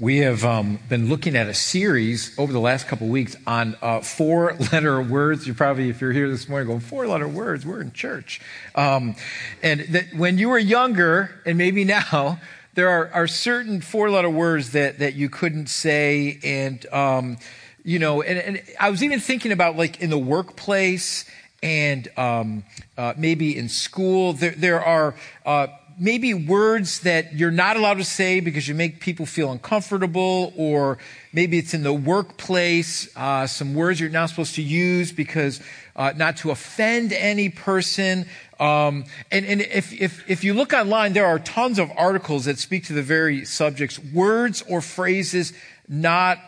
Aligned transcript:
We 0.00 0.18
have 0.18 0.44
um, 0.44 0.78
been 0.88 1.08
looking 1.08 1.34
at 1.34 1.48
a 1.48 1.54
series 1.54 2.32
over 2.38 2.52
the 2.52 2.60
last 2.60 2.86
couple 2.86 3.08
of 3.08 3.10
weeks 3.10 3.34
on 3.48 3.76
uh, 3.82 3.98
four 3.98 4.54
letter 4.72 5.02
words. 5.02 5.44
You 5.44 5.54
probably, 5.54 5.90
if 5.90 6.00
you're 6.00 6.12
here 6.12 6.30
this 6.30 6.48
morning, 6.48 6.68
going, 6.68 6.78
four 6.78 7.08
letter 7.08 7.26
words, 7.26 7.66
we're 7.66 7.80
in 7.80 7.90
church. 7.90 8.40
Um, 8.76 9.16
and 9.60 9.80
that 9.88 10.14
when 10.14 10.38
you 10.38 10.50
were 10.50 10.58
younger, 10.58 11.42
and 11.44 11.58
maybe 11.58 11.82
now, 12.12 12.38
there 12.74 12.88
are, 12.88 13.10
are 13.12 13.26
certain 13.26 13.80
four 13.80 14.08
letter 14.08 14.30
words 14.30 14.70
that, 14.70 15.00
that 15.00 15.14
you 15.14 15.28
couldn't 15.28 15.66
say. 15.66 16.38
And, 16.44 16.86
um, 16.92 17.36
you 17.82 17.98
know, 17.98 18.22
and, 18.22 18.38
and, 18.38 18.62
I 18.78 18.90
was 18.90 19.02
even 19.02 19.18
thinking 19.18 19.50
about 19.50 19.76
like 19.76 20.00
in 20.00 20.10
the 20.10 20.18
workplace 20.18 21.28
and 21.60 22.06
um, 22.16 22.62
uh, 22.96 23.14
maybe 23.16 23.58
in 23.58 23.68
school, 23.68 24.32
there, 24.32 24.52
there 24.52 24.80
are. 24.80 25.16
Uh, 25.44 25.66
maybe 25.98 26.34
words 26.34 27.00
that 27.00 27.34
you're 27.34 27.50
not 27.50 27.76
allowed 27.76 27.98
to 27.98 28.04
say 28.04 28.40
because 28.40 28.68
you 28.68 28.74
make 28.74 29.00
people 29.00 29.26
feel 29.26 29.50
uncomfortable, 29.50 30.52
or 30.56 30.98
maybe 31.32 31.58
it's 31.58 31.74
in 31.74 31.82
the 31.82 31.92
workplace, 31.92 33.14
uh, 33.16 33.46
some 33.46 33.74
words 33.74 34.00
you're 34.00 34.10
not 34.10 34.30
supposed 34.30 34.54
to 34.54 34.62
use 34.62 35.12
because 35.12 35.60
uh, 35.96 36.12
not 36.16 36.36
to 36.38 36.50
offend 36.50 37.12
any 37.12 37.48
person. 37.48 38.26
Um, 38.60 39.04
and, 39.30 39.44
and 39.44 39.60
if, 39.60 39.92
if, 39.92 40.28
if 40.30 40.44
you 40.44 40.54
look 40.54 40.72
online, 40.72 41.12
there 41.12 41.26
are 41.26 41.38
tons 41.38 41.78
of 41.78 41.90
articles 41.96 42.44
that 42.44 42.58
speak 42.58 42.84
to 42.86 42.92
the 42.92 43.02
very 43.02 43.44
subjects, 43.44 43.98
words 43.98 44.62
or 44.68 44.80
phrases 44.80 45.52
not 45.88 46.38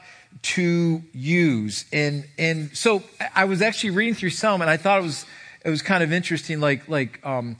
to 0.42 1.02
use. 1.12 1.84
And, 1.92 2.24
and 2.38 2.76
so 2.76 3.02
I 3.34 3.45
was 3.45 3.62
actually 3.62 3.90
reading 3.90 4.14
through 4.14 4.30
some 4.30 4.60
and 4.60 4.70
I 4.70 4.76
thought 4.76 5.01
it 5.01 5.04
was, 5.04 5.26
it 5.64 5.70
was 5.70 5.82
kind 5.82 6.02
of 6.02 6.12
interesting, 6.12 6.60
like, 6.60 6.88
like, 6.88 7.24
um, 7.26 7.56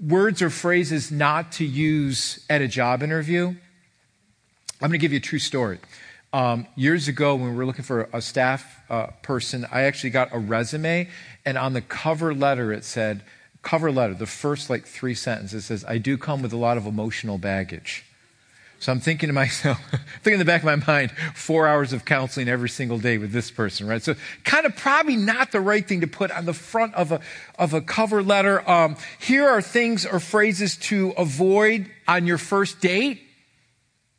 words 0.00 0.40
or 0.40 0.50
phrases 0.50 1.10
not 1.10 1.52
to 1.52 1.64
use 1.64 2.44
at 2.48 2.62
a 2.62 2.68
job 2.68 3.02
interview. 3.02 3.48
I'm 3.48 4.88
going 4.88 4.92
to 4.92 4.98
give 4.98 5.12
you 5.12 5.18
a 5.18 5.22
true 5.22 5.38
story. 5.38 5.78
Um, 6.32 6.66
years 6.76 7.08
ago, 7.08 7.34
when 7.34 7.50
we 7.50 7.56
were 7.56 7.66
looking 7.66 7.84
for 7.84 8.08
a 8.12 8.22
staff 8.22 8.82
uh, 8.88 9.08
person, 9.22 9.66
I 9.70 9.82
actually 9.82 10.10
got 10.10 10.30
a 10.32 10.38
resume, 10.38 11.08
and 11.44 11.58
on 11.58 11.72
the 11.72 11.80
cover 11.80 12.32
letter, 12.32 12.72
it 12.72 12.84
said, 12.84 13.22
cover 13.62 13.90
letter, 13.90 14.14
the 14.14 14.26
first 14.26 14.70
like 14.70 14.86
three 14.86 15.14
sentences 15.14 15.66
says, 15.66 15.84
I 15.86 15.98
do 15.98 16.16
come 16.16 16.40
with 16.40 16.52
a 16.52 16.56
lot 16.56 16.76
of 16.76 16.86
emotional 16.86 17.36
baggage. 17.36 18.04
So 18.80 18.90
I'm 18.90 19.00
thinking 19.00 19.26
to 19.26 19.34
myself, 19.34 19.78
thinking 20.22 20.32
in 20.32 20.38
the 20.38 20.46
back 20.46 20.62
of 20.62 20.64
my 20.64 20.76
mind, 20.76 21.10
four 21.34 21.68
hours 21.68 21.92
of 21.92 22.06
counseling 22.06 22.48
every 22.48 22.70
single 22.70 22.98
day 22.98 23.18
with 23.18 23.30
this 23.30 23.50
person, 23.50 23.86
right? 23.86 24.02
So 24.02 24.14
kind 24.42 24.64
of 24.64 24.74
probably 24.74 25.16
not 25.16 25.52
the 25.52 25.60
right 25.60 25.86
thing 25.86 26.00
to 26.00 26.06
put 26.06 26.30
on 26.30 26.46
the 26.46 26.54
front 26.54 26.94
of 26.94 27.12
a, 27.12 27.20
of 27.58 27.74
a 27.74 27.82
cover 27.82 28.22
letter. 28.22 28.68
Um, 28.68 28.96
here 29.18 29.46
are 29.46 29.60
things 29.60 30.06
or 30.06 30.18
phrases 30.18 30.78
to 30.78 31.10
avoid 31.18 31.90
on 32.08 32.26
your 32.26 32.38
first 32.38 32.80
date. 32.80 33.20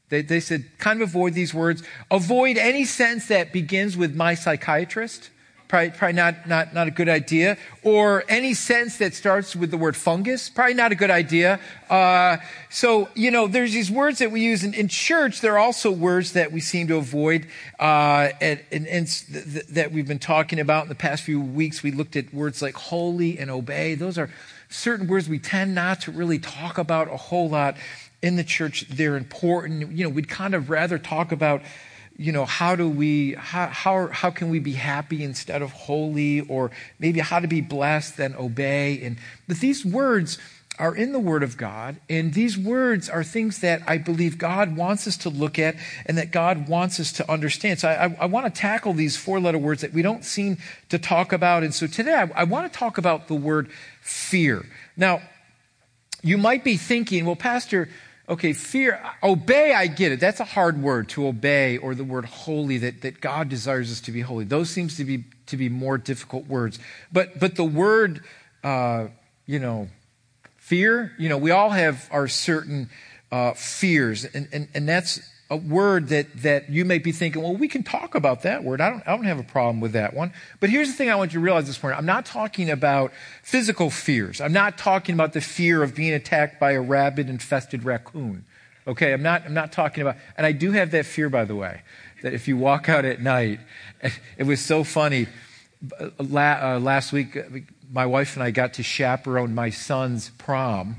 They, 0.09 0.21
they 0.21 0.39
said, 0.39 0.65
kind 0.77 1.01
of 1.01 1.09
avoid 1.09 1.33
these 1.33 1.55
words. 1.55 1.81
Avoid 2.11 2.57
any 2.57 2.85
sentence 2.85 3.29
that 3.29 3.51
begins 3.51 3.97
with 3.97 4.15
my 4.15 4.35
psychiatrist. 4.35 5.31
Probably, 5.71 5.91
probably 5.91 6.17
not, 6.17 6.49
not, 6.49 6.73
not 6.73 6.87
a 6.89 6.91
good 6.91 7.07
idea. 7.07 7.57
Or 7.81 8.25
any 8.27 8.53
sentence 8.53 8.97
that 8.97 9.13
starts 9.13 9.55
with 9.55 9.71
the 9.71 9.77
word 9.77 9.95
fungus, 9.95 10.49
probably 10.49 10.73
not 10.73 10.91
a 10.91 10.95
good 10.95 11.09
idea. 11.09 11.61
Uh, 11.89 12.39
so, 12.69 13.07
you 13.15 13.31
know, 13.31 13.47
there's 13.47 13.71
these 13.71 13.89
words 13.89 14.19
that 14.19 14.31
we 14.31 14.41
use 14.41 14.65
in, 14.65 14.73
in 14.73 14.89
church. 14.89 15.39
There 15.39 15.53
are 15.53 15.59
also 15.59 15.89
words 15.89 16.33
that 16.33 16.51
we 16.51 16.59
seem 16.59 16.89
to 16.89 16.97
avoid, 16.97 17.47
uh, 17.79 18.31
and, 18.41 18.59
and 18.69 19.07
th- 19.07 19.45
th- 19.45 19.67
that 19.67 19.93
we've 19.93 20.09
been 20.09 20.19
talking 20.19 20.59
about 20.59 20.83
in 20.83 20.89
the 20.89 20.95
past 20.95 21.23
few 21.23 21.39
weeks. 21.39 21.81
We 21.81 21.91
looked 21.91 22.17
at 22.17 22.33
words 22.33 22.61
like 22.61 22.75
holy 22.75 23.39
and 23.39 23.49
obey. 23.49 23.95
Those 23.95 24.17
are 24.17 24.29
certain 24.67 25.07
words 25.07 25.29
we 25.29 25.39
tend 25.39 25.73
not 25.73 26.01
to 26.01 26.11
really 26.11 26.37
talk 26.37 26.79
about 26.79 27.07
a 27.07 27.15
whole 27.15 27.47
lot 27.47 27.77
in 28.21 28.35
the 28.35 28.43
church. 28.43 28.89
They're 28.89 29.15
important. 29.15 29.93
You 29.93 30.03
know, 30.03 30.09
we'd 30.09 30.27
kind 30.27 30.53
of 30.53 30.69
rather 30.69 30.99
talk 30.99 31.31
about 31.31 31.61
you 32.21 32.31
know, 32.31 32.45
how 32.45 32.75
do 32.75 32.87
we, 32.87 33.33
how, 33.33 33.65
how, 33.67 34.07
how 34.07 34.29
can 34.29 34.49
we 34.51 34.59
be 34.59 34.73
happy 34.73 35.23
instead 35.23 35.63
of 35.63 35.71
holy, 35.71 36.41
or 36.41 36.69
maybe 36.99 37.19
how 37.19 37.39
to 37.39 37.47
be 37.47 37.61
blessed 37.61 38.19
and 38.19 38.35
obey. 38.35 39.01
And, 39.01 39.17
but 39.47 39.57
these 39.57 39.83
words 39.83 40.37
are 40.77 40.95
in 40.95 41.13
the 41.13 41.19
Word 41.19 41.41
of 41.41 41.57
God, 41.57 41.97
and 42.09 42.33
these 42.33 42.57
words 42.57 43.09
are 43.09 43.23
things 43.23 43.59
that 43.59 43.81
I 43.87 43.97
believe 43.97 44.37
God 44.37 44.77
wants 44.77 45.07
us 45.07 45.17
to 45.17 45.29
look 45.29 45.57
at 45.57 45.75
and 46.05 46.17
that 46.19 46.31
God 46.31 46.67
wants 46.67 46.99
us 46.99 47.11
to 47.13 47.31
understand. 47.31 47.79
So 47.79 47.89
I, 47.89 48.05
I, 48.05 48.17
I 48.21 48.25
want 48.25 48.45
to 48.45 48.61
tackle 48.61 48.93
these 48.93 49.17
four 49.17 49.39
letter 49.39 49.57
words 49.57 49.81
that 49.81 49.91
we 49.91 50.03
don't 50.03 50.23
seem 50.23 50.59
to 50.89 50.99
talk 50.99 51.33
about. 51.33 51.63
And 51.63 51.73
so 51.73 51.87
today 51.87 52.13
I, 52.13 52.41
I 52.41 52.43
want 52.43 52.71
to 52.71 52.79
talk 52.79 52.99
about 52.99 53.29
the 53.29 53.35
word 53.35 53.69
fear. 54.01 54.65
Now, 54.95 55.21
you 56.21 56.37
might 56.37 56.63
be 56.63 56.77
thinking, 56.77 57.25
well, 57.25 57.35
Pastor, 57.35 57.89
Okay, 58.31 58.53
fear, 58.53 58.97
obey, 59.21 59.73
I 59.73 59.87
get 59.87 60.13
it. 60.13 60.21
That's 60.21 60.39
a 60.39 60.45
hard 60.45 60.81
word 60.81 61.09
to 61.09 61.27
obey, 61.27 61.75
or 61.75 61.93
the 61.93 62.05
word 62.05 62.23
holy, 62.23 62.77
that, 62.77 63.01
that 63.01 63.19
God 63.19 63.49
desires 63.49 63.91
us 63.91 63.99
to 64.01 64.13
be 64.13 64.21
holy. 64.21 64.45
Those 64.45 64.69
seems 64.69 64.95
to 64.95 65.03
be, 65.03 65.25
to 65.47 65.57
be 65.57 65.67
more 65.67 65.97
difficult 65.97 66.47
words. 66.47 66.79
But, 67.11 67.41
but 67.41 67.57
the 67.57 67.65
word, 67.65 68.23
uh, 68.63 69.07
you 69.45 69.59
know, 69.59 69.89
fear, 70.55 71.11
you 71.19 71.27
know, 71.27 71.37
we 71.37 71.51
all 71.51 71.71
have 71.71 72.07
our 72.09 72.29
certain 72.29 72.89
uh, 73.33 73.51
fears, 73.51 74.23
and, 74.23 74.47
and, 74.53 74.69
and 74.73 74.87
that's 74.87 75.19
a 75.51 75.57
word 75.57 76.07
that, 76.07 76.27
that 76.43 76.69
you 76.69 76.85
may 76.85 76.97
be 76.97 77.11
thinking, 77.11 77.43
well, 77.43 77.53
we 77.53 77.67
can 77.67 77.83
talk 77.83 78.15
about 78.15 78.43
that 78.43 78.63
word. 78.63 78.79
I 78.79 78.89
don't, 78.89 79.03
I 79.05 79.11
don't 79.13 79.25
have 79.25 79.37
a 79.37 79.43
problem 79.43 79.81
with 79.81 79.91
that 79.91 80.13
one. 80.13 80.31
But 80.61 80.69
here's 80.69 80.87
the 80.87 80.93
thing 80.93 81.09
I 81.09 81.15
want 81.15 81.33
you 81.33 81.39
to 81.39 81.43
realize 81.43 81.67
this 81.67 81.83
morning. 81.83 81.99
I'm 81.99 82.05
not 82.05 82.25
talking 82.25 82.69
about 82.69 83.11
physical 83.43 83.89
fears. 83.89 84.39
I'm 84.39 84.53
not 84.53 84.77
talking 84.77 85.13
about 85.13 85.33
the 85.33 85.41
fear 85.41 85.83
of 85.83 85.93
being 85.93 86.13
attacked 86.13 86.57
by 86.57 86.71
a 86.71 86.81
rabid 86.81 87.29
infested 87.29 87.83
raccoon. 87.83 88.45
Okay, 88.87 89.11
I'm 89.11 89.21
not, 89.21 89.45
I'm 89.45 89.53
not 89.53 89.73
talking 89.73 90.01
about, 90.01 90.15
and 90.37 90.45
I 90.45 90.53
do 90.53 90.71
have 90.71 90.91
that 90.91 91.05
fear, 91.05 91.29
by 91.29 91.43
the 91.43 91.55
way, 91.55 91.81
that 92.23 92.33
if 92.33 92.47
you 92.47 92.55
walk 92.55 92.87
out 92.87 93.03
at 93.03 93.21
night, 93.21 93.59
it 94.37 94.45
was 94.45 94.61
so 94.61 94.85
funny. 94.85 95.27
Uh, 95.99 96.79
last 96.79 97.11
week, 97.11 97.37
my 97.91 98.05
wife 98.05 98.37
and 98.37 98.43
I 98.43 98.51
got 98.51 98.75
to 98.75 98.83
chaperone 98.83 99.53
my 99.53 99.69
son's 99.69 100.29
prom 100.29 100.95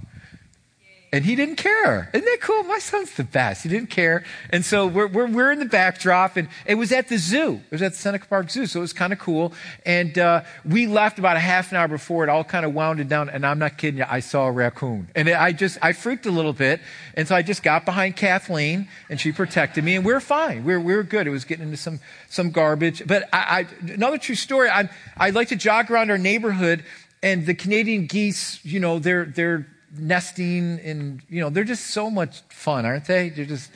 and 1.13 1.27
he 1.27 1.37
didn't 1.37 1.57
care. 1.57 2.09
Isn't 2.15 2.25
that 2.25 2.39
cool? 2.41 2.63
My 2.63 2.79
son's 2.79 3.15
the 3.15 3.25
best. 3.25 3.63
He 3.65 3.69
didn't 3.69 3.91
care. 3.91 4.25
And 4.49 4.65
so 4.65 4.87
we're, 4.87 5.07
we're, 5.07 5.27
we're 5.27 5.53
in 5.53 5.59
the 5.59 5.67
backdrop, 5.67 6.39
and 6.39 6.49
it 6.65 6.77
was 6.77 6.91
at 6.91 7.09
the 7.09 7.19
zoo. 7.19 7.61
It 7.67 7.71
was 7.71 7.83
at 7.83 7.93
the 7.93 7.99
Seneca 7.99 8.27
Park 8.27 8.51
Zoo, 8.51 8.65
so 8.65 8.81
it 8.81 8.81
was 8.81 8.95
kind 8.95 9.13
of 9.13 9.19
cool. 9.19 9.53
And 9.85 10.17
uh, 10.17 10.43
we 10.65 10.87
left 10.87 11.19
about 11.19 11.37
a 11.37 11.41
half 11.41 11.71
an 11.71 11.77
hour 11.77 11.87
before 11.87 12.25
it 12.25 12.31
all 12.31 12.45
kind 12.45 12.65
of 12.65 12.73
wounded 12.73 13.11
down, 13.11 13.29
and 13.29 13.45
I'm 13.45 13.59
not 13.59 13.77
kidding 13.77 13.99
you, 13.99 14.07
I 14.09 14.21
saw 14.21 14.47
a 14.47 14.53
raccoon. 14.53 15.09
And 15.15 15.29
I 15.29 15.53
just, 15.53 15.77
I 15.83 15.93
freaked 15.93 16.25
a 16.25 16.31
little 16.31 16.55
bit, 16.55 16.81
and 17.15 17.29
so 17.29 17.37
I 17.37 17.43
just 17.43 17.63
got 17.63 17.85
behind 17.85 18.17
Kathleen, 18.17 18.89
and 19.11 19.21
she 19.21 19.33
protected 19.33 19.85
me, 19.85 19.97
and 19.97 20.07
we 20.07 20.15
are 20.15 20.21
fine. 20.21 20.65
We 20.65 20.73
were, 20.73 20.81
we 20.81 20.97
were 20.97 21.03
good. 21.03 21.27
It 21.27 21.31
was 21.31 21.45
getting 21.45 21.67
into 21.67 21.77
some, 21.77 22.01
some 22.31 22.53
garbage. 22.53 23.07
But 23.07 23.29
I, 23.35 23.67
I, 23.87 23.93
another 23.93 24.17
true 24.17 24.35
story, 24.35 24.71
I, 24.71 24.89
I 25.19 25.29
like 25.29 25.49
to 25.49 25.57
jog 25.57 25.91
around 25.91 26.11
our 26.11 26.17
neighborhood, 26.17 26.85
and 27.23 27.45
the 27.45 27.55
Canadian 27.55 28.07
geese, 28.07 28.65
you 28.65 28.81
know, 28.81 28.99
they're, 28.99 29.27
they're, 29.27 29.67
nesting 29.97 30.81
and, 30.81 31.23
you 31.29 31.41
know, 31.41 31.51
they're 31.51 31.65
just 31.65 31.89
so 31.89 32.11
much 32.11 32.43
fun, 32.49 32.87
aren't 32.87 33.05
they? 33.07 33.29
They're 33.29 33.45
just, 33.45 33.71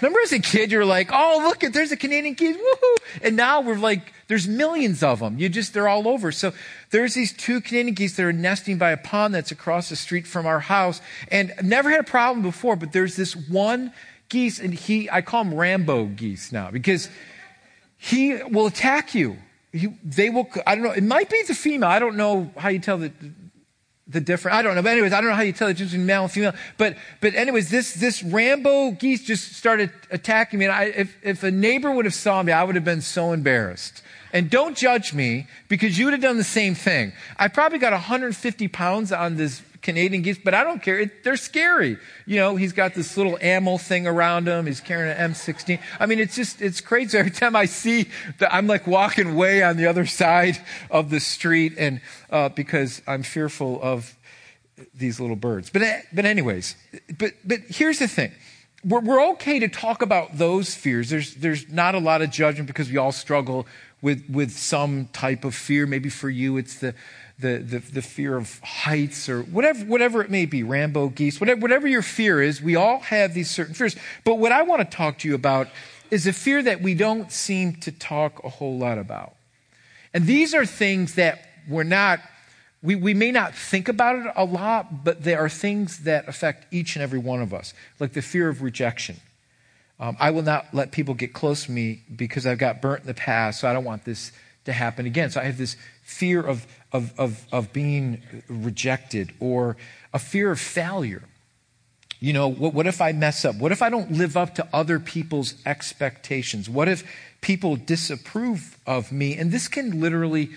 remember 0.00 0.20
as 0.20 0.32
a 0.32 0.38
kid, 0.38 0.72
you're 0.72 0.84
like, 0.84 1.10
oh, 1.12 1.42
look, 1.44 1.62
at 1.62 1.72
there's 1.72 1.92
a 1.92 1.96
Canadian 1.96 2.34
geese, 2.34 2.56
woohoo! 2.56 2.96
And 3.22 3.36
now 3.36 3.60
we're 3.60 3.76
like, 3.76 4.12
there's 4.28 4.48
millions 4.48 5.02
of 5.02 5.20
them. 5.20 5.38
You 5.38 5.48
just, 5.48 5.74
they're 5.74 5.88
all 5.88 6.08
over. 6.08 6.32
So 6.32 6.52
there's 6.90 7.14
these 7.14 7.32
two 7.32 7.60
Canadian 7.60 7.94
geese 7.94 8.16
that 8.16 8.24
are 8.24 8.32
nesting 8.32 8.78
by 8.78 8.90
a 8.92 8.96
pond 8.96 9.34
that's 9.34 9.50
across 9.50 9.88
the 9.90 9.96
street 9.96 10.26
from 10.26 10.46
our 10.46 10.60
house. 10.60 11.00
And 11.30 11.52
I've 11.58 11.64
never 11.64 11.90
had 11.90 12.00
a 12.00 12.04
problem 12.04 12.42
before, 12.42 12.76
but 12.76 12.92
there's 12.92 13.16
this 13.16 13.36
one 13.36 13.92
geese, 14.30 14.58
and 14.58 14.72
he, 14.72 15.10
I 15.10 15.20
call 15.20 15.42
him 15.42 15.54
Rambo 15.54 16.06
geese 16.06 16.52
now 16.52 16.70
because 16.70 17.10
he 17.98 18.42
will 18.42 18.66
attack 18.66 19.14
you. 19.14 19.36
He, 19.72 19.88
they 20.02 20.30
will, 20.30 20.48
I 20.66 20.74
don't 20.74 20.84
know, 20.84 20.92
it 20.92 21.04
might 21.04 21.30
be 21.30 21.42
the 21.46 21.54
female. 21.54 21.90
I 21.90 21.98
don't 21.98 22.16
know 22.16 22.50
how 22.56 22.70
you 22.70 22.78
tell 22.78 22.98
the, 22.98 23.12
the 24.08 24.20
different, 24.20 24.56
I 24.56 24.62
don't 24.62 24.74
know. 24.74 24.82
But 24.82 24.92
anyways, 24.92 25.12
I 25.12 25.20
don't 25.20 25.30
know 25.30 25.36
how 25.36 25.42
you 25.42 25.52
tell 25.52 25.68
the 25.68 25.74
difference 25.74 25.92
between 25.92 26.06
male 26.06 26.22
and 26.24 26.32
female. 26.32 26.54
But, 26.76 26.96
but 27.20 27.34
anyways, 27.34 27.70
this, 27.70 27.94
this 27.94 28.22
Rambo 28.22 28.92
geese 28.92 29.22
just 29.22 29.52
started 29.52 29.90
attacking 30.10 30.58
me. 30.58 30.66
And 30.66 30.74
I, 30.74 30.84
if, 30.84 31.16
if 31.22 31.42
a 31.42 31.50
neighbor 31.50 31.90
would 31.90 32.04
have 32.04 32.14
saw 32.14 32.42
me, 32.42 32.52
I 32.52 32.64
would 32.64 32.74
have 32.74 32.84
been 32.84 33.00
so 33.00 33.32
embarrassed. 33.32 34.02
And 34.32 34.50
don't 34.50 34.76
judge 34.76 35.12
me 35.12 35.46
because 35.68 35.98
you 35.98 36.06
would 36.06 36.14
have 36.14 36.22
done 36.22 36.38
the 36.38 36.44
same 36.44 36.74
thing. 36.74 37.12
I 37.36 37.48
probably 37.48 37.78
got 37.78 37.92
150 37.92 38.68
pounds 38.68 39.12
on 39.12 39.36
this 39.36 39.62
Canadian 39.82 40.22
geese, 40.22 40.38
but 40.38 40.54
I 40.54 40.62
don't 40.64 40.80
care. 40.80 41.00
It, 41.00 41.24
they're 41.24 41.36
scary. 41.36 41.98
You 42.24 42.36
know, 42.36 42.56
he's 42.56 42.72
got 42.72 42.94
this 42.94 43.16
little 43.16 43.36
ammo 43.42 43.76
thing 43.76 44.06
around 44.06 44.46
him. 44.46 44.66
He's 44.66 44.80
carrying 44.80 45.14
an 45.16 45.32
M16. 45.32 45.80
I 45.98 46.06
mean, 46.06 46.20
it's 46.20 46.36
just, 46.36 46.62
it's 46.62 46.80
crazy. 46.80 47.18
Every 47.22 47.32
time 47.32 47.56
I 47.56 47.66
see 47.66 48.08
that, 48.38 48.54
I'm 48.54 48.68
like 48.68 48.86
walking 48.86 49.34
way 49.34 49.62
on 49.62 49.76
the 49.76 49.86
other 49.86 50.06
side 50.22 50.58
of 50.90 51.10
the 51.10 51.20
street 51.20 51.74
and, 51.76 52.00
uh, 52.30 52.48
because 52.48 53.02
I'm 53.06 53.24
fearful 53.24 53.80
of 53.82 54.16
these 54.94 55.20
little 55.20 55.36
birds. 55.36 55.68
But, 55.68 55.82
but 56.12 56.24
anyways, 56.24 56.76
but, 57.18 57.32
but 57.44 57.60
here's 57.68 57.98
the 57.98 58.08
thing. 58.08 58.32
We're, 58.84 59.00
we're 59.00 59.24
okay 59.32 59.58
to 59.58 59.68
talk 59.68 60.02
about 60.02 60.38
those 60.38 60.74
fears. 60.74 61.10
There's, 61.10 61.34
there's 61.34 61.68
not 61.68 61.94
a 61.94 62.00
lot 62.00 62.22
of 62.22 62.30
judgment 62.30 62.68
because 62.68 62.90
we 62.90 62.96
all 62.96 63.12
struggle 63.12 63.66
with, 64.00 64.28
with 64.28 64.52
some 64.52 65.08
type 65.12 65.44
of 65.44 65.54
fear. 65.54 65.86
Maybe 65.86 66.08
for 66.08 66.30
you, 66.30 66.56
it's 66.56 66.78
the, 66.78 66.94
the, 67.42 67.58
the, 67.58 67.78
the, 67.78 68.02
fear 68.02 68.36
of 68.36 68.58
heights 68.60 69.28
or 69.28 69.42
whatever, 69.42 69.84
whatever 69.84 70.22
it 70.22 70.30
may 70.30 70.46
be, 70.46 70.62
Rambo 70.62 71.08
geese, 71.08 71.40
whatever, 71.40 71.60
whatever 71.60 71.86
your 71.86 72.02
fear 72.02 72.40
is, 72.40 72.62
we 72.62 72.76
all 72.76 73.00
have 73.00 73.34
these 73.34 73.50
certain 73.50 73.74
fears. 73.74 73.96
But 74.24 74.36
what 74.36 74.52
I 74.52 74.62
want 74.62 74.88
to 74.88 74.96
talk 74.96 75.18
to 75.18 75.28
you 75.28 75.34
about 75.34 75.68
is 76.10 76.26
a 76.26 76.32
fear 76.32 76.62
that 76.62 76.80
we 76.80 76.94
don't 76.94 77.30
seem 77.30 77.74
to 77.76 77.92
talk 77.92 78.42
a 78.44 78.48
whole 78.48 78.78
lot 78.78 78.98
about. 78.98 79.34
And 80.14 80.26
these 80.26 80.54
are 80.54 80.64
things 80.64 81.16
that 81.16 81.48
we're 81.68 81.82
not, 81.82 82.20
we, 82.82 82.94
we 82.94 83.12
may 83.12 83.30
not 83.30 83.54
think 83.54 83.88
about 83.88 84.16
it 84.16 84.32
a 84.36 84.44
lot, 84.44 85.04
but 85.04 85.22
they 85.22 85.34
are 85.34 85.48
things 85.48 86.04
that 86.04 86.28
affect 86.28 86.72
each 86.72 86.96
and 86.96 87.02
every 87.02 87.18
one 87.18 87.42
of 87.42 87.52
us, 87.52 87.74
like 87.98 88.12
the 88.12 88.22
fear 88.22 88.48
of 88.48 88.62
rejection. 88.62 89.16
Um, 89.98 90.16
I 90.18 90.30
will 90.30 90.42
not 90.42 90.72
let 90.72 90.92
people 90.92 91.14
get 91.14 91.32
close 91.32 91.66
to 91.66 91.72
me 91.72 92.02
because 92.14 92.46
I've 92.46 92.58
got 92.58 92.82
burnt 92.82 93.02
in 93.02 93.06
the 93.06 93.14
past, 93.14 93.60
so 93.60 93.68
I 93.68 93.72
don't 93.72 93.84
want 93.84 94.04
this 94.04 94.32
to 94.64 94.72
happen 94.72 95.06
again. 95.06 95.30
So 95.30 95.40
I 95.40 95.44
have 95.44 95.58
this 95.58 95.76
fear 96.02 96.42
of, 96.42 96.66
of, 96.92 97.18
of, 97.18 97.46
of 97.52 97.72
being 97.72 98.22
rejected 98.48 99.32
or 99.40 99.76
a 100.12 100.18
fear 100.18 100.50
of 100.50 100.60
failure. 100.60 101.22
You 102.20 102.32
know, 102.32 102.48
what, 102.48 102.74
what 102.74 102.86
if 102.86 103.00
I 103.00 103.12
mess 103.12 103.44
up? 103.44 103.56
What 103.56 103.72
if 103.72 103.82
I 103.82 103.90
don't 103.90 104.12
live 104.12 104.36
up 104.36 104.54
to 104.56 104.68
other 104.72 105.00
people's 105.00 105.54
expectations? 105.66 106.68
What 106.68 106.88
if 106.88 107.04
people 107.40 107.76
disapprove 107.76 108.78
of 108.86 109.10
me? 109.10 109.36
And 109.36 109.50
this 109.50 109.66
can 109.66 110.00
literally 110.00 110.50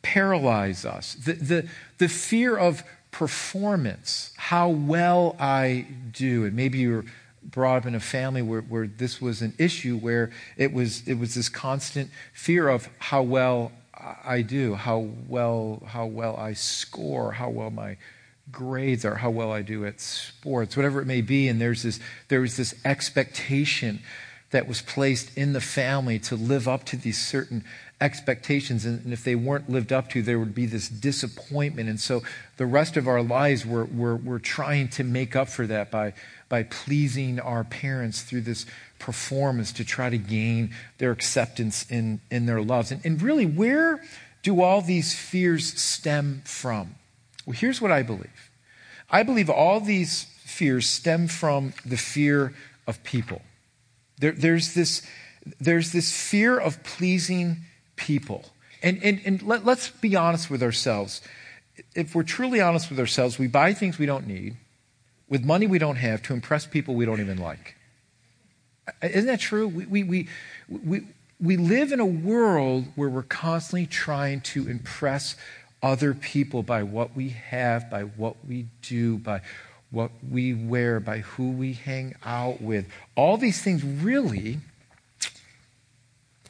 paralyze 0.00 0.84
us. 0.84 1.14
The, 1.14 1.32
the, 1.34 1.68
the 1.98 2.08
fear 2.08 2.56
of 2.56 2.82
performance, 3.10 4.32
how 4.36 4.70
well 4.70 5.36
I 5.38 5.86
do. 6.12 6.46
And 6.46 6.56
maybe 6.56 6.78
you're 6.78 7.04
brought 7.42 7.78
up 7.78 7.86
in 7.86 7.94
a 7.94 8.00
family 8.00 8.40
where, 8.40 8.62
where 8.62 8.86
this 8.86 9.20
was 9.20 9.42
an 9.42 9.52
issue, 9.58 9.98
where 9.98 10.30
it 10.56 10.72
was, 10.72 11.06
it 11.06 11.18
was 11.18 11.34
this 11.34 11.48
constant 11.48 12.10
fear 12.32 12.68
of 12.68 12.88
how 12.98 13.22
well 13.22 13.72
I 14.24 14.42
do, 14.42 14.74
how 14.74 15.08
well, 15.28 15.82
how 15.86 16.06
well 16.06 16.36
I 16.36 16.54
score, 16.54 17.32
how 17.32 17.50
well 17.50 17.70
my 17.70 17.96
grades 18.50 19.04
are, 19.04 19.16
how 19.16 19.30
well 19.30 19.52
I 19.52 19.62
do 19.62 19.84
at 19.86 20.00
sports, 20.00 20.76
whatever 20.76 21.00
it 21.00 21.06
may 21.06 21.20
be. 21.20 21.48
And 21.48 21.60
there's 21.60 21.82
this, 21.82 22.00
there 22.28 22.40
was 22.40 22.56
this 22.56 22.74
expectation 22.84 24.00
that 24.50 24.68
was 24.68 24.82
placed 24.82 25.36
in 25.36 25.52
the 25.52 25.60
family 25.60 26.18
to 26.18 26.36
live 26.36 26.68
up 26.68 26.84
to 26.84 26.96
these 26.96 27.24
certain 27.24 27.64
expectations. 28.02 28.84
And, 28.84 29.12
if 29.12 29.22
they 29.22 29.36
weren't 29.36 29.70
lived 29.70 29.92
up 29.92 30.10
to, 30.10 30.22
there 30.22 30.38
would 30.38 30.54
be 30.54 30.66
this 30.66 30.88
disappointment. 30.88 31.88
And 31.88 32.00
so 32.00 32.22
the 32.56 32.66
rest 32.66 32.96
of 32.96 33.06
our 33.06 33.22
lives, 33.22 33.64
we're, 33.64 33.84
we're, 33.84 34.16
we're 34.16 34.40
trying 34.40 34.88
to 34.88 35.04
make 35.04 35.36
up 35.36 35.48
for 35.48 35.66
that 35.68 35.90
by, 35.90 36.12
by 36.48 36.64
pleasing 36.64 37.38
our 37.38 37.64
parents 37.64 38.22
through 38.22 38.42
this 38.42 38.66
performance 38.98 39.72
to 39.72 39.84
try 39.84 40.10
to 40.10 40.18
gain 40.18 40.74
their 40.98 41.12
acceptance 41.12 41.90
in, 41.90 42.20
in 42.30 42.46
their 42.46 42.60
loves. 42.60 42.90
And, 42.90 43.00
and 43.06 43.22
really, 43.22 43.46
where 43.46 44.02
do 44.42 44.60
all 44.60 44.82
these 44.82 45.14
fears 45.14 45.80
stem 45.80 46.42
from? 46.44 46.96
Well, 47.46 47.56
here's 47.56 47.80
what 47.80 47.92
I 47.92 48.02
believe 48.02 48.50
I 49.08 49.22
believe 49.22 49.48
all 49.48 49.80
these 49.80 50.24
fears 50.44 50.88
stem 50.88 51.28
from 51.28 51.72
the 51.84 51.96
fear 51.96 52.52
of 52.86 53.02
people. 53.04 53.42
There, 54.18 54.32
there's, 54.32 54.74
this, 54.74 55.06
there's 55.60 55.92
this 55.92 56.12
fear 56.12 56.58
of 56.58 56.82
pleasing 56.82 57.58
people. 58.02 58.44
And, 58.82 59.02
and, 59.02 59.20
and 59.24 59.42
let, 59.42 59.64
let's 59.64 59.90
be 59.90 60.16
honest 60.16 60.50
with 60.50 60.62
ourselves. 60.62 61.22
If 61.94 62.14
we're 62.14 62.24
truly 62.24 62.60
honest 62.60 62.90
with 62.90 62.98
ourselves, 62.98 63.38
we 63.38 63.46
buy 63.46 63.72
things 63.72 63.98
we 63.98 64.06
don't 64.06 64.26
need 64.26 64.56
with 65.28 65.44
money 65.44 65.66
we 65.66 65.78
don't 65.78 65.96
have 65.96 66.22
to 66.24 66.34
impress 66.34 66.66
people 66.66 66.94
we 66.94 67.06
don't 67.06 67.20
even 67.20 67.38
like. 67.38 67.76
Isn't 69.02 69.26
that 69.26 69.40
true? 69.40 69.68
We, 69.68 69.86
we, 69.86 70.02
we, 70.02 70.28
we, 70.68 71.06
we 71.40 71.56
live 71.56 71.92
in 71.92 72.00
a 72.00 72.06
world 72.06 72.86
where 72.96 73.08
we're 73.08 73.22
constantly 73.22 73.86
trying 73.86 74.40
to 74.40 74.68
impress 74.68 75.36
other 75.82 76.12
people 76.12 76.62
by 76.62 76.82
what 76.82 77.16
we 77.16 77.30
have, 77.30 77.88
by 77.88 78.02
what 78.02 78.36
we 78.46 78.66
do, 78.82 79.18
by 79.18 79.40
what 79.90 80.10
we 80.28 80.54
wear, 80.54 81.00
by 81.00 81.18
who 81.18 81.50
we 81.50 81.74
hang 81.74 82.14
out 82.24 82.60
with. 82.60 82.86
All 83.14 83.36
these 83.36 83.62
things 83.62 83.84
really 83.84 84.58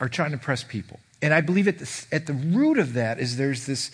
are 0.01 0.09
trying 0.09 0.31
to 0.31 0.35
impress 0.35 0.65
people. 0.65 0.99
And 1.23 1.33
I 1.33 1.41
believe 1.41 1.69
at 1.69 1.79
the, 1.79 2.07
at 2.11 2.27
the 2.27 2.33
root 2.33 2.79
of 2.79 2.95
that 2.95 3.21
is 3.21 3.37
there's 3.37 3.65
this 3.67 3.93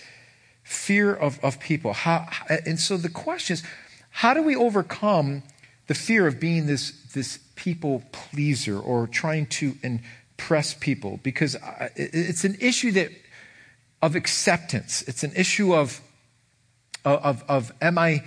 fear 0.65 1.15
of, 1.15 1.39
of 1.45 1.61
people. 1.61 1.93
How, 1.93 2.27
and 2.67 2.81
so 2.81 2.97
the 2.97 3.11
question 3.11 3.55
is 3.55 3.63
how 4.11 4.35
do 4.35 4.43
we 4.43 4.57
overcome 4.57 5.43
the 5.87 5.95
fear 5.95 6.27
of 6.27 6.41
being 6.41 6.67
this, 6.67 6.91
this 7.15 7.39
people 7.55 8.03
pleaser 8.13 8.79
or 8.79 9.07
trying 9.07 9.47
to 9.47 9.77
impress 9.83 10.75
people? 10.75 11.21
Because 11.23 11.57
it's 11.95 12.45
an 12.45 12.57
issue 12.61 12.93
that, 12.93 13.11
of 14.01 14.15
acceptance. 14.17 15.03
It's 15.03 15.23
an 15.23 15.33
issue 15.37 15.75
of, 15.75 16.01
of, 17.05 17.45
of 17.49 17.73
am 17.81 17.99
I 17.99 18.25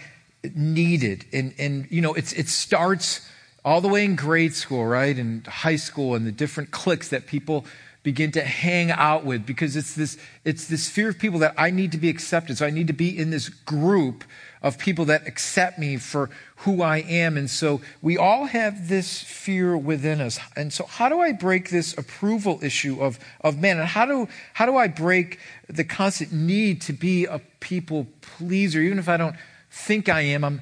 needed? 0.55 1.25
And, 1.33 1.53
and 1.57 1.87
you 1.89 2.01
know, 2.01 2.13
it's, 2.13 2.33
it 2.33 2.47
starts 2.47 3.27
all 3.63 3.81
the 3.81 3.87
way 3.87 4.05
in 4.05 4.15
grade 4.15 4.53
school, 4.53 4.85
right? 4.85 5.15
And 5.17 5.45
high 5.45 5.75
school 5.75 6.15
and 6.15 6.25
the 6.25 6.31
different 6.31 6.71
cliques 6.71 7.09
that 7.09 7.27
people 7.27 7.65
begin 8.03 8.31
to 8.31 8.41
hang 8.41 8.89
out 8.89 9.23
with 9.23 9.45
because 9.45 9.75
it's 9.75 9.93
this, 9.93 10.17
it's 10.43 10.67
this 10.67 10.89
fear 10.89 11.09
of 11.09 11.19
people 11.19 11.39
that 11.39 11.53
I 11.57 11.69
need 11.69 11.91
to 11.91 11.97
be 11.97 12.09
accepted. 12.09 12.57
So 12.57 12.65
I 12.65 12.71
need 12.71 12.87
to 12.87 12.93
be 12.93 13.15
in 13.15 13.29
this 13.29 13.49
group 13.49 14.23
of 14.61 14.77
people 14.77 15.05
that 15.05 15.27
accept 15.27 15.77
me 15.79 15.97
for 15.97 16.29
who 16.57 16.81
I 16.81 16.97
am. 16.97 17.37
And 17.37 17.49
so 17.49 17.81
we 18.01 18.17
all 18.17 18.45
have 18.45 18.87
this 18.87 19.21
fear 19.21 19.75
within 19.77 20.21
us. 20.21 20.39
And 20.55 20.71
so 20.71 20.85
how 20.85 21.09
do 21.09 21.19
I 21.19 21.31
break 21.31 21.69
this 21.69 21.97
approval 21.97 22.59
issue 22.63 23.01
of, 23.01 23.19
of 23.41 23.59
men? 23.59 23.79
And 23.79 23.87
how 23.87 24.05
do, 24.05 24.27
how 24.53 24.65
do 24.65 24.77
I 24.77 24.87
break 24.87 25.39
the 25.67 25.83
constant 25.83 26.31
need 26.31 26.81
to 26.81 26.93
be 26.93 27.25
a 27.25 27.39
people 27.59 28.07
pleaser, 28.21 28.81
even 28.81 28.99
if 28.99 29.09
I 29.09 29.17
don't 29.17 29.35
think 29.69 30.09
I 30.09 30.21
am? 30.21 30.43
I'm, 30.43 30.61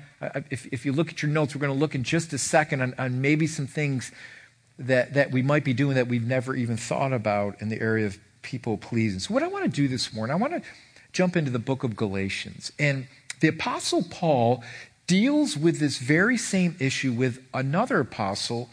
if, 0.50 0.66
if 0.68 0.86
you 0.86 0.92
look 0.92 1.10
at 1.10 1.22
your 1.22 1.32
notes, 1.32 1.56
we're 1.56 1.62
going 1.62 1.74
to 1.74 1.80
look 1.80 1.96
in 1.96 2.04
just 2.04 2.34
a 2.34 2.38
second 2.38 2.82
on, 2.82 2.94
on 2.98 3.22
maybe 3.22 3.48
some 3.48 3.68
things 3.68 4.12
that, 4.80 5.14
that 5.14 5.32
we 5.32 5.42
might 5.42 5.64
be 5.64 5.74
doing 5.74 5.96
that 5.96 6.08
we've 6.08 6.26
never 6.26 6.56
even 6.56 6.78
thought 6.78 7.14
about 7.14 7.62
in 7.62 7.70
the 7.70 7.80
area 7.82 8.06
of 8.06 8.18
people 8.42 8.78
pleasing. 8.78 9.20
So 9.20 9.34
what 9.34 9.44
I 9.44 9.48
want 9.48 9.66
to 9.66 9.70
do 9.70 9.88
this 9.88 10.14
morning, 10.14 10.34
I 10.34 10.38
want 10.38 10.54
to 10.54 10.62
jump 11.12 11.36
into 11.36 11.52
the 11.52 11.60
book 11.60 11.84
of 11.84 11.96
Galatians. 11.96 12.72
And 12.80 13.08
the 13.42 13.50
Apostle 13.50 14.04
Paul 14.10 14.64
deals 15.06 15.58
with 15.58 15.80
this 15.80 15.98
very 15.98 16.38
same 16.38 16.76
issue 16.80 17.12
with 17.12 17.44
another 17.54 18.00
apostle, 18.00 18.70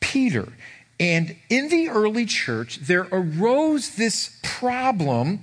Peter. 0.00 0.52
And 0.98 1.36
in 1.50 1.68
the 1.68 1.88
early 1.88 2.24
church, 2.24 2.76
there 2.76 3.08
arose 3.10 3.96
this 3.96 4.38
problem 4.42 5.40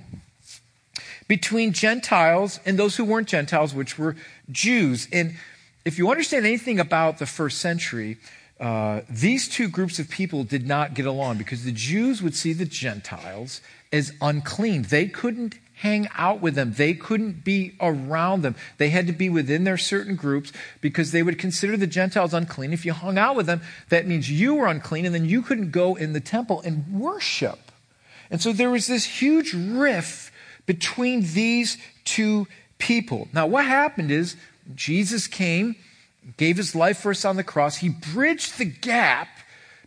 between 1.28 1.72
Gentiles 1.72 2.58
and 2.64 2.78
those 2.78 2.96
who 2.96 3.04
weren't 3.04 3.28
Gentiles, 3.28 3.74
which 3.74 3.98
were 3.98 4.16
Jews. 4.50 5.06
And 5.12 5.36
if 5.84 5.98
you 5.98 6.10
understand 6.10 6.46
anything 6.46 6.80
about 6.80 7.18
the 7.18 7.26
first 7.26 7.58
century, 7.58 8.16
uh, 8.60 9.00
these 9.08 9.48
two 9.48 9.68
groups 9.68 9.98
of 9.98 10.10
people 10.10 10.44
did 10.44 10.66
not 10.66 10.92
get 10.94 11.06
along 11.06 11.38
because 11.38 11.64
the 11.64 11.72
Jews 11.72 12.22
would 12.22 12.34
see 12.34 12.52
the 12.52 12.66
Gentiles 12.66 13.62
as 13.90 14.12
unclean. 14.20 14.82
They 14.82 15.06
couldn't 15.06 15.58
hang 15.76 16.08
out 16.14 16.42
with 16.42 16.56
them. 16.56 16.74
They 16.74 16.92
couldn't 16.92 17.42
be 17.42 17.74
around 17.80 18.42
them. 18.42 18.54
They 18.76 18.90
had 18.90 19.06
to 19.06 19.14
be 19.14 19.30
within 19.30 19.64
their 19.64 19.78
certain 19.78 20.14
groups 20.14 20.52
because 20.82 21.10
they 21.10 21.22
would 21.22 21.38
consider 21.38 21.78
the 21.78 21.86
Gentiles 21.86 22.34
unclean. 22.34 22.74
If 22.74 22.84
you 22.84 22.92
hung 22.92 23.16
out 23.16 23.34
with 23.34 23.46
them, 23.46 23.62
that 23.88 24.06
means 24.06 24.30
you 24.30 24.54
were 24.54 24.66
unclean 24.66 25.06
and 25.06 25.14
then 25.14 25.24
you 25.24 25.40
couldn't 25.40 25.70
go 25.70 25.94
in 25.94 26.12
the 26.12 26.20
temple 26.20 26.60
and 26.60 27.00
worship. 27.00 27.72
And 28.30 28.42
so 28.42 28.52
there 28.52 28.68
was 28.68 28.88
this 28.88 29.04
huge 29.04 29.54
rift 29.54 30.30
between 30.66 31.22
these 31.32 31.78
two 32.04 32.46
people. 32.78 33.28
Now, 33.32 33.46
what 33.46 33.64
happened 33.64 34.10
is 34.10 34.36
Jesus 34.74 35.26
came, 35.26 35.76
gave 36.36 36.56
his 36.56 36.74
life 36.74 36.98
for 36.98 37.10
us 37.10 37.24
on 37.24 37.36
the 37.36 37.44
cross. 37.44 37.78
He 37.78 37.88
bridged 37.88 38.58
the 38.58 38.64
gap 38.64 39.28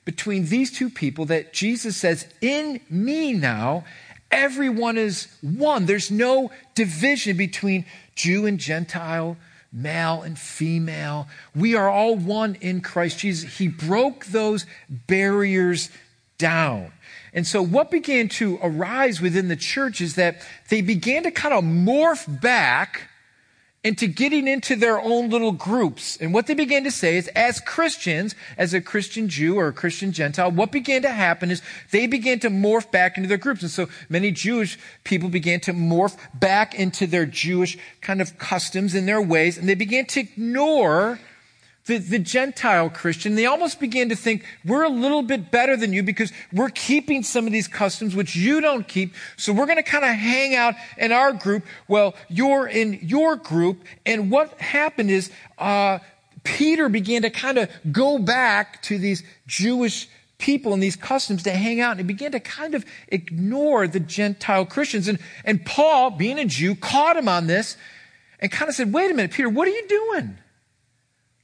between 0.06 0.48
these 0.48 0.72
two 0.72 0.90
people 0.90 1.25
that 1.25 1.54
Jesus 1.54 1.96
says, 1.96 2.28
In 2.42 2.82
me 2.90 3.34
now, 3.34 3.86
Everyone 4.34 4.98
is 4.98 5.28
one. 5.42 5.86
There's 5.86 6.10
no 6.10 6.50
division 6.74 7.38
between 7.38 7.86
Jew 8.16 8.48
and 8.48 8.58
Gentile, 8.58 9.38
male 9.72 10.24
and 10.24 10.40
female. 10.40 11.28
We 11.56 11.75
are 11.75 11.88
all 11.88 12.16
one 12.16 12.56
in 12.56 12.82
Christ 12.82 13.20
Jesus. 13.20 13.60
He 13.60 13.68
broke 13.68 14.25
those 14.25 14.66
barriers 14.90 15.92
down. 16.40 16.92
And 17.32 17.46
so, 17.46 17.62
what 17.62 17.92
began 17.92 18.28
to 18.30 18.58
arise 18.63 19.22
within 19.22 19.50
the 19.50 19.56
church 19.56 20.02
is 20.02 20.16
that 20.16 20.42
they 20.70 20.82
began 20.82 21.24
to 21.24 21.32
kind 21.32 21.54
of 21.54 21.63
morph 21.63 22.42
back 22.42 23.10
into 23.84 24.08
getting 24.08 24.48
into 24.48 24.75
their 24.75 25.00
own 25.00 25.30
little 25.30 25.52
groups. 25.52 26.18
And 26.18 26.34
what 26.34 26.48
they 26.48 26.54
began 26.54 26.86
to 26.86 26.92
say 26.92 27.18
is, 27.18 27.28
as 27.30 27.60
Christians, 27.60 28.34
as 28.58 28.74
a 28.74 28.80
Christian 28.80 29.28
Jew 29.28 29.58
or 29.58 29.68
a 29.68 29.74
Christian 29.74 30.13
Gentile, 30.13 30.52
what 30.52 30.72
began 30.72 31.02
to 31.02 31.12
happen 31.12 31.52
is 31.52 31.62
they 31.92 32.08
began 32.08 32.40
to 32.40 32.50
morph 32.50 32.90
back 32.92 33.18
into 33.18 33.28
their 33.28 33.38
groups. 33.38 33.62
And 33.62 33.72
so 33.72 33.90
many 34.08 34.32
Jewish 34.32 34.80
people 35.04 35.28
began 35.28 35.60
to 35.62 35.74
morph 35.74 36.18
back 36.34 36.74
into 36.75 37.06
their 37.06 37.25
Jewish 37.25 37.78
kind 38.00 38.22
of 38.22 38.38
customs 38.38 38.96
and 38.96 39.08
their 39.08 39.22
ways, 39.22 39.58
and 39.58 39.68
they 39.68 39.75
began 39.75 40.06
to 40.06 40.22
ignore 40.22 41.20
the, 41.86 41.98
the 41.98 42.20
Gentile 42.20 42.90
Christian, 42.90 43.36
they 43.36 43.46
almost 43.46 43.80
begin 43.80 44.10
to 44.10 44.16
think 44.16 44.46
we're 44.63 44.84
a 44.84 44.90
little 44.90 45.22
bit 45.22 45.52
better 45.52 45.75
than 45.75 45.92
you 45.92 46.02
because 46.02 46.32
we're 46.54 46.70
keeping 46.70 47.24
some 47.24 47.46
of 47.46 47.52
these 47.52 47.68
customs 47.68 48.16
which 48.16 48.36
you 48.36 48.62
don't 48.62 48.88
keep. 48.88 49.13
So 49.36 49.52
we're 49.52 49.66
going 49.66 49.78
to 49.78 49.84
kind 49.84 50.06
of 50.06 50.12
hang 50.12 50.56
out 50.56 50.75
in 50.98 51.12
our 51.12 51.34
group. 51.34 51.63
Well, 51.88 52.16
you're 52.30 52.68
in 52.68 53.00
your 53.02 53.36
group. 53.36 53.84
And 54.06 54.32
what 54.32 54.60
happened 54.62 55.12
is, 55.12 55.30
uh, 55.58 56.00
Peter 56.44 56.90
began 56.90 57.22
to 57.22 57.30
kind 57.30 57.58
of 57.58 57.70
go 57.92 58.18
back 58.18 58.82
to 58.84 58.98
these 58.98 59.24
Jewish 59.48 60.10
people 60.38 60.74
and 60.74 60.84
these 60.84 60.98
customs 60.98 61.44
to 61.44 61.52
hang 61.52 61.80
out 61.80 61.92
and 61.92 62.02
he 62.02 62.06
began 62.06 62.32
to 62.34 62.40
kind 62.40 62.75
of 62.75 62.86
ignore 63.08 63.88
the 63.88 64.00
Gentile 64.00 64.66
Christians. 64.66 65.08
And, 65.08 65.20
and 65.46 65.66
Paul, 65.66 66.12
being 66.12 66.38
a 66.38 66.46
Jew, 66.46 66.75
caught 66.75 67.16
him 67.16 67.30
on 67.30 67.48
this 67.48 67.78
and 68.40 68.52
kind 68.52 68.68
of 68.68 68.75
said, 68.75 68.92
wait 68.92 69.10
a 69.10 69.13
minute, 69.13 69.32
Peter, 69.32 69.48
what 69.48 69.68
are 69.68 69.72
you 69.72 69.88
doing? 69.88 70.38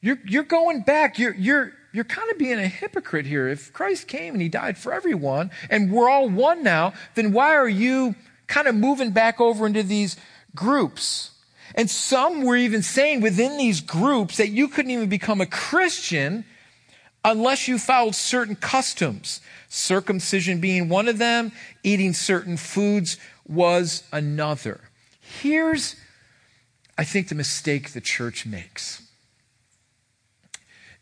You're, 0.01 0.19
you're 0.25 0.43
going 0.43 0.81
back. 0.81 1.19
You're, 1.19 1.35
you're, 1.35 1.73
you're 1.91 2.05
kind 2.05 2.31
of 2.31 2.37
being 2.37 2.59
a 2.59 2.67
hypocrite 2.67 3.25
here. 3.25 3.47
If 3.47 3.73
Christ 3.73 4.07
came 4.07 4.33
and 4.33 4.41
he 4.41 4.49
died 4.49 4.77
for 4.77 4.93
everyone 4.93 5.51
and 5.69 5.91
we're 5.91 6.09
all 6.09 6.29
one 6.29 6.63
now, 6.63 6.93
then 7.15 7.33
why 7.33 7.55
are 7.55 7.69
you 7.69 8.15
kind 8.47 8.67
of 8.67 8.75
moving 8.75 9.11
back 9.11 9.41
over 9.41 9.65
into 9.65 9.83
these 9.83 10.15
groups? 10.55 11.31
And 11.75 11.89
some 11.89 12.43
were 12.43 12.55
even 12.55 12.81
saying 12.81 13.21
within 13.21 13.57
these 13.57 13.81
groups 13.81 14.37
that 14.37 14.49
you 14.49 14.67
couldn't 14.67 14.91
even 14.91 15.09
become 15.09 15.41
a 15.41 15.45
Christian 15.45 16.45
unless 17.23 17.67
you 17.67 17.77
followed 17.77 18.15
certain 18.15 18.55
customs. 18.55 19.41
Circumcision 19.67 20.59
being 20.59 20.89
one 20.89 21.07
of 21.07 21.17
them, 21.17 21.51
eating 21.83 22.13
certain 22.13 22.57
foods 22.57 23.17
was 23.47 24.03
another. 24.11 24.81
Here's, 25.19 25.95
I 26.97 27.03
think, 27.03 27.27
the 27.27 27.35
mistake 27.35 27.91
the 27.91 28.01
church 28.01 28.45
makes 28.45 29.08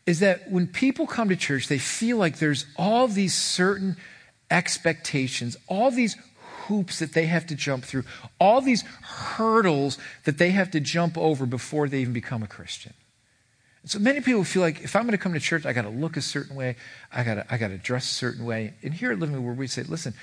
is 0.08 0.20
that 0.20 0.50
when 0.50 0.66
people 0.66 1.06
come 1.06 1.28
to 1.28 1.36
church, 1.36 1.68
they 1.68 1.76
feel 1.76 2.16
like 2.16 2.38
there's 2.38 2.64
all 2.76 3.06
these 3.08 3.34
certain 3.34 3.94
expectations, 4.50 5.54
all 5.66 5.90
these 5.90 6.16
hoops 6.64 7.00
that 7.00 7.12
they 7.12 7.26
have 7.26 7.46
to 7.46 7.54
jump 7.54 7.84
through, 7.84 8.04
all 8.40 8.62
these 8.62 8.84
hurdles 9.02 9.98
that 10.24 10.38
they 10.38 10.48
have 10.48 10.70
to 10.70 10.80
jump 10.80 11.18
over 11.18 11.44
before 11.44 11.90
they 11.90 12.00
even 12.00 12.14
become 12.14 12.42
a 12.42 12.46
Christian. 12.46 12.94
And 13.82 13.90
so 13.90 13.98
many 13.98 14.22
people 14.22 14.44
feel 14.44 14.62
like 14.62 14.80
if 14.82 14.96
I'm 14.96 15.02
going 15.02 15.12
to 15.12 15.18
come 15.18 15.34
to 15.34 15.40
church, 15.40 15.66
I 15.66 15.74
got 15.74 15.82
to 15.82 15.90
look 15.90 16.16
a 16.16 16.22
certain 16.22 16.56
way, 16.56 16.76
I 17.12 17.22
got 17.22 17.34
to 17.34 17.46
I 17.50 17.58
got 17.58 17.68
to 17.68 17.76
dress 17.76 18.10
a 18.10 18.14
certain 18.14 18.46
way. 18.46 18.72
And 18.82 18.94
here 18.94 19.12
at 19.12 19.18
Living 19.18 19.44
where 19.44 19.52
we 19.52 19.66
say, 19.66 19.82
listen, 19.82 20.14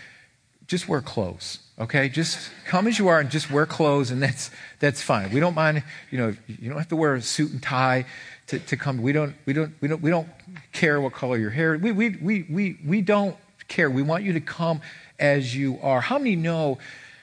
just 0.68 0.88
wear 0.88 1.02
clothes, 1.02 1.60
okay? 1.80 2.10
Just 2.10 2.50
come 2.66 2.88
as 2.88 2.98
you 2.98 3.08
are 3.08 3.20
and 3.20 3.30
just 3.30 3.52
wear 3.52 3.66
clothes, 3.66 4.12
and 4.12 4.22
that's 4.22 4.50
that's 4.80 5.02
fine. 5.02 5.32
We 5.32 5.40
don't 5.40 5.56
mind, 5.56 5.84
you 6.12 6.18
know, 6.18 6.36
you 6.48 6.70
don't 6.70 6.78
have 6.78 6.90
to 6.90 6.96
wear 6.96 7.16
a 7.16 7.22
suit 7.22 7.52
and 7.52 7.62
tie 7.62 8.06
to, 8.48 8.60
to 8.60 8.78
come. 8.78 9.02
We 9.02 9.12
don't, 9.12 9.36
we, 9.46 9.54
don't, 9.54 9.74
we, 9.82 9.88
don't, 9.88 10.02
we 10.02 10.10
don't 10.10 10.28
care 10.72 11.00
what 11.02 11.14
color 11.14 11.38
your 11.38 11.50
hair 11.50 11.78
we, 11.78 11.92
we, 11.92 12.10
we, 12.10 12.46
we, 12.50 12.80
we 12.86 13.02
don't 13.02 13.36
care. 13.68 13.90
We 13.90 14.02
want 14.02 14.24
you 14.24 14.34
to 14.34 14.42
come 14.42 14.82
as 15.20 15.56
you 15.56 15.80
are. 15.82 16.02
How 16.02 16.18
many 16.18 16.36
know 16.36 16.78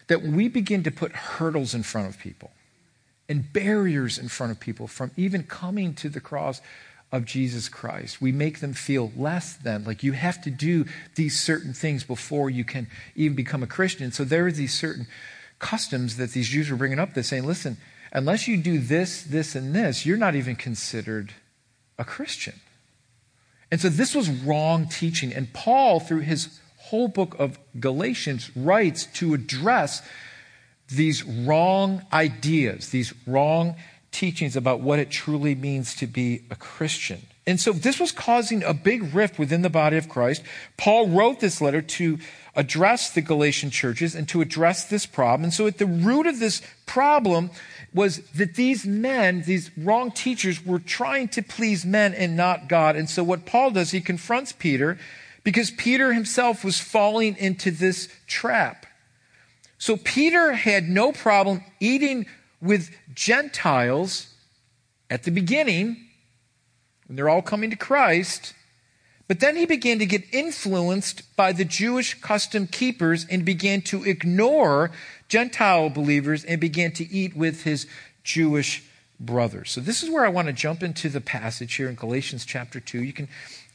that 0.09 0.23
when 0.23 0.35
we 0.35 0.49
begin 0.49 0.83
to 0.85 0.91
put 0.91 1.13
hurdles 1.13 1.75
in 1.75 1.83
front 1.83 2.09
of 2.09 2.19
people 2.19 2.51
and 3.29 3.53
barriers 3.53 4.19
in 4.19 4.29
front 4.29 4.53
of 4.53 4.61
people 4.61 4.87
from 4.87 5.11
even 5.17 5.45
coming 5.45 5.95
to 5.95 6.09
the 6.09 6.21
cross 6.21 6.61
of 7.13 7.25
Jesus 7.25 7.69
Christ? 7.69 8.21
We 8.21 8.33
make 8.33 8.61
them 8.61 8.73
feel 8.73 9.13
less 9.17 9.55
than, 9.55 9.85
like 9.85 10.03
you 10.03 10.13
have 10.13 10.43
to 10.43 10.51
do 10.51 10.87
these 11.15 11.39
certain 11.39 11.75
things 11.75 12.03
before 12.03 12.51
you 12.51 12.65
can 12.65 12.89
even 13.15 13.37
become 13.37 13.63
a 13.63 13.69
Christian. 13.69 14.11
So 14.11 14.25
there 14.25 14.47
are 14.47 14.53
these 14.53 14.75
certain 14.75 15.07
customs 15.59 16.17
that 16.17 16.33
these 16.33 16.49
Jews 16.49 16.71
were 16.71 16.77
bringing 16.77 16.99
up 16.99 17.15
that 17.15 17.25
saying, 17.25 17.45
listen, 17.45 17.77
unless 18.13 18.49
you 18.49 18.57
do 18.57 18.79
this, 18.79 19.23
this, 19.23 19.55
and 19.55 19.75
this, 19.75 20.05
you're 20.05 20.17
not 20.17 20.35
even 20.35 20.57
considered 20.57 21.33
a 21.99 22.05
Christian. 22.05 22.55
And 23.71 23.81
so 23.81 23.89
this 23.89 24.15
was 24.15 24.29
wrong 24.29 24.89
teaching. 24.89 25.33
And 25.33 25.53
Paul, 25.53 26.01
through 26.01 26.21
his 26.21 26.61
whole 26.79 27.09
book 27.09 27.37
of 27.39 27.59
Galatians, 27.79 28.51
writes 28.57 29.07
to 29.15 29.35
address 29.35 30.03
these 30.89 31.25
wrong 31.25 32.05
ideas, 32.13 32.91
these 32.91 33.15
wrong 33.27 33.77
teachings 34.13 34.55
about 34.57 34.81
what 34.81 34.99
it 34.99 35.11
truly 35.11 35.55
means 35.55 35.95
to 35.97 36.07
be 36.07 36.43
a 36.51 36.57
Christian. 36.57 37.27
And 37.47 37.59
so 37.59 37.73
this 37.73 37.99
was 37.99 38.13
causing 38.13 38.63
a 38.63 38.73
big 38.73 39.13
rift 39.15 39.39
within 39.39 39.63
the 39.63 39.71
body 39.71 39.97
of 39.97 40.09
Christ. 40.09 40.43
Paul 40.77 41.09
wrote 41.09 41.41
this 41.41 41.61
letter 41.61 41.83
to 41.83 42.19
address 42.55 43.11
the 43.11 43.21
Galatian 43.21 43.71
churches 43.71 44.15
and 44.15 44.29
to 44.29 44.41
address 44.41 44.85
this 44.85 45.07
problem. 45.07 45.45
And 45.45 45.53
so 45.53 45.67
at 45.67 45.79
the 45.79 45.87
root 45.87 46.27
of 46.27 46.39
this 46.39 46.63
problem 46.87 47.51
was 47.93 48.19
that 48.33 48.55
these 48.55 48.87
men, 48.87 49.43
these 49.43 49.77
wrong 49.77 50.13
teachers, 50.13 50.65
were 50.65 50.79
trying 50.79 51.29
to 51.29 51.43
please 51.43 51.85
men 51.85 52.15
and 52.15 52.37
not 52.37 52.69
God. 52.69 52.95
And 52.95 53.11
so 53.11 53.25
what 53.25 53.45
Paul 53.45 53.73
does, 53.73 53.91
he 53.91 54.01
confronts 54.01 54.53
Peter 54.53 54.99
because 55.43 55.73
Peter 55.73 56.13
himself 56.13 56.65
was 56.65 56.79
falling 56.79 57.37
into 57.37 57.71
this 57.71 58.09
trap. 58.27 58.87
So 59.79 59.97
Peter 59.97 60.53
had 60.53 60.85
no 60.85 61.11
problem 61.11 61.65
eating 61.81 62.27
with 62.63 62.91
Gentiles 63.13 64.33
at 65.11 65.25
the 65.25 65.31
beginning 65.31 65.97
when 67.07 67.17
they're 67.17 67.29
all 67.29 67.43
coming 67.43 67.69
to 67.71 67.77
Christ. 67.77 68.55
But 69.29 69.41
then 69.41 69.57
he 69.57 69.67
began 69.67 69.99
to 69.99 70.07
get 70.07 70.23
influenced 70.33 71.37
by 71.37 71.53
the 71.53 71.65
Jewish 71.65 72.21
custom 72.21 72.67
keepers 72.67 73.27
and 73.29 73.45
began 73.45 73.83
to 73.83 74.05
ignore 74.05 74.91
Gentile 75.29 75.91
believers 75.91 76.45
and 76.45 76.61
began 76.61 76.93
to 76.93 77.13
eat 77.13 77.37
with 77.37 77.65
his 77.65 77.87
Jewish 78.25 78.85
brothers. 79.19 79.71
So 79.71 79.81
this 79.81 80.03
is 80.03 80.11
where 80.11 80.25
I 80.25 80.29
want 80.29 80.47
to 80.47 80.53
jump 80.53 80.83
into 80.83 81.09
the 81.09 81.21
passage 81.21 81.75
here 81.75 81.89
in 81.89 81.95
Galatians 81.95 82.45
chapter 82.45 82.81
2. 82.81 83.03
You 83.03 83.13
can 83.13 83.29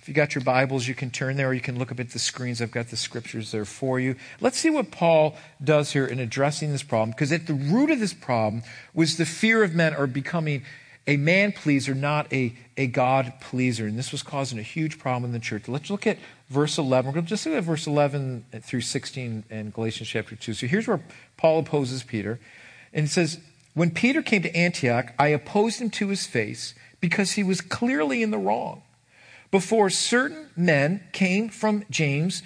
if 0.07 0.11
you 0.11 0.15
got 0.15 0.35
your 0.35 0.43
Bibles, 0.45 0.87
you 0.87 0.95
can 0.95 1.11
turn 1.11 1.35
there 1.35 1.49
or 1.49 1.53
you 1.53 1.59
can 1.59 1.77
look 1.77 1.91
up 1.91 1.99
at 1.99 2.11
the 2.11 2.19
screens. 2.19 2.61
I've 2.61 2.71
got 2.71 2.87
the 2.87 2.95
scriptures 2.95 3.51
there 3.51 3.65
for 3.65 3.99
you. 3.99 4.15
Let's 4.39 4.57
see 4.57 4.69
what 4.69 4.89
Paul 4.89 5.35
does 5.61 5.91
here 5.91 6.05
in 6.05 6.17
addressing 6.19 6.71
this 6.71 6.81
problem 6.81 7.09
because 7.09 7.33
at 7.33 7.45
the 7.45 7.53
root 7.53 7.91
of 7.91 7.99
this 7.99 8.13
problem 8.13 8.63
was 8.93 9.17
the 9.17 9.25
fear 9.25 9.63
of 9.63 9.75
men 9.75 9.93
or 9.93 10.07
becoming 10.07 10.63
a 11.07 11.17
man 11.17 11.51
pleaser, 11.51 11.93
not 11.93 12.31
a, 12.31 12.55
a 12.77 12.87
God 12.87 13.33
pleaser. 13.41 13.85
And 13.85 13.99
this 13.99 14.13
was 14.13 14.23
causing 14.23 14.57
a 14.59 14.61
huge 14.61 14.97
problem 14.97 15.25
in 15.25 15.33
the 15.33 15.43
church. 15.43 15.67
Let's 15.67 15.89
look 15.89 16.07
at 16.07 16.19
verse 16.49 16.77
11. 16.77 17.05
We're 17.05 17.13
going 17.13 17.25
to 17.25 17.29
just 17.29 17.45
look 17.45 17.55
at 17.55 17.63
verse 17.65 17.85
11 17.85 18.45
through 18.61 18.79
16 18.79 19.43
in 19.49 19.69
Galatians 19.71 20.07
chapter 20.07 20.37
2. 20.37 20.53
So 20.53 20.67
here's 20.67 20.87
where 20.87 21.01
Paul 21.35 21.59
opposes 21.59 22.03
Peter. 22.03 22.39
And 22.93 23.07
it 23.07 23.09
says, 23.09 23.41
When 23.73 23.91
Peter 23.91 24.21
came 24.21 24.43
to 24.43 24.55
Antioch, 24.55 25.11
I 25.19 25.27
opposed 25.27 25.81
him 25.81 25.89
to 25.89 26.07
his 26.07 26.25
face 26.25 26.75
because 27.01 27.33
he 27.33 27.43
was 27.43 27.59
clearly 27.59 28.23
in 28.23 28.31
the 28.31 28.37
wrong. 28.37 28.83
Before 29.51 29.89
certain 29.89 30.49
men 30.55 31.03
came 31.13 31.49
from 31.49 31.85
James, 31.89 32.43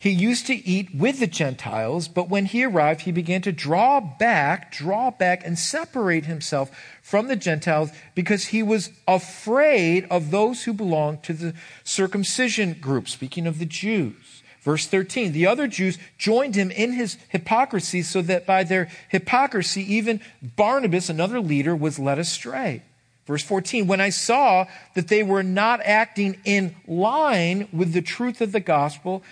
he 0.00 0.10
used 0.10 0.46
to 0.46 0.54
eat 0.54 0.94
with 0.94 1.20
the 1.20 1.26
Gentiles, 1.26 2.08
but 2.08 2.30
when 2.30 2.46
he 2.46 2.64
arrived, 2.64 3.02
he 3.02 3.12
began 3.12 3.42
to 3.42 3.52
draw 3.52 4.00
back, 4.00 4.72
draw 4.72 5.10
back, 5.10 5.44
and 5.44 5.58
separate 5.58 6.24
himself 6.24 6.70
from 7.02 7.28
the 7.28 7.36
Gentiles 7.36 7.90
because 8.14 8.46
he 8.46 8.62
was 8.62 8.90
afraid 9.06 10.06
of 10.10 10.30
those 10.30 10.64
who 10.64 10.72
belonged 10.72 11.22
to 11.24 11.34
the 11.34 11.54
circumcision 11.84 12.72
group, 12.80 13.10
speaking 13.10 13.46
of 13.46 13.58
the 13.58 13.66
Jews. 13.66 14.42
Verse 14.62 14.86
13, 14.86 15.32
the 15.32 15.46
other 15.46 15.66
Jews 15.66 15.98
joined 16.16 16.54
him 16.54 16.70
in 16.70 16.92
his 16.92 17.18
hypocrisy 17.28 18.00
so 18.00 18.22
that 18.22 18.46
by 18.46 18.64
their 18.64 18.88
hypocrisy, 19.08 19.82
even 19.94 20.20
Barnabas, 20.42 21.10
another 21.10 21.40
leader, 21.40 21.76
was 21.76 21.98
led 21.98 22.18
astray. 22.18 22.82
Verse 23.30 23.44
14, 23.44 23.86
when 23.86 24.00
I 24.00 24.08
saw 24.10 24.66
that 24.94 25.06
they 25.06 25.22
were 25.22 25.44
not 25.44 25.80
acting 25.84 26.40
in 26.44 26.74
line 26.88 27.68
with 27.72 27.92
the 27.92 28.02
truth 28.02 28.40
of 28.40 28.50
the 28.50 28.58
gospel, 28.58 29.22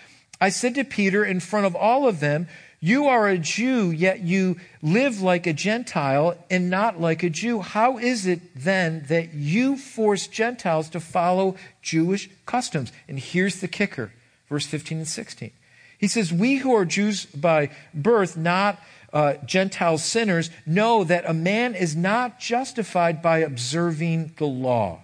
I 0.40 0.50
said 0.50 0.76
to 0.76 0.84
Peter 0.84 1.24
in 1.24 1.40
front 1.40 1.66
of 1.66 1.74
all 1.74 2.06
of 2.06 2.20
them, 2.20 2.46
You 2.78 3.08
are 3.08 3.26
a 3.26 3.38
Jew, 3.38 3.90
yet 3.90 4.20
you 4.20 4.54
live 4.82 5.20
like 5.20 5.48
a 5.48 5.52
Gentile 5.52 6.38
and 6.48 6.70
not 6.70 7.00
like 7.00 7.24
a 7.24 7.28
Jew. 7.28 7.58
How 7.58 7.98
is 7.98 8.24
it 8.24 8.40
then 8.54 9.04
that 9.08 9.34
you 9.34 9.76
force 9.76 10.28
Gentiles 10.28 10.88
to 10.90 11.00
follow 11.00 11.56
Jewish 11.82 12.30
customs? 12.46 12.92
And 13.08 13.18
here's 13.18 13.60
the 13.60 13.66
kicker 13.66 14.12
verse 14.48 14.64
15 14.64 14.98
and 14.98 15.08
16. 15.08 15.50
He 15.98 16.06
says, 16.06 16.32
We 16.32 16.58
who 16.58 16.72
are 16.72 16.84
Jews 16.84 17.26
by 17.26 17.70
birth, 17.92 18.36
not 18.36 18.78
uh, 19.12 19.34
Gentile 19.44 19.98
sinners, 19.98 20.50
know 20.66 21.04
that 21.04 21.28
a 21.28 21.34
man 21.34 21.74
is 21.74 21.96
not 21.96 22.38
justified 22.38 23.22
by 23.22 23.38
observing 23.38 24.34
the 24.36 24.46
law. 24.46 25.00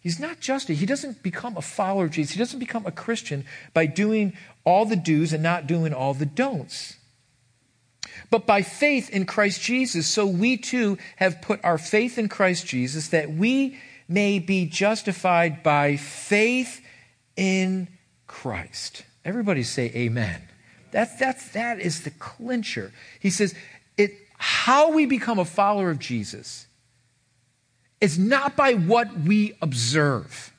He's 0.00 0.18
not 0.18 0.40
just, 0.40 0.68
he 0.68 0.86
doesn't 0.86 1.22
become 1.22 1.56
a 1.56 1.62
follower 1.62 2.06
of 2.06 2.10
Jesus. 2.10 2.32
He 2.32 2.38
doesn't 2.38 2.58
become 2.58 2.86
a 2.86 2.90
Christian 2.90 3.44
by 3.72 3.86
doing 3.86 4.32
all 4.64 4.84
the 4.84 4.96
do's 4.96 5.32
and 5.32 5.42
not 5.42 5.68
doing 5.68 5.94
all 5.94 6.12
the 6.12 6.26
don'ts. 6.26 6.96
But 8.28 8.46
by 8.46 8.62
faith 8.62 9.10
in 9.10 9.26
Christ 9.26 9.60
Jesus, 9.60 10.08
so 10.08 10.26
we 10.26 10.56
too 10.56 10.98
have 11.16 11.40
put 11.40 11.64
our 11.64 11.78
faith 11.78 12.18
in 12.18 12.28
Christ 12.28 12.66
Jesus 12.66 13.08
that 13.08 13.30
we 13.30 13.78
may 14.08 14.38
be 14.38 14.66
justified 14.66 15.62
by 15.62 15.96
faith 15.96 16.80
in 17.36 17.88
Christ. 18.26 19.04
Everybody 19.24 19.62
say 19.62 19.92
amen. 19.94 20.42
That, 20.92 21.18
that's, 21.18 21.48
that 21.52 21.80
is 21.80 22.02
the 22.02 22.10
clincher. 22.10 22.92
He 23.18 23.30
says, 23.30 23.54
it, 23.96 24.12
how 24.38 24.92
we 24.92 25.06
become 25.06 25.38
a 25.38 25.44
follower 25.44 25.90
of 25.90 25.98
Jesus 25.98 26.66
is 28.00 28.18
not 28.18 28.56
by 28.56 28.74
what 28.74 29.18
we 29.18 29.56
observe. 29.62 30.52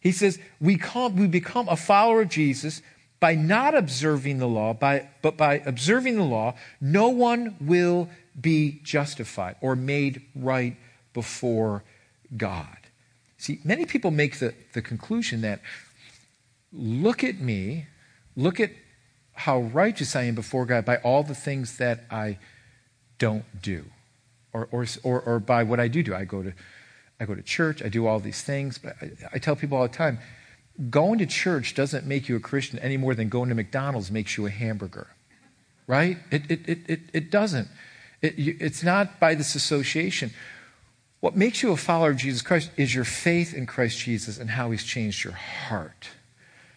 He 0.00 0.12
says 0.12 0.38
we, 0.60 0.76
come, 0.76 1.16
we 1.16 1.26
become 1.26 1.68
a 1.68 1.76
follower 1.76 2.22
of 2.22 2.28
Jesus 2.28 2.82
by 3.20 3.34
not 3.34 3.74
observing 3.74 4.38
the 4.38 4.48
law, 4.48 4.74
by, 4.74 5.08
but 5.22 5.36
by 5.36 5.62
observing 5.64 6.16
the 6.16 6.24
law, 6.24 6.54
no 6.80 7.08
one 7.08 7.56
will 7.60 8.08
be 8.38 8.80
justified 8.82 9.56
or 9.60 9.76
made 9.76 10.20
right 10.34 10.76
before 11.14 11.84
God. 12.36 12.76
See, 13.38 13.60
many 13.64 13.86
people 13.86 14.10
make 14.10 14.40
the, 14.40 14.54
the 14.72 14.82
conclusion 14.82 15.42
that 15.42 15.60
look 16.72 17.22
at 17.22 17.40
me, 17.40 17.86
look 18.36 18.58
at 18.58 18.70
how 19.34 19.60
righteous 19.60 20.14
I 20.16 20.22
am 20.22 20.34
before 20.34 20.66
God 20.66 20.84
by 20.84 20.96
all 20.98 21.22
the 21.22 21.34
things 21.34 21.78
that 21.78 22.04
I 22.10 22.38
don't 23.18 23.44
do, 23.62 23.84
or, 24.52 24.68
or, 24.70 24.86
or, 25.02 25.20
or 25.20 25.38
by 25.40 25.62
what 25.62 25.80
I 25.80 25.88
do 25.88 26.02
do. 26.02 26.14
I 26.14 26.24
go 26.24 26.42
to, 26.42 26.52
I 27.20 27.24
go 27.24 27.34
to 27.34 27.42
church, 27.42 27.82
I 27.82 27.88
do 27.88 28.06
all 28.06 28.20
these 28.20 28.42
things, 28.42 28.78
but 28.78 28.96
I, 29.02 29.10
I 29.34 29.38
tell 29.38 29.56
people 29.56 29.78
all 29.78 29.88
the 29.88 29.94
time 29.94 30.18
going 30.90 31.18
to 31.18 31.26
church 31.26 31.74
doesn't 31.74 32.04
make 32.04 32.28
you 32.28 32.36
a 32.36 32.40
Christian 32.40 32.78
any 32.80 32.96
more 32.96 33.14
than 33.14 33.28
going 33.28 33.48
to 33.48 33.54
McDonald's 33.54 34.10
makes 34.10 34.36
you 34.36 34.46
a 34.46 34.50
hamburger, 34.50 35.08
right? 35.86 36.18
It, 36.30 36.50
it, 36.50 36.68
it, 36.68 36.78
it, 36.88 37.00
it 37.12 37.30
doesn't. 37.30 37.68
It, 38.22 38.34
it's 38.36 38.82
not 38.82 39.20
by 39.20 39.34
this 39.34 39.54
association. 39.54 40.32
What 41.20 41.36
makes 41.36 41.62
you 41.62 41.70
a 41.72 41.76
follower 41.76 42.10
of 42.10 42.16
Jesus 42.16 42.42
Christ 42.42 42.70
is 42.76 42.94
your 42.94 43.04
faith 43.04 43.54
in 43.54 43.66
Christ 43.66 43.98
Jesus 43.98 44.38
and 44.38 44.50
how 44.50 44.72
he's 44.72 44.84
changed 44.84 45.24
your 45.24 45.34
heart. 45.34 46.08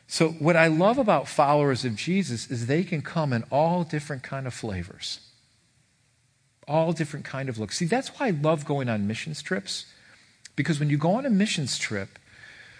So 0.07 0.29
what 0.29 0.55
I 0.55 0.67
love 0.67 0.97
about 0.97 1.27
followers 1.27 1.83
of 1.83 1.95
Jesus 1.95 2.49
is 2.49 2.65
they 2.65 2.83
can 2.83 3.01
come 3.01 3.33
in 3.33 3.43
all 3.51 3.83
different 3.83 4.23
kind 4.23 4.47
of 4.47 4.53
flavors. 4.53 5.19
All 6.65 6.93
different 6.93 7.25
kind 7.25 7.49
of 7.49 7.59
looks. 7.59 7.77
See, 7.77 7.85
that's 7.85 8.09
why 8.09 8.27
I 8.27 8.29
love 8.31 8.65
going 8.65 8.89
on 8.89 9.05
missions 9.05 9.41
trips 9.41 9.85
because 10.55 10.79
when 10.79 10.89
you 10.89 10.97
go 10.97 11.11
on 11.15 11.25
a 11.25 11.29
missions 11.29 11.77
trip, 11.77 12.17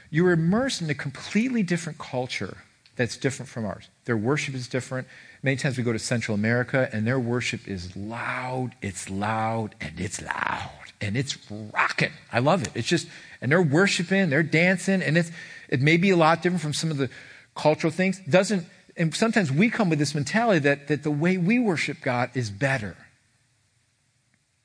you're 0.10 0.31
immersed 0.31 0.81
in 0.81 0.89
a 0.89 0.96
completely 0.96 1.63
different 1.63 2.00
culture 2.00 2.57
that's 2.96 3.17
different 3.17 3.50
from 3.50 3.65
ours. 3.65 3.89
Their 4.05 4.17
worship 4.17 4.55
is 4.55 4.67
different. 4.67 5.07
Many 5.43 5.57
times 5.57 5.77
we 5.77 5.84
go 5.84 5.93
to 5.93 6.00
Central 6.00 6.34
America 6.34 6.89
and 6.91 7.05
their 7.05 7.19
worship 7.19 7.67
is 7.67 7.96
loud, 7.96 8.72
it's 8.81 9.10
loud, 9.10 9.75
and 9.79 10.00
it's 10.00 10.22
loud 10.22 10.72
and 11.01 11.15
it's 11.15 11.38
rocking. 11.51 12.12
I 12.31 12.39
love 12.39 12.63
it. 12.63 12.69
It's 12.74 12.88
just, 12.88 13.07
and 13.41 13.51
they're 13.51 13.62
worshiping, 13.62 14.29
they're 14.29 14.43
dancing, 14.43 15.01
and 15.01 15.17
it's, 15.17 15.31
it 15.69 15.81
may 15.81 15.97
be 15.97 16.09
a 16.09 16.17
lot 16.17 16.41
different 16.41 16.62
from 16.62 16.74
some 16.74 16.91
of 16.91 16.97
the 16.97 17.09
cultural 17.55 17.91
things. 17.91 18.19
Doesn't, 18.19 18.65
and 18.95 19.13
sometimes 19.13 19.51
we 19.51 19.69
come 19.69 19.89
with 19.89 20.00
this 20.00 20.15
mentality 20.15 20.59
that, 20.59 20.88
that 20.88 21.03
the 21.03 21.12
way 21.12 21.38
we 21.38 21.59
worship 21.59 22.01
God 22.01 22.31
is 22.33 22.50
better, 22.50 22.95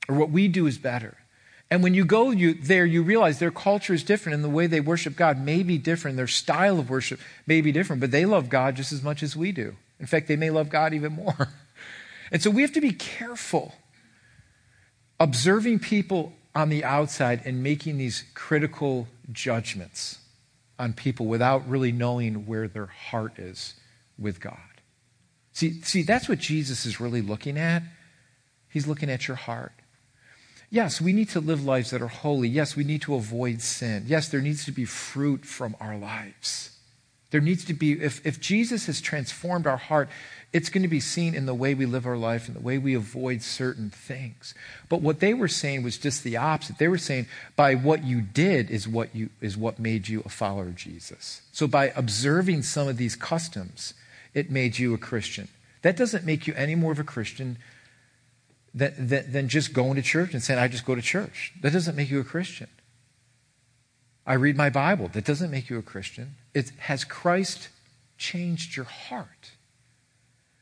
or 0.08 0.16
what 0.16 0.30
we 0.30 0.48
do 0.48 0.66
is 0.66 0.78
better. 0.78 1.16
And 1.70 1.82
when 1.82 1.94
you 1.94 2.04
go 2.04 2.30
you, 2.30 2.52
there, 2.52 2.84
you 2.84 3.02
realize 3.02 3.38
their 3.38 3.50
culture 3.50 3.94
is 3.94 4.04
different 4.04 4.34
and 4.34 4.44
the 4.44 4.50
way 4.50 4.66
they 4.66 4.80
worship 4.80 5.16
God 5.16 5.40
may 5.40 5.62
be 5.62 5.78
different. 5.78 6.18
Their 6.18 6.26
style 6.26 6.78
of 6.78 6.90
worship 6.90 7.18
may 7.46 7.62
be 7.62 7.72
different, 7.72 8.00
but 8.00 8.10
they 8.10 8.26
love 8.26 8.50
God 8.50 8.76
just 8.76 8.92
as 8.92 9.02
much 9.02 9.22
as 9.22 9.34
we 9.34 9.52
do. 9.52 9.76
In 9.98 10.04
fact, 10.04 10.28
they 10.28 10.36
may 10.36 10.50
love 10.50 10.68
God 10.68 10.92
even 10.92 11.12
more. 11.12 11.48
And 12.30 12.42
so 12.42 12.48
we 12.48 12.62
have 12.62 12.72
to 12.72 12.80
be 12.80 12.92
careful 12.92 13.74
observing 15.20 15.80
people 15.80 16.32
on 16.54 16.70
the 16.70 16.82
outside 16.82 17.42
and 17.44 17.62
making 17.62 17.98
these 17.98 18.24
critical 18.32 19.06
judgments 19.30 20.18
on 20.82 20.92
people 20.92 21.26
without 21.26 21.68
really 21.68 21.92
knowing 21.92 22.44
where 22.44 22.66
their 22.66 22.86
heart 22.86 23.38
is 23.38 23.74
with 24.18 24.40
God. 24.40 24.58
See, 25.52 25.80
see, 25.82 26.02
that's 26.02 26.28
what 26.28 26.40
Jesus 26.40 26.84
is 26.86 27.00
really 27.00 27.22
looking 27.22 27.56
at. 27.56 27.84
He's 28.68 28.88
looking 28.88 29.08
at 29.08 29.28
your 29.28 29.36
heart. 29.36 29.74
Yes, 30.70 31.00
we 31.00 31.12
need 31.12 31.28
to 31.30 31.40
live 31.40 31.64
lives 31.64 31.90
that 31.90 32.02
are 32.02 32.08
holy. 32.08 32.48
Yes, 32.48 32.74
we 32.74 32.82
need 32.82 33.02
to 33.02 33.14
avoid 33.14 33.60
sin. 33.60 34.04
Yes, 34.08 34.28
there 34.28 34.40
needs 34.40 34.64
to 34.64 34.72
be 34.72 34.84
fruit 34.84 35.44
from 35.44 35.76
our 35.78 35.96
lives. 35.96 36.76
There 37.32 37.40
needs 37.40 37.64
to 37.64 37.74
be, 37.74 37.92
if, 37.92 38.24
if 38.26 38.38
Jesus 38.40 38.86
has 38.86 39.00
transformed 39.00 39.66
our 39.66 39.78
heart, 39.78 40.10
it's 40.52 40.68
going 40.68 40.82
to 40.82 40.88
be 40.88 41.00
seen 41.00 41.34
in 41.34 41.46
the 41.46 41.54
way 41.54 41.72
we 41.72 41.86
live 41.86 42.06
our 42.06 42.16
life 42.16 42.46
and 42.46 42.54
the 42.54 42.60
way 42.60 42.76
we 42.76 42.92
avoid 42.94 43.40
certain 43.40 43.88
things. 43.88 44.54
But 44.90 45.00
what 45.00 45.20
they 45.20 45.32
were 45.32 45.48
saying 45.48 45.82
was 45.82 45.96
just 45.96 46.24
the 46.24 46.36
opposite. 46.36 46.76
They 46.76 46.88
were 46.88 46.98
saying 46.98 47.26
by 47.56 47.74
what 47.74 48.04
you 48.04 48.20
did 48.20 48.70
is 48.70 48.86
what 48.86 49.16
you 49.16 49.30
is 49.40 49.56
what 49.56 49.78
made 49.78 50.08
you 50.08 50.22
a 50.26 50.28
follower 50.28 50.64
of 50.64 50.76
Jesus. 50.76 51.40
So 51.52 51.66
by 51.66 51.86
observing 51.96 52.64
some 52.64 52.86
of 52.86 52.98
these 52.98 53.16
customs, 53.16 53.94
it 54.34 54.50
made 54.50 54.78
you 54.78 54.92
a 54.92 54.98
Christian. 54.98 55.48
That 55.80 55.96
doesn't 55.96 56.26
make 56.26 56.46
you 56.46 56.52
any 56.54 56.74
more 56.74 56.92
of 56.92 56.98
a 56.98 57.04
Christian 57.04 57.56
than, 58.74 58.92
than, 58.98 59.32
than 59.32 59.48
just 59.48 59.72
going 59.72 59.94
to 59.94 60.02
church 60.02 60.34
and 60.34 60.42
saying, 60.42 60.60
I 60.60 60.68
just 60.68 60.84
go 60.84 60.94
to 60.94 61.02
church. 61.02 61.54
That 61.62 61.72
doesn't 61.72 61.96
make 61.96 62.10
you 62.10 62.20
a 62.20 62.24
Christian. 62.24 62.68
I 64.26 64.34
read 64.34 64.56
my 64.56 64.70
Bible. 64.70 65.08
That 65.08 65.24
doesn't 65.24 65.50
make 65.50 65.68
you 65.68 65.78
a 65.78 65.82
Christian. 65.82 66.36
It 66.54 66.70
has 66.78 67.04
Christ 67.04 67.68
changed 68.18 68.76
your 68.76 68.86
heart. 68.86 69.52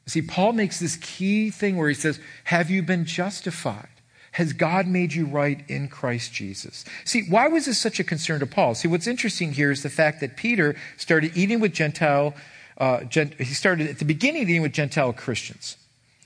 See, 0.06 0.22
Paul 0.22 0.54
makes 0.54 0.80
this 0.80 0.96
key 0.96 1.50
thing 1.50 1.76
where 1.76 1.88
he 1.88 1.94
says, 1.94 2.18
Have 2.44 2.70
you 2.70 2.82
been 2.82 3.04
justified? 3.04 3.88
Has 4.32 4.52
God 4.52 4.86
made 4.86 5.12
you 5.12 5.26
right 5.26 5.62
in 5.68 5.88
Christ 5.88 6.32
Jesus? 6.32 6.84
See, 7.04 7.24
why 7.28 7.48
was 7.48 7.66
this 7.66 7.78
such 7.78 8.00
a 8.00 8.04
concern 8.04 8.40
to 8.40 8.46
Paul? 8.46 8.74
See, 8.74 8.88
what's 8.88 9.06
interesting 9.06 9.52
here 9.52 9.70
is 9.70 9.82
the 9.82 9.90
fact 9.90 10.20
that 10.20 10.36
Peter 10.36 10.76
started 10.96 11.36
eating 11.36 11.60
with 11.60 11.72
Gentile, 11.72 12.34
uh, 12.78 13.04
gent- 13.04 13.34
he 13.34 13.54
started 13.54 13.88
at 13.88 13.98
the 13.98 14.04
beginning 14.04 14.42
eating 14.42 14.62
with 14.62 14.72
Gentile 14.72 15.12
Christians. 15.12 15.76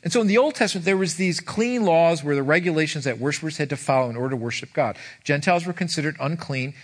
And 0.03 0.12
so 0.12 0.20
in 0.20 0.27
the 0.27 0.37
Old 0.37 0.55
Testament, 0.55 0.85
there 0.85 0.99
was 0.99 1.16
these 1.16 1.40
clean 1.40 1.85
laws 1.85 2.23
where 2.23 2.35
the 2.35 2.42
regulations 2.42 3.05
that 3.05 3.18
worshipers 3.18 3.57
had 3.57 3.70
to 3.70 3.77
follow 3.77 4.11
in 4.11 4.16
order 4.16 4.31
to 4.31 4.37
worship 4.37 4.75
God. 4.75 4.97
Gentiles 5.25 5.64
were 5.64 5.73
considered 5.73 6.16
unclean. 6.20 6.75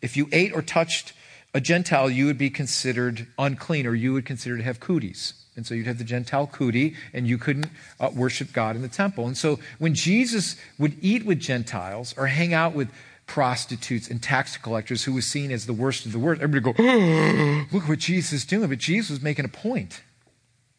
If 0.00 0.16
you 0.16 0.28
ate 0.32 0.54
or 0.54 0.62
touched 0.62 1.12
a 1.54 1.60
Gentile, 1.60 2.10
you 2.10 2.26
would 2.26 2.38
be 2.38 2.50
considered 2.50 3.26
unclean 3.38 3.86
or 3.86 3.94
you 3.94 4.12
would 4.12 4.26
consider 4.26 4.56
to 4.56 4.62
have 4.62 4.80
cooties. 4.80 5.34
And 5.56 5.66
so 5.66 5.74
you'd 5.74 5.88
have 5.88 5.98
the 5.98 6.04
Gentile 6.04 6.46
cootie, 6.46 6.94
and 7.12 7.26
you 7.26 7.36
couldn't 7.36 7.66
uh, 7.98 8.10
worship 8.14 8.52
God 8.52 8.76
in 8.76 8.82
the 8.82 8.88
temple. 8.88 9.26
And 9.26 9.36
so 9.36 9.58
when 9.80 9.92
Jesus 9.92 10.54
would 10.78 10.94
eat 11.02 11.26
with 11.26 11.40
Gentiles 11.40 12.14
or 12.16 12.28
hang 12.28 12.54
out 12.54 12.74
with 12.74 12.88
prostitutes 13.26 14.08
and 14.08 14.22
tax 14.22 14.56
collectors, 14.56 15.02
who 15.02 15.14
was 15.14 15.26
seen 15.26 15.50
as 15.50 15.66
the 15.66 15.72
worst 15.72 16.06
of 16.06 16.12
the 16.12 16.18
worst, 16.20 16.40
everybody 16.40 16.72
go, 16.72 16.80
oh, 16.80 17.66
look 17.72 17.88
what 17.88 17.98
Jesus 17.98 18.32
is 18.32 18.44
doing. 18.44 18.68
But 18.68 18.78
Jesus 18.78 19.10
was 19.10 19.20
making 19.20 19.46
a 19.46 19.48
point. 19.48 20.02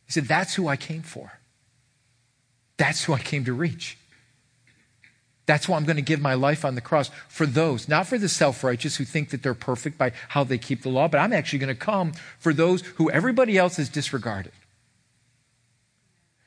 He 0.10 0.14
said, 0.14 0.26
That's 0.26 0.56
who 0.56 0.68
I 0.68 0.76
came 0.76 1.04
for. 1.04 1.34
That's 2.78 3.04
who 3.04 3.14
I 3.14 3.20
came 3.20 3.46
to 3.46 3.54
reach. 3.54 3.99
That's 5.50 5.68
why 5.68 5.78
I'm 5.78 5.86
going 5.86 5.96
to 5.96 6.04
give 6.04 6.22
my 6.22 6.36
life 6.36 6.64
on 6.64 6.76
the 6.76 6.82
cross 6.82 7.10
for 7.28 7.48
those, 7.48 7.90
not 7.90 8.06
for 8.06 8.20
the 8.20 8.30
self 8.30 8.64
righteous 8.64 8.98
who 8.98 9.04
think 9.04 9.32
that 9.32 9.42
they're 9.42 9.56
perfect 9.56 9.98
by 9.98 10.12
how 10.28 10.44
they 10.44 10.60
keep 10.60 10.84
the 10.84 10.90
law, 10.90 11.08
but 11.08 11.18
I'm 11.18 11.34
actually 11.34 11.58
going 11.58 11.76
to 11.76 11.82
come 11.82 12.12
for 12.38 12.54
those 12.54 12.82
who 12.98 13.10
everybody 13.10 13.58
else 13.58 13.78
has 13.78 13.90
disregarded. 13.90 14.52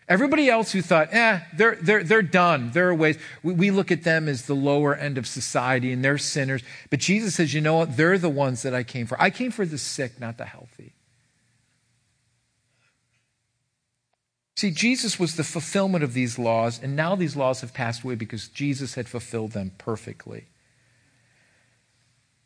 Everybody 0.08 0.48
else 0.48 0.70
who 0.70 0.82
thought, 0.82 1.12
eh, 1.12 1.40
they're, 1.52 1.74
they're, 1.82 2.04
they're 2.04 2.22
done. 2.22 2.70
There 2.70 2.90
are 2.90 2.94
ways. 2.94 3.18
We, 3.42 3.54
we 3.54 3.70
look 3.72 3.90
at 3.90 4.04
them 4.04 4.28
as 4.28 4.46
the 4.46 4.54
lower 4.54 4.94
end 4.94 5.18
of 5.18 5.26
society 5.26 5.92
and 5.92 6.04
they're 6.04 6.16
sinners. 6.16 6.62
But 6.88 7.00
Jesus 7.00 7.34
says, 7.34 7.52
you 7.52 7.60
know 7.60 7.74
what? 7.74 7.96
They're 7.96 8.18
the 8.18 8.28
ones 8.28 8.62
that 8.62 8.72
I 8.72 8.84
came 8.84 9.06
for. 9.08 9.20
I 9.20 9.30
came 9.30 9.50
for 9.50 9.66
the 9.66 9.78
sick, 9.78 10.20
not 10.20 10.38
the 10.38 10.44
healthy. 10.44 10.92
See, 14.54 14.70
Jesus 14.70 15.18
was 15.18 15.36
the 15.36 15.44
fulfillment 15.44 16.04
of 16.04 16.12
these 16.12 16.38
laws, 16.38 16.80
and 16.82 16.94
now 16.94 17.16
these 17.16 17.36
laws 17.36 17.62
have 17.62 17.72
passed 17.72 18.02
away 18.02 18.14
because 18.14 18.48
Jesus 18.48 18.94
had 18.94 19.08
fulfilled 19.08 19.52
them 19.52 19.72
perfectly. 19.78 20.44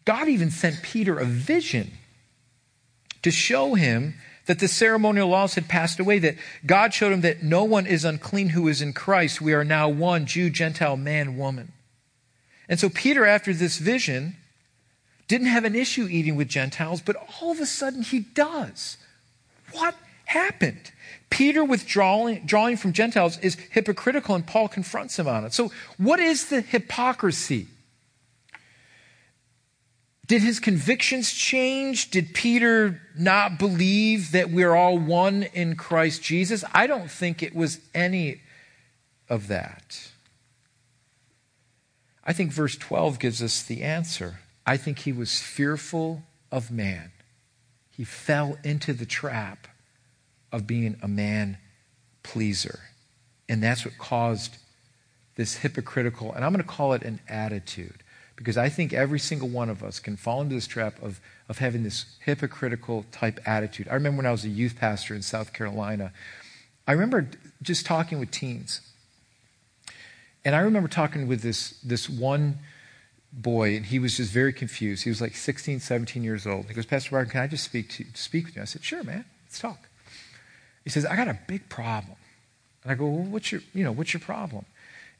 God 0.05 0.29
even 0.29 0.51
sent 0.51 0.83
Peter 0.83 1.19
a 1.19 1.25
vision 1.25 1.93
to 3.23 3.31
show 3.31 3.75
him 3.75 4.15
that 4.47 4.61
the 4.61 4.69
ceremonial 4.69 5.29
laws 5.29 5.55
had 5.55 5.69
passed 5.69 5.99
away, 5.99 6.21
that 6.21 6.37
God 6.65 6.95
showed 6.95 7.13
him 7.13 7.23
that 7.23 7.43
no 7.43 7.65
one 7.65 7.87
is 7.87 8.05
unclean 8.05 8.51
who 8.51 8.69
is 8.69 8.81
in 8.81 8.93
Christ. 8.93 9.41
We 9.41 9.53
are 9.53 9.65
now 9.65 9.89
one 9.89 10.27
Jew, 10.27 10.49
Gentile, 10.49 10.97
man, 10.97 11.37
woman. 11.37 11.73
And 12.69 12.79
so 12.79 12.89
Peter, 12.89 13.27
after 13.27 13.53
this 13.53 13.79
vision, 13.79 14.37
didn't 15.27 15.49
have 15.49 15.65
an 15.65 15.75
issue 15.75 16.07
eating 16.09 16.37
with 16.37 16.47
Gentiles, 16.47 17.01
but 17.01 17.17
all 17.41 17.51
of 17.51 17.59
a 17.59 17.67
sudden 17.67 18.03
he 18.03 18.21
does. 18.21 18.97
What 19.73 19.97
happened? 20.27 20.93
Peter 21.31 21.65
withdrawing 21.65 22.47
drawing 22.47 22.77
from 22.77 22.93
Gentiles 22.93 23.39
is 23.39 23.57
hypocritical, 23.71 24.35
and 24.35 24.47
Paul 24.47 24.69
confronts 24.69 25.19
him 25.19 25.27
on 25.29 25.45
it. 25.45 25.53
So, 25.53 25.71
what 25.97 26.21
is 26.21 26.47
the 26.47 26.61
hypocrisy? 26.61 27.69
Did 30.27 30.43
his 30.43 30.59
convictions 30.59 31.33
change? 31.33 32.11
Did 32.11 32.35
Peter 32.35 33.01
not 33.17 33.59
believe 33.59 34.33
that 34.33 34.51
we're 34.51 34.75
all 34.75 34.99
one 34.99 35.45
in 35.45 35.77
Christ 35.77 36.23
Jesus? 36.23 36.65
I 36.75 36.89
don't 36.89 37.11
think 37.11 37.43
it 37.43 37.55
was 37.55 37.79
any 37.95 38.41
of 39.29 39.47
that. 39.49 40.11
I 42.25 42.33
think 42.33 42.51
verse 42.51 42.77
12 42.77 43.21
gives 43.21 43.41
us 43.41 43.63
the 43.63 43.83
answer. 43.83 44.41
I 44.67 44.77
think 44.77 45.01
he 45.01 45.13
was 45.13 45.41
fearful 45.41 46.25
of 46.51 46.73
man. 46.73 47.13
He 47.91 48.03
fell 48.03 48.59
into 48.65 48.93
the 48.93 49.07
trap 49.07 49.69
of 50.57 50.67
being 50.67 50.97
a 51.03 51.07
man 51.07 51.59
pleaser. 52.23 52.81
And 53.47 53.63
that's 53.63 53.85
what 53.85 53.99
caused 53.99 54.57
this 55.37 55.57
hypocritical, 55.57 56.33
and 56.33 56.43
I'm 56.43 56.53
going 56.53 56.65
to 56.65 56.69
call 56.69 56.95
it 56.95 57.03
an 57.03 57.21
attitude. 57.29 58.03
because 58.37 58.57
I 58.57 58.69
think 58.69 58.93
every 58.93 59.19
single 59.19 59.49
one 59.49 59.71
of 59.71 59.83
us 59.83 59.99
can 59.99 60.17
fall 60.17 60.43
into 60.43 60.55
this 60.55 60.67
trap 60.67 61.03
of, 61.03 61.21
of 61.49 61.59
having 61.59 61.85
this 61.85 62.17
hypocritical 62.21 63.05
type 63.13 63.39
attitude. 63.47 63.87
I 63.89 63.95
remember 63.95 64.19
when 64.19 64.27
I 64.27 64.31
was 64.31 64.45
a 64.45 64.49
youth 64.49 64.77
pastor 64.77 65.15
in 65.15 65.23
South 65.23 65.53
Carolina, 65.53 66.13
I 66.87 66.93
remember 66.93 67.29
just 67.63 67.87
talking 67.87 68.19
with 68.19 68.31
teens. 68.31 68.81
And 70.45 70.55
I 70.55 70.61
remember 70.61 70.89
talking 70.89 71.29
with 71.29 71.43
this, 71.43 71.81
this 71.83 72.09
one 72.09 72.59
boy, 73.33 73.77
and 73.77 73.87
he 73.87 73.99
was 73.99 74.17
just 74.17 74.33
very 74.33 74.53
confused. 74.53 75.05
He 75.05 75.11
was 75.11 75.21
like 75.21 75.35
16, 75.35 75.81
17 75.81 76.23
years 76.23 76.47
old. 76.47 76.67
He 76.67 76.75
goes, 76.75 76.87
Pastor 76.87 77.11
Barton, 77.11 77.31
can 77.31 77.41
I 77.41 77.47
just 77.47 77.65
speak 77.65 77.91
to 77.91 78.05
speak 78.15 78.47
with 78.47 78.57
you? 78.57 78.63
I 78.63 78.67
said, 78.67 78.85
Sure, 78.85 79.03
man, 79.03 79.25
let's 79.45 79.59
talk. 79.59 79.89
He 80.87 80.91
says, 80.91 81.05
I 81.05 81.17
got 81.17 81.27
a 81.27 81.37
big 81.49 81.69
problem. 81.69 82.17
And 82.85 82.93
I 82.93 82.95
go, 82.95 83.07
Well, 83.07 83.25
what's 83.25 83.51
your, 83.51 83.61
you 83.75 83.83
know, 83.83 83.91
what's 83.91 84.15
your 84.15 84.21
problem? 84.21 84.65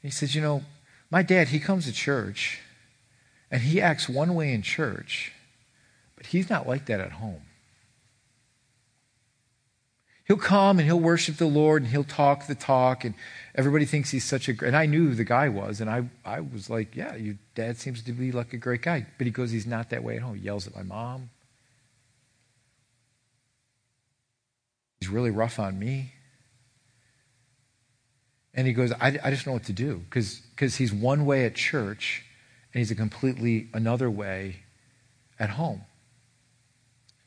And 0.01 0.09
he 0.09 0.11
says, 0.11 0.33
You 0.33 0.41
know, 0.41 0.63
my 1.11 1.23
dad, 1.23 1.49
he 1.49 1.59
comes 1.59 1.85
to 1.87 1.91
church 1.91 2.61
and 3.51 3.61
he 3.61 3.81
acts 3.81 4.07
one 4.07 4.33
way 4.33 4.53
in 4.53 4.61
church, 4.61 5.33
but 6.15 6.27
he's 6.27 6.49
not 6.49 6.69
like 6.69 6.85
that 6.85 7.01
at 7.01 7.11
home. 7.11 7.41
He'll 10.23 10.37
come 10.37 10.79
and 10.79 10.85
he'll 10.85 11.01
worship 11.01 11.35
the 11.35 11.47
Lord 11.47 11.81
and 11.81 11.91
he'll 11.91 12.05
talk 12.05 12.47
the 12.47 12.55
talk 12.55 13.03
and 13.03 13.13
everybody 13.53 13.83
thinks 13.83 14.11
he's 14.11 14.23
such 14.23 14.47
a 14.47 14.53
great, 14.53 14.69
and 14.69 14.77
I 14.77 14.85
knew 14.85 15.15
the 15.15 15.25
guy 15.25 15.49
was 15.49 15.81
and 15.81 15.89
I, 15.89 16.09
I 16.23 16.39
was 16.39 16.69
like, 16.69 16.95
yeah, 16.95 17.17
your 17.17 17.35
dad 17.55 17.75
seems 17.75 18.01
to 18.03 18.13
be 18.13 18.31
like 18.31 18.53
a 18.53 18.57
great 18.57 18.83
guy. 18.83 19.05
But 19.17 19.27
he 19.27 19.31
goes, 19.31 19.51
he's 19.51 19.67
not 19.67 19.89
that 19.89 20.01
way 20.01 20.15
at 20.15 20.21
home. 20.21 20.35
He 20.35 20.43
yells 20.43 20.65
at 20.65 20.73
my 20.73 20.83
mom. 20.83 21.29
He's 24.99 25.09
really 25.09 25.31
rough 25.31 25.59
on 25.59 25.77
me. 25.77 26.13
And 28.53 28.65
he 28.65 28.73
goes, 28.73 28.91
I, 28.93 29.19
I 29.23 29.29
just 29.29 29.45
know 29.45 29.53
what 29.53 29.65
to 29.65 29.73
do 29.73 30.03
because 30.09 30.41
he's 30.75 30.91
one 30.91 31.25
way 31.25 31.45
at 31.45 31.53
church 31.53 32.23
and 32.73 32.79
he's 32.79 32.89
a 32.89 32.95
completely 32.95 33.69
another 33.73 34.09
way 34.09 34.57
at 35.39 35.51
home. 35.51 35.83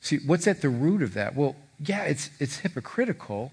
See, 0.00 0.18
what's 0.26 0.46
at 0.46 0.60
the 0.60 0.68
root 0.68 1.02
of 1.02 1.14
that? 1.14 1.36
Well, 1.36 1.54
yeah, 1.78 2.02
it's, 2.02 2.30
it's 2.40 2.58
hypocritical, 2.58 3.52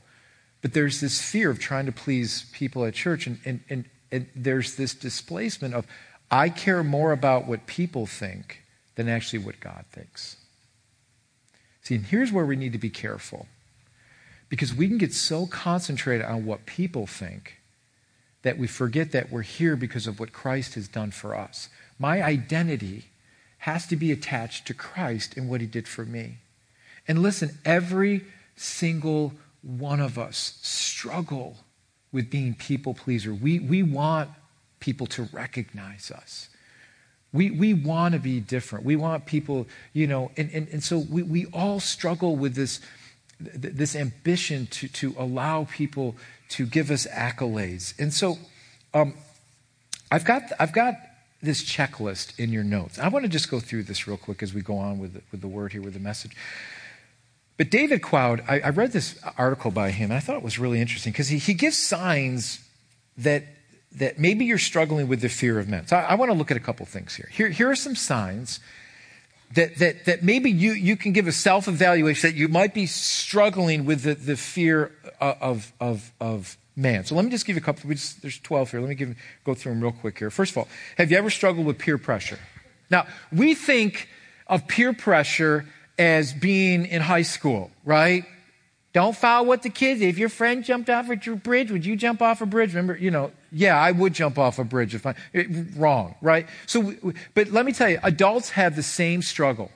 but 0.61 0.73
there's 0.73 1.01
this 1.01 1.21
fear 1.21 1.51
of 1.51 1.59
trying 1.59 1.85
to 1.85 1.91
please 1.91 2.45
people 2.51 2.83
at 2.85 2.93
church, 2.93 3.27
and, 3.27 3.39
and, 3.45 3.59
and, 3.69 3.85
and 4.11 4.27
there's 4.35 4.75
this 4.75 4.95
displacement 4.95 5.73
of, 5.73 5.85
I 6.31 6.49
care 6.49 6.83
more 6.83 7.11
about 7.11 7.47
what 7.47 7.67
people 7.67 8.05
think 8.05 8.63
than 8.95 9.07
actually 9.07 9.39
what 9.39 9.59
God 9.59 9.85
thinks. 9.91 10.37
See, 11.83 11.95
and 11.95 12.05
here's 12.05 12.31
where 12.31 12.45
we 12.45 12.55
need 12.55 12.73
to 12.73 12.79
be 12.79 12.89
careful. 12.89 13.47
Because 14.49 14.73
we 14.73 14.87
can 14.87 14.97
get 14.97 15.13
so 15.13 15.45
concentrated 15.45 16.25
on 16.25 16.45
what 16.45 16.65
people 16.65 17.05
think 17.05 17.57
that 18.43 18.57
we 18.57 18.67
forget 18.67 19.11
that 19.11 19.31
we're 19.31 19.41
here 19.41 19.75
because 19.75 20.07
of 20.07 20.19
what 20.19 20.31
Christ 20.31 20.75
has 20.75 20.87
done 20.87 21.11
for 21.11 21.35
us. 21.35 21.69
My 21.99 22.21
identity 22.21 23.05
has 23.59 23.87
to 23.87 23.95
be 23.95 24.11
attached 24.11 24.67
to 24.67 24.73
Christ 24.73 25.35
and 25.35 25.49
what 25.49 25.59
he 25.59 25.67
did 25.67 25.87
for 25.87 26.05
me. 26.05 26.37
And 27.07 27.21
listen, 27.21 27.57
every 27.65 28.23
single 28.55 29.33
one 29.61 29.99
of 29.99 30.17
us 30.17 30.59
struggle 30.61 31.57
with 32.11 32.29
being 32.29 32.53
people 32.53 32.93
pleaser. 32.93 33.33
We, 33.33 33.59
we 33.59 33.83
want 33.83 34.29
people 34.79 35.07
to 35.07 35.23
recognize 35.33 36.11
us. 36.11 36.49
We, 37.33 37.51
we 37.51 37.73
want 37.73 38.13
to 38.13 38.19
be 38.19 38.39
different. 38.39 38.85
We 38.85 38.95
want 38.95 39.25
people, 39.25 39.67
you 39.93 40.07
know, 40.07 40.31
and, 40.37 40.49
and, 40.53 40.67
and 40.69 40.83
so 40.83 40.99
we, 40.99 41.23
we 41.23 41.45
all 41.47 41.79
struggle 41.79 42.35
with 42.35 42.55
this, 42.55 42.79
this 43.39 43.95
ambition 43.95 44.67
to, 44.67 44.87
to 44.87 45.15
allow 45.17 45.65
people 45.65 46.15
to 46.49 46.65
give 46.65 46.89
us 46.91 47.05
accolades. 47.07 47.93
And 47.99 48.13
so 48.13 48.37
um, 48.93 49.13
I've, 50.11 50.25
got, 50.25 50.43
I've 50.59 50.73
got 50.73 50.95
this 51.41 51.63
checklist 51.63 52.37
in 52.39 52.51
your 52.51 52.63
notes. 52.63 52.97
I 52.97 53.09
want 53.09 53.23
to 53.23 53.29
just 53.29 53.49
go 53.51 53.59
through 53.59 53.83
this 53.83 54.07
real 54.07 54.17
quick 54.17 54.41
as 54.41 54.53
we 54.53 54.61
go 54.61 54.77
on 54.77 54.97
with 54.99 55.13
the, 55.13 55.21
with 55.31 55.41
the 55.41 55.47
word 55.47 55.73
here, 55.73 55.81
with 55.81 55.93
the 55.93 55.99
message. 55.99 56.35
But 57.57 57.69
David 57.69 58.01
Cloud, 58.01 58.43
I, 58.47 58.59
I 58.59 58.69
read 58.69 58.91
this 58.91 59.19
article 59.37 59.71
by 59.71 59.91
him, 59.91 60.11
and 60.11 60.17
I 60.17 60.19
thought 60.19 60.37
it 60.37 60.43
was 60.43 60.59
really 60.59 60.79
interesting 60.79 61.11
because 61.11 61.27
he, 61.27 61.37
he 61.37 61.53
gives 61.53 61.77
signs 61.77 62.67
that, 63.17 63.43
that 63.93 64.19
maybe 64.19 64.45
you're 64.45 64.59
struggling 64.59 65.07
with 65.07 65.21
the 65.21 65.29
fear 65.29 65.59
of 65.59 65.67
men. 65.67 65.87
So 65.87 65.95
I, 65.97 66.01
I 66.01 66.15
want 66.15 66.31
to 66.31 66.37
look 66.37 66.51
at 66.51 66.57
a 66.57 66.61
couple 66.61 66.85
things 66.85 67.15
here. 67.15 67.29
Here, 67.31 67.49
here 67.49 67.69
are 67.69 67.75
some 67.75 67.95
signs 67.95 68.59
that, 69.53 69.77
that, 69.77 70.05
that 70.05 70.23
maybe 70.23 70.51
you, 70.51 70.73
you 70.73 70.97
can 70.97 71.13
give 71.13 71.27
a 71.27 71.31
self 71.31 71.67
evaluation 71.67 72.29
that 72.29 72.35
you 72.35 72.47
might 72.47 72.73
be 72.73 72.85
struggling 72.85 73.85
with 73.85 74.03
the, 74.03 74.15
the 74.15 74.35
fear 74.35 74.91
uh, 75.21 75.35
of, 75.39 75.71
of, 75.79 76.11
of 76.19 76.57
man. 76.75 77.05
So 77.05 77.15
let 77.15 77.25
me 77.25 77.31
just 77.31 77.45
give 77.45 77.55
you 77.55 77.61
a 77.61 77.63
couple. 77.63 77.89
Just, 77.89 78.21
there's 78.21 78.39
12 78.39 78.71
here. 78.71 78.79
Let 78.81 78.89
me 78.89 78.95
give, 78.95 79.15
go 79.43 79.53
through 79.53 79.73
them 79.73 79.81
real 79.81 79.91
quick 79.93 80.19
here. 80.19 80.29
First 80.29 80.51
of 80.51 80.59
all, 80.59 80.67
have 80.97 81.11
you 81.11 81.17
ever 81.17 81.29
struggled 81.29 81.65
with 81.65 81.77
peer 81.77 81.97
pressure? 81.97 82.39
Now, 82.89 83.07
we 83.31 83.55
think 83.55 84.09
of 84.47 84.67
peer 84.67 84.93
pressure 84.93 85.65
as 85.97 86.33
being 86.33 86.85
in 86.85 87.01
high 87.01 87.23
school, 87.23 87.71
right? 87.83 88.25
Don't 88.97 89.15
follow 89.15 89.45
what 89.45 89.61
the 89.61 89.69
kids. 89.69 90.01
If 90.01 90.17
your 90.17 90.27
friend 90.27 90.63
jumped 90.63 90.89
off 90.89 91.07
a 91.11 91.15
bridge, 91.15 91.69
would 91.69 91.85
you 91.85 91.95
jump 91.95 92.19
off 92.19 92.41
a 92.41 92.47
bridge? 92.47 92.71
Remember, 92.71 92.97
you 92.97 93.11
know, 93.11 93.31
yeah, 93.51 93.79
I 93.79 93.91
would 93.91 94.11
jump 94.11 94.39
off 94.39 94.57
a 94.57 94.63
bridge 94.63 94.95
if 94.95 95.05
I 95.05 95.13
it, 95.33 95.49
wrong, 95.75 96.15
right? 96.19 96.47
So, 96.65 96.95
but 97.35 97.49
let 97.49 97.67
me 97.67 97.73
tell 97.73 97.91
you, 97.91 97.99
adults 98.01 98.49
have 98.49 98.75
the 98.75 98.81
same 98.81 99.21
struggle 99.21 99.69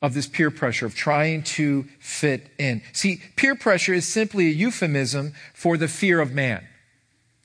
of 0.00 0.14
this 0.14 0.28
peer 0.28 0.52
pressure 0.52 0.86
of 0.86 0.94
trying 0.94 1.42
to 1.58 1.82
fit 1.98 2.46
in. 2.58 2.80
See, 2.92 3.20
peer 3.34 3.56
pressure 3.56 3.92
is 3.92 4.06
simply 4.06 4.46
a 4.46 4.50
euphemism 4.50 5.32
for 5.52 5.76
the 5.76 5.88
fear 5.88 6.20
of 6.20 6.30
man. 6.30 6.64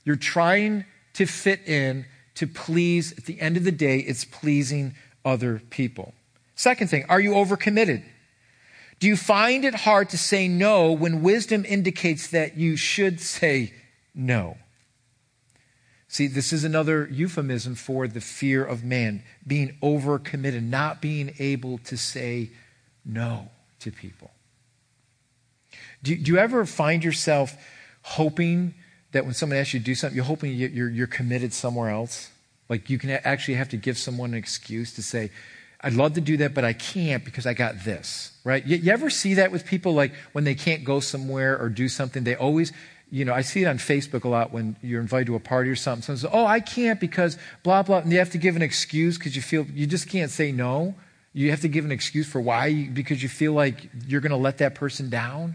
You're 0.04 0.14
trying 0.14 0.84
to 1.14 1.26
fit 1.26 1.66
in 1.66 2.06
to 2.36 2.46
please. 2.46 3.18
At 3.18 3.24
the 3.24 3.40
end 3.40 3.56
of 3.56 3.64
the 3.64 3.72
day, 3.72 3.98
it's 3.98 4.24
pleasing 4.24 4.94
other 5.24 5.60
people. 5.70 6.14
Second 6.54 6.86
thing, 6.86 7.04
are 7.08 7.18
you 7.18 7.32
overcommitted? 7.32 8.04
Do 8.98 9.06
you 9.06 9.16
find 9.16 9.64
it 9.64 9.74
hard 9.74 10.10
to 10.10 10.18
say 10.18 10.48
no 10.48 10.92
when 10.92 11.22
wisdom 11.22 11.64
indicates 11.64 12.28
that 12.28 12.56
you 12.56 12.76
should 12.76 13.20
say 13.20 13.72
no? 14.14 14.56
See, 16.08 16.26
this 16.26 16.52
is 16.52 16.64
another 16.64 17.06
euphemism 17.06 17.74
for 17.74 18.08
the 18.08 18.20
fear 18.20 18.64
of 18.64 18.82
man, 18.82 19.22
being 19.46 19.76
overcommitted, 19.82 20.62
not 20.62 21.02
being 21.02 21.34
able 21.38 21.78
to 21.78 21.96
say 21.96 22.50
no 23.04 23.50
to 23.80 23.92
people. 23.92 24.30
Do, 26.02 26.16
do 26.16 26.32
you 26.32 26.38
ever 26.38 26.64
find 26.64 27.04
yourself 27.04 27.56
hoping 28.02 28.74
that 29.12 29.24
when 29.24 29.34
someone 29.34 29.58
asks 29.58 29.74
you 29.74 29.80
to 29.80 29.84
do 29.84 29.94
something, 29.94 30.16
you're 30.16 30.24
hoping 30.24 30.54
you're, 30.54 30.88
you're 30.88 31.06
committed 31.06 31.52
somewhere 31.52 31.90
else? 31.90 32.30
Like 32.68 32.88
you 32.88 32.98
can 32.98 33.10
actually 33.10 33.54
have 33.54 33.68
to 33.70 33.76
give 33.76 33.98
someone 33.98 34.30
an 34.30 34.38
excuse 34.38 34.94
to 34.94 35.02
say, 35.02 35.30
I'd 35.80 35.94
love 35.94 36.14
to 36.14 36.20
do 36.20 36.36
that, 36.38 36.54
but 36.54 36.64
I 36.64 36.72
can't 36.72 37.24
because 37.24 37.46
I 37.46 37.54
got 37.54 37.84
this, 37.84 38.32
right? 38.42 38.66
You, 38.66 38.78
you, 38.78 38.92
ever 38.92 39.10
see 39.10 39.34
that 39.34 39.52
with 39.52 39.64
people 39.64 39.94
like 39.94 40.12
when 40.32 40.42
they 40.44 40.56
can't 40.56 40.84
go 40.84 40.98
somewhere 40.98 41.56
or 41.56 41.68
do 41.68 41.88
something, 41.88 42.24
they 42.24 42.34
always, 42.34 42.72
you 43.10 43.24
know, 43.24 43.32
I 43.32 43.42
see 43.42 43.62
it 43.62 43.66
on 43.66 43.78
Facebook 43.78 44.24
a 44.24 44.28
lot 44.28 44.52
when 44.52 44.74
you're 44.82 45.00
invited 45.00 45.26
to 45.28 45.36
a 45.36 45.40
party 45.40 45.70
or 45.70 45.76
something. 45.76 46.02
Someone 46.02 46.18
says, 46.18 46.30
Oh, 46.32 46.44
I 46.44 46.58
can't 46.58 46.98
because 46.98 47.38
blah, 47.62 47.84
blah. 47.84 47.98
And 47.98 48.10
you 48.10 48.18
have 48.18 48.30
to 48.30 48.38
give 48.38 48.56
an 48.56 48.62
excuse 48.62 49.18
because 49.18 49.36
you 49.36 49.42
feel, 49.42 49.66
you 49.66 49.86
just 49.86 50.08
can't 50.08 50.32
say 50.32 50.50
no. 50.50 50.96
You 51.32 51.50
have 51.50 51.60
to 51.60 51.68
give 51.68 51.84
an 51.84 51.92
excuse 51.92 52.26
for 52.28 52.40
why, 52.40 52.88
because 52.92 53.22
you 53.22 53.28
feel 53.28 53.52
like 53.52 53.88
you're 54.08 54.20
going 54.20 54.30
to 54.30 54.36
let 54.36 54.58
that 54.58 54.74
person 54.74 55.08
down. 55.10 55.54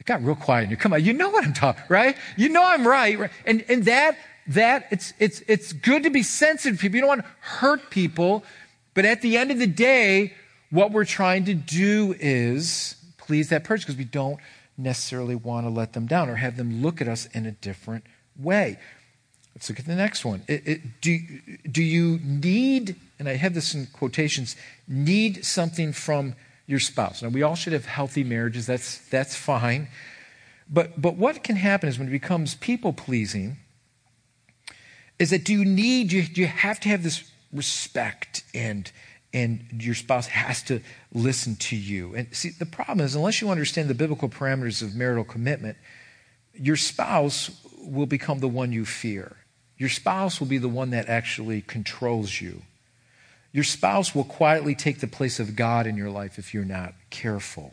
It 0.00 0.06
got 0.06 0.24
real 0.24 0.36
quiet 0.36 0.64
in 0.64 0.68
here. 0.70 0.78
Come 0.78 0.94
on, 0.94 1.04
you 1.04 1.12
know 1.12 1.28
what 1.28 1.44
I'm 1.44 1.52
talking, 1.52 1.84
right? 1.90 2.16
You 2.38 2.48
know 2.48 2.64
I'm 2.64 2.88
right. 2.88 3.18
right? 3.18 3.30
And, 3.44 3.64
and 3.68 3.84
that 3.84 4.16
that 4.46 4.86
it's, 4.90 5.12
it's, 5.18 5.42
it's 5.46 5.72
good 5.72 6.02
to 6.02 6.10
be 6.10 6.22
sensitive 6.22 6.78
to 6.78 6.82
people. 6.82 6.96
You 6.96 7.00
don't 7.02 7.08
want 7.08 7.22
to 7.22 7.30
hurt 7.40 7.90
people. 7.90 8.44
But 8.94 9.04
at 9.04 9.22
the 9.22 9.36
end 9.36 9.50
of 9.50 9.58
the 9.58 9.66
day, 9.66 10.34
what 10.70 10.92
we're 10.92 11.04
trying 11.04 11.44
to 11.46 11.54
do 11.54 12.14
is 12.18 12.96
please 13.18 13.48
that 13.50 13.64
person 13.64 13.84
because 13.86 13.98
we 13.98 14.04
don't 14.04 14.38
necessarily 14.76 15.34
want 15.34 15.66
to 15.66 15.70
let 15.70 15.92
them 15.92 16.06
down 16.06 16.28
or 16.28 16.36
have 16.36 16.56
them 16.56 16.82
look 16.82 17.00
at 17.00 17.08
us 17.08 17.26
in 17.26 17.46
a 17.46 17.52
different 17.52 18.04
way. 18.38 18.78
Let's 19.54 19.68
look 19.68 19.78
at 19.78 19.86
the 19.86 19.94
next 19.94 20.24
one. 20.24 20.42
It, 20.48 20.66
it, 20.66 21.00
do, 21.00 21.18
do 21.70 21.82
you 21.82 22.18
need, 22.22 22.96
and 23.18 23.28
I 23.28 23.36
have 23.36 23.54
this 23.54 23.74
in 23.74 23.86
quotations, 23.92 24.56
need 24.88 25.44
something 25.44 25.92
from 25.92 26.34
your 26.66 26.80
spouse? 26.80 27.22
Now, 27.22 27.28
we 27.28 27.42
all 27.42 27.54
should 27.54 27.74
have 27.74 27.84
healthy 27.84 28.24
marriages. 28.24 28.66
That's, 28.66 28.98
that's 29.08 29.36
fine. 29.36 29.88
But, 30.70 31.00
but 31.00 31.16
what 31.16 31.44
can 31.44 31.56
happen 31.56 31.88
is 31.88 31.98
when 31.98 32.08
it 32.08 32.12
becomes 32.12 32.54
people 32.54 32.94
pleasing, 32.94 33.58
is 35.22 35.30
that 35.30 35.44
do 35.44 35.52
you 35.52 35.64
need, 35.64 36.10
you, 36.10 36.24
you 36.34 36.48
have 36.48 36.80
to 36.80 36.88
have 36.88 37.04
this 37.04 37.30
respect 37.52 38.42
and 38.52 38.90
and 39.32 39.64
your 39.78 39.94
spouse 39.94 40.26
has 40.26 40.62
to 40.64 40.82
listen 41.14 41.56
to 41.56 41.74
you. 41.74 42.14
And 42.14 42.26
see, 42.36 42.50
the 42.50 42.66
problem 42.66 43.00
is, 43.00 43.14
unless 43.14 43.40
you 43.40 43.48
understand 43.48 43.88
the 43.88 43.94
biblical 43.94 44.28
parameters 44.28 44.82
of 44.82 44.94
marital 44.94 45.24
commitment, 45.24 45.78
your 46.52 46.76
spouse 46.76 47.50
will 47.78 48.04
become 48.04 48.40
the 48.40 48.48
one 48.48 48.72
you 48.72 48.84
fear. 48.84 49.36
Your 49.78 49.88
spouse 49.88 50.38
will 50.38 50.48
be 50.48 50.58
the 50.58 50.68
one 50.68 50.90
that 50.90 51.08
actually 51.08 51.62
controls 51.62 52.42
you. 52.42 52.60
Your 53.52 53.64
spouse 53.64 54.14
will 54.14 54.24
quietly 54.24 54.74
take 54.74 55.00
the 55.00 55.06
place 55.06 55.40
of 55.40 55.56
God 55.56 55.86
in 55.86 55.96
your 55.96 56.10
life 56.10 56.38
if 56.38 56.52
you're 56.52 56.64
not 56.66 56.92
careful. 57.08 57.72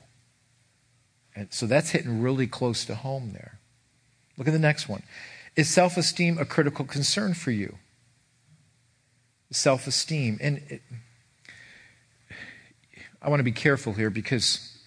And 1.35 1.51
so 1.51 1.65
that's 1.65 1.89
hitting 1.89 2.21
really 2.21 2.47
close 2.47 2.85
to 2.85 2.95
home 2.95 3.31
there. 3.33 3.59
Look 4.38 4.47
at 4.47 4.53
the 4.53 4.59
next 4.59 4.88
one. 4.88 5.03
Is 5.60 5.69
self 5.69 5.98
esteem 5.98 6.38
a 6.38 6.45
critical 6.45 6.86
concern 6.86 7.34
for 7.34 7.52
you? 7.52 7.80
self 9.52 9.88
esteem. 9.88 10.38
And 10.39 10.62
it, 10.69 10.82
I 13.22 13.28
want 13.28 13.41
to 13.41 13.43
be 13.43 13.52
careful 13.52 13.91
here 13.91 14.10
because 14.10 14.78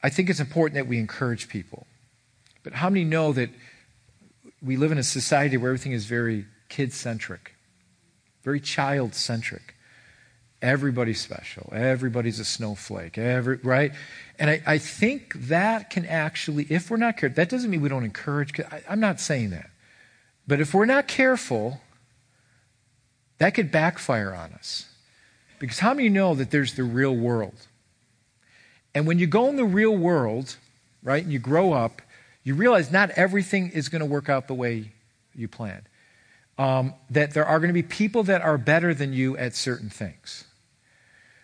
I 0.00 0.10
think 0.10 0.30
it's 0.30 0.38
important 0.38 0.76
that 0.76 0.86
we 0.86 1.00
encourage 1.00 1.48
people. 1.48 1.88
But 2.62 2.74
how 2.74 2.88
many 2.88 3.02
know 3.02 3.32
that 3.32 3.50
we 4.62 4.76
live 4.76 4.92
in 4.92 4.98
a 4.98 5.02
society 5.02 5.56
where 5.56 5.70
everything 5.70 5.90
is 5.90 6.06
very 6.06 6.46
kid 6.68 6.92
centric, 6.92 7.56
very 8.44 8.60
child 8.60 9.12
centric? 9.16 9.74
Everybody's 10.64 11.20
special. 11.20 11.70
Everybody's 11.74 12.40
a 12.40 12.44
snowflake. 12.44 13.18
Every, 13.18 13.58
right? 13.62 13.92
And 14.38 14.48
I, 14.48 14.62
I 14.66 14.78
think 14.78 15.34
that 15.48 15.90
can 15.90 16.06
actually, 16.06 16.66
if 16.70 16.90
we're 16.90 16.96
not 16.96 17.18
careful, 17.18 17.36
that 17.36 17.50
doesn't 17.50 17.70
mean 17.70 17.82
we 17.82 17.90
don't 17.90 18.02
encourage. 18.02 18.58
I, 18.58 18.82
I'm 18.88 18.98
not 18.98 19.20
saying 19.20 19.50
that. 19.50 19.68
But 20.48 20.60
if 20.60 20.72
we're 20.72 20.86
not 20.86 21.06
careful, 21.06 21.82
that 23.36 23.50
could 23.50 23.70
backfire 23.70 24.32
on 24.32 24.54
us. 24.54 24.88
Because 25.58 25.80
how 25.80 25.92
many 25.92 26.08
know 26.08 26.34
that 26.34 26.50
there's 26.50 26.72
the 26.74 26.84
real 26.84 27.14
world? 27.14 27.66
And 28.94 29.06
when 29.06 29.18
you 29.18 29.26
go 29.26 29.50
in 29.50 29.56
the 29.56 29.66
real 29.66 29.94
world, 29.94 30.56
right, 31.02 31.22
and 31.22 31.30
you 31.30 31.38
grow 31.38 31.74
up, 31.74 32.00
you 32.42 32.54
realize 32.54 32.90
not 32.90 33.10
everything 33.10 33.70
is 33.70 33.90
going 33.90 34.00
to 34.00 34.06
work 34.06 34.30
out 34.30 34.48
the 34.48 34.54
way 34.54 34.92
you 35.34 35.46
planned. 35.46 35.82
Um, 36.56 36.94
that 37.10 37.34
there 37.34 37.44
are 37.44 37.58
going 37.58 37.68
to 37.68 37.74
be 37.74 37.82
people 37.82 38.22
that 38.22 38.40
are 38.40 38.56
better 38.56 38.94
than 38.94 39.12
you 39.12 39.36
at 39.36 39.54
certain 39.54 39.90
things. 39.90 40.46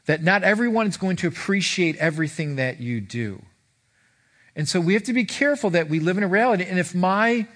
That 0.06 0.22
not 0.22 0.42
everyone 0.42 0.86
is 0.86 0.96
going 0.96 1.16
to 1.16 1.28
appreciate 1.28 1.96
everything 1.96 2.56
that 2.56 2.80
you 2.80 3.00
do. 3.00 3.42
And 4.56 4.68
so 4.68 4.80
we 4.80 4.94
have 4.94 5.04
to 5.04 5.12
be 5.12 5.24
careful 5.24 5.70
that 5.70 5.88
we 5.88 6.00
live 6.00 6.18
in 6.18 6.24
a 6.24 6.28
reality. 6.28 6.64
And 6.68 6.78
if 6.78 6.94
my 6.94 7.46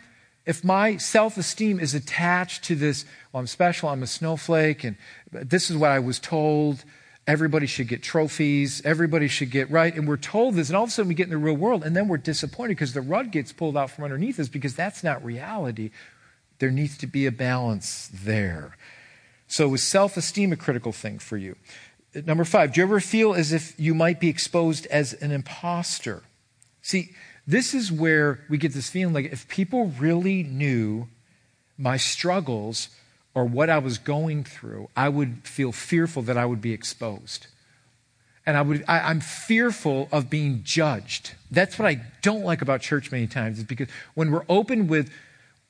if 0.46 0.62
my 0.62 0.98
self 0.98 1.36
esteem 1.36 1.80
is 1.80 1.94
attached 1.94 2.64
to 2.64 2.74
this, 2.74 3.04
well, 3.32 3.40
I'm 3.40 3.46
special, 3.46 3.88
I'm 3.88 4.02
a 4.02 4.06
snowflake, 4.06 4.84
and 4.84 4.96
this 5.32 5.70
is 5.70 5.76
what 5.76 5.90
I 5.90 5.98
was 6.00 6.18
told, 6.18 6.84
everybody 7.26 7.66
should 7.66 7.88
get 7.88 8.02
trophies, 8.02 8.82
everybody 8.84 9.28
should 9.28 9.50
get 9.50 9.70
right, 9.70 9.94
and 9.94 10.06
we're 10.06 10.18
told 10.18 10.54
this, 10.54 10.68
and 10.68 10.76
all 10.76 10.84
of 10.84 10.90
a 10.90 10.92
sudden 10.92 11.08
we 11.08 11.14
get 11.14 11.24
in 11.24 11.30
the 11.30 11.38
real 11.38 11.56
world, 11.56 11.82
and 11.82 11.96
then 11.96 12.08
we're 12.08 12.18
disappointed 12.18 12.70
because 12.70 12.92
the 12.92 13.00
rug 13.00 13.30
gets 13.30 13.52
pulled 13.52 13.76
out 13.76 13.90
from 13.90 14.04
underneath 14.04 14.38
us 14.38 14.48
because 14.48 14.74
that's 14.74 15.02
not 15.02 15.24
reality. 15.24 15.90
There 16.58 16.70
needs 16.70 16.98
to 16.98 17.06
be 17.06 17.24
a 17.26 17.32
balance 17.32 18.10
there. 18.12 18.76
So, 19.46 19.72
is 19.74 19.82
self 19.82 20.16
esteem 20.16 20.52
a 20.52 20.56
critical 20.56 20.92
thing 20.92 21.18
for 21.18 21.36
you? 21.36 21.56
Number 22.14 22.44
five, 22.44 22.72
do 22.72 22.80
you 22.80 22.86
ever 22.86 23.00
feel 23.00 23.34
as 23.34 23.52
if 23.52 23.78
you 23.78 23.94
might 23.94 24.20
be 24.20 24.28
exposed 24.28 24.86
as 24.86 25.14
an 25.14 25.32
imposter? 25.32 26.22
See, 26.82 27.10
this 27.46 27.74
is 27.74 27.90
where 27.90 28.40
we 28.48 28.58
get 28.58 28.72
this 28.72 28.88
feeling 28.88 29.14
like 29.14 29.32
if 29.32 29.48
people 29.48 29.88
really 29.98 30.42
knew 30.42 31.08
my 31.76 31.96
struggles 31.96 32.88
or 33.34 33.44
what 33.44 33.68
I 33.68 33.78
was 33.78 33.98
going 33.98 34.44
through, 34.44 34.88
I 34.96 35.08
would 35.08 35.46
feel 35.46 35.72
fearful 35.72 36.22
that 36.22 36.38
I 36.38 36.46
would 36.46 36.60
be 36.60 36.72
exposed. 36.72 37.48
And 38.46 38.56
I 38.56 38.62
would, 38.62 38.84
I, 38.86 39.10
am 39.10 39.20
fearful 39.20 40.08
of 40.12 40.30
being 40.30 40.60
judged. 40.62 41.32
That's 41.50 41.78
what 41.78 41.88
I 41.88 42.02
don't 42.22 42.44
like 42.44 42.62
about 42.62 42.82
church 42.82 43.10
many 43.10 43.26
times, 43.26 43.58
is 43.58 43.64
because 43.64 43.88
when 44.14 44.30
we're 44.30 44.44
open 44.48 44.86
with 44.86 45.10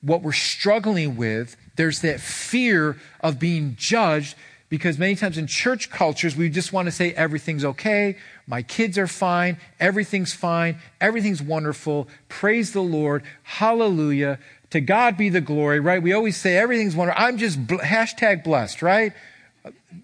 what 0.01 0.21
we're 0.21 0.33
struggling 0.33 1.15
with, 1.15 1.55
there's 1.77 2.01
that 2.01 2.19
fear 2.19 2.97
of 3.21 3.39
being 3.39 3.75
judged 3.77 4.35
because 4.69 4.97
many 4.97 5.15
times 5.15 5.37
in 5.37 5.47
church 5.47 5.89
cultures, 5.89 6.35
we 6.35 6.49
just 6.49 6.73
want 6.73 6.87
to 6.87 6.91
say 6.91 7.13
everything's 7.13 7.63
okay, 7.63 8.17
my 8.47 8.61
kids 8.61 8.97
are 8.97 9.07
fine, 9.07 9.57
everything's 9.79 10.33
fine, 10.33 10.79
everything's 10.99 11.41
wonderful, 11.41 12.07
praise 12.29 12.73
the 12.73 12.81
Lord, 12.81 13.23
hallelujah, 13.43 14.39
to 14.71 14.81
God 14.81 15.17
be 15.17 15.29
the 15.29 15.41
glory, 15.41 15.79
right? 15.79 16.01
We 16.01 16.13
always 16.13 16.35
say 16.35 16.57
everything's 16.57 16.95
wonderful. 16.95 17.23
I'm 17.23 17.37
just 17.37 17.65
bl- 17.65 17.75
hashtag 17.75 18.43
blessed, 18.43 18.81
right? 18.81 19.13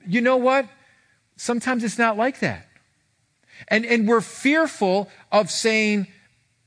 You 0.08 0.21
know 0.21 0.38
what? 0.38 0.67
Sometimes 1.38 1.84
it's 1.84 1.97
not 1.97 2.17
like 2.17 2.39
that. 2.39 2.67
And, 3.67 3.86
and 3.86 4.08
we're 4.08 4.21
fearful 4.21 5.10
of 5.32 5.50
saying 5.50 6.08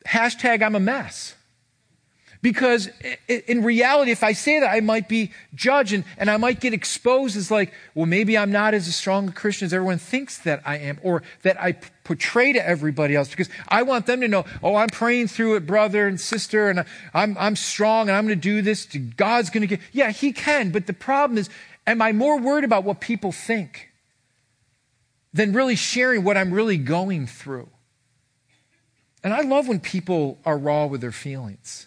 hashtag 0.07 0.62
I'm 0.62 0.74
a 0.74 0.80
mess. 0.80 1.35
Because 2.44 2.90
in 3.26 3.64
reality, 3.64 4.11
if 4.11 4.22
I 4.22 4.35
say 4.35 4.61
that, 4.61 4.70
I 4.70 4.80
might 4.80 5.09
be 5.09 5.33
judged 5.54 5.94
and, 5.94 6.04
and 6.18 6.30
I 6.30 6.37
might 6.37 6.61
get 6.61 6.74
exposed 6.74 7.38
as 7.38 7.50
like, 7.50 7.72
well, 7.94 8.04
maybe 8.04 8.37
I'm 8.37 8.52
not 8.52 8.74
as 8.74 8.87
a 8.87 8.92
strong 8.92 9.30
a 9.30 9.33
Christian 9.33 9.64
as 9.64 9.72
everyone 9.72 9.96
thinks 9.96 10.37
that 10.40 10.61
I 10.66 10.76
am, 10.76 11.00
or 11.02 11.22
that 11.40 11.59
I 11.59 11.72
portray 11.72 12.52
to 12.52 12.68
everybody 12.68 13.16
else. 13.16 13.30
Because 13.30 13.48
I 13.66 13.80
want 13.83 14.04
them 14.04 14.20
to 14.20 14.28
know, 14.28 14.44
oh, 14.62 14.74
I'm 14.74 14.90
praying 14.90 15.28
through 15.28 15.57
it, 15.57 15.66
brother 15.66 16.07
and 16.07 16.20
sister, 16.20 16.68
and 16.68 16.85
I'm, 17.14 17.35
I'm 17.38 17.57
strong 17.57 18.11
and 18.11 18.16
I'm 18.18 18.26
going 18.26 18.38
to 18.38 18.42
do 18.42 18.61
this. 18.61 18.88
God's 19.16 19.48
going 19.48 19.62
to 19.62 19.66
get, 19.66 19.80
yeah, 19.92 20.11
He 20.11 20.35
can. 20.35 20.70
But 20.70 20.87
the 20.87 20.92
problem 20.92 21.38
is, 21.38 21.48
am 21.87 22.02
I 22.02 22.12
more 22.12 22.38
worried 22.38 22.64
about 22.64 22.85
what 22.85 23.00
people 23.00 23.33
think 23.33 23.88
than 25.33 25.54
really 25.54 25.76
sharing 25.76 26.24
what 26.24 26.37
I'm 26.37 26.52
really 26.52 26.76
going 26.76 27.26
through? 27.26 27.70
And 29.22 29.33
I 29.33 29.40
love 29.40 29.66
when 29.66 29.80
people 29.80 30.40
are 30.44 30.59
raw 30.59 30.85
with 30.85 31.00
their 31.00 31.11
feelings 31.11 31.87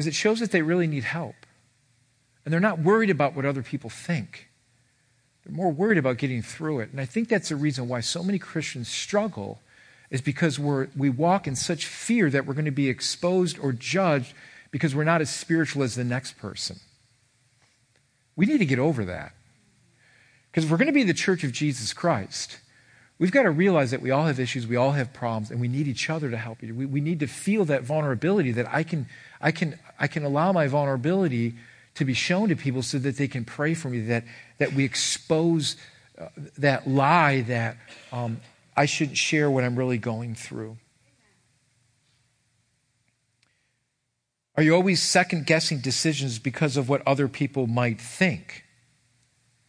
because 0.00 0.06
it 0.06 0.14
shows 0.14 0.40
that 0.40 0.50
they 0.50 0.62
really 0.62 0.86
need 0.86 1.04
help. 1.04 1.34
And 2.42 2.54
they're 2.54 2.58
not 2.58 2.78
worried 2.78 3.10
about 3.10 3.36
what 3.36 3.44
other 3.44 3.62
people 3.62 3.90
think. 3.90 4.48
They're 5.44 5.54
more 5.54 5.70
worried 5.70 5.98
about 5.98 6.16
getting 6.16 6.40
through 6.40 6.80
it. 6.80 6.90
And 6.90 6.98
I 6.98 7.04
think 7.04 7.28
that's 7.28 7.50
the 7.50 7.56
reason 7.56 7.86
why 7.86 8.00
so 8.00 8.22
many 8.22 8.38
Christians 8.38 8.88
struggle 8.88 9.60
is 10.08 10.22
because 10.22 10.58
we're, 10.58 10.88
we 10.96 11.10
walk 11.10 11.46
in 11.46 11.54
such 11.54 11.84
fear 11.84 12.30
that 12.30 12.46
we're 12.46 12.54
going 12.54 12.64
to 12.64 12.70
be 12.70 12.88
exposed 12.88 13.58
or 13.58 13.72
judged 13.72 14.32
because 14.70 14.94
we're 14.94 15.04
not 15.04 15.20
as 15.20 15.28
spiritual 15.28 15.82
as 15.82 15.96
the 15.96 16.04
next 16.04 16.38
person. 16.38 16.80
We 18.36 18.46
need 18.46 18.56
to 18.56 18.64
get 18.64 18.78
over 18.78 19.04
that. 19.04 19.34
Because 20.50 20.64
if 20.64 20.70
we're 20.70 20.78
going 20.78 20.86
to 20.86 20.94
be 20.94 21.02
the 21.02 21.12
church 21.12 21.44
of 21.44 21.52
Jesus 21.52 21.92
Christ, 21.92 22.56
we've 23.20 23.30
got 23.30 23.42
to 23.42 23.50
realize 23.50 23.92
that 23.92 24.00
we 24.00 24.10
all 24.10 24.24
have 24.24 24.40
issues, 24.40 24.66
we 24.66 24.76
all 24.76 24.92
have 24.92 25.12
problems, 25.12 25.52
and 25.52 25.60
we 25.60 25.68
need 25.68 25.86
each 25.86 26.10
other 26.10 26.30
to 26.30 26.36
help 26.36 26.62
you. 26.62 26.74
We, 26.74 26.86
we 26.86 27.00
need 27.00 27.20
to 27.20 27.26
feel 27.28 27.66
that 27.66 27.82
vulnerability 27.82 28.50
that 28.52 28.66
I 28.72 28.82
can, 28.82 29.06
I 29.40 29.52
can, 29.52 29.78
I 30.00 30.08
can 30.08 30.24
allow 30.24 30.50
my 30.50 30.66
vulnerability 30.66 31.54
to 31.94 32.04
be 32.04 32.14
shown 32.14 32.48
to 32.48 32.56
people 32.56 32.82
so 32.82 32.98
that 32.98 33.18
they 33.18 33.28
can 33.28 33.44
pray 33.44 33.74
for 33.74 33.90
me, 33.90 34.00
that, 34.00 34.24
that 34.58 34.72
we 34.72 34.84
expose 34.84 35.76
uh, 36.18 36.28
that 36.58 36.88
lie 36.88 37.42
that 37.42 37.76
um, 38.10 38.40
I 38.76 38.86
shouldn't 38.86 39.18
share 39.18 39.50
what 39.50 39.64
I'm 39.64 39.76
really 39.76 39.98
going 39.98 40.34
through. 40.34 40.78
Are 44.56 44.62
you 44.62 44.74
always 44.74 45.02
second 45.02 45.46
guessing 45.46 45.78
decisions 45.80 46.38
because 46.38 46.76
of 46.76 46.88
what 46.88 47.06
other 47.06 47.28
people 47.28 47.66
might 47.66 48.00
think? 48.00 48.64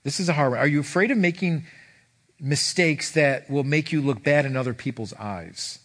This 0.03 0.19
is 0.19 0.29
a 0.29 0.33
hard 0.33 0.51
one. 0.51 0.59
Are 0.59 0.67
you 0.67 0.79
afraid 0.79 1.11
of 1.11 1.17
making 1.17 1.65
mistakes 2.41 3.11
that 3.11 3.49
will 3.49 3.63
make 3.63 3.91
you 3.91 4.01
look 4.01 4.23
bad 4.23 4.45
in 4.45 4.57
other 4.57 4.73
people's 4.73 5.13
eyes? 5.13 5.79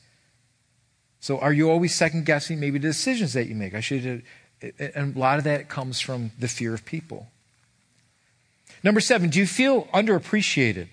So 1.21 1.39
are 1.39 1.53
you 1.53 1.71
always 1.71 1.95
second 1.95 2.25
guessing 2.25 2.59
maybe 2.59 2.79
the 2.79 2.89
decisions 2.89 3.35
that 3.35 3.47
you 3.47 3.55
make? 3.55 3.75
I 3.75 3.81
should, 3.81 4.23
and 4.79 5.15
a 5.15 5.19
lot 5.19 5.39
of 5.39 5.45
that 5.45 5.69
comes 5.69 6.01
from 6.01 6.33
the 6.39 6.49
fear 6.49 6.73
of 6.75 6.85
people. 6.85 7.29
Number 8.83 9.01
seven, 9.01 9.31
do 9.31 9.39
you 9.39 9.47
feel 9.47 9.85
underappreciated? 9.87 10.89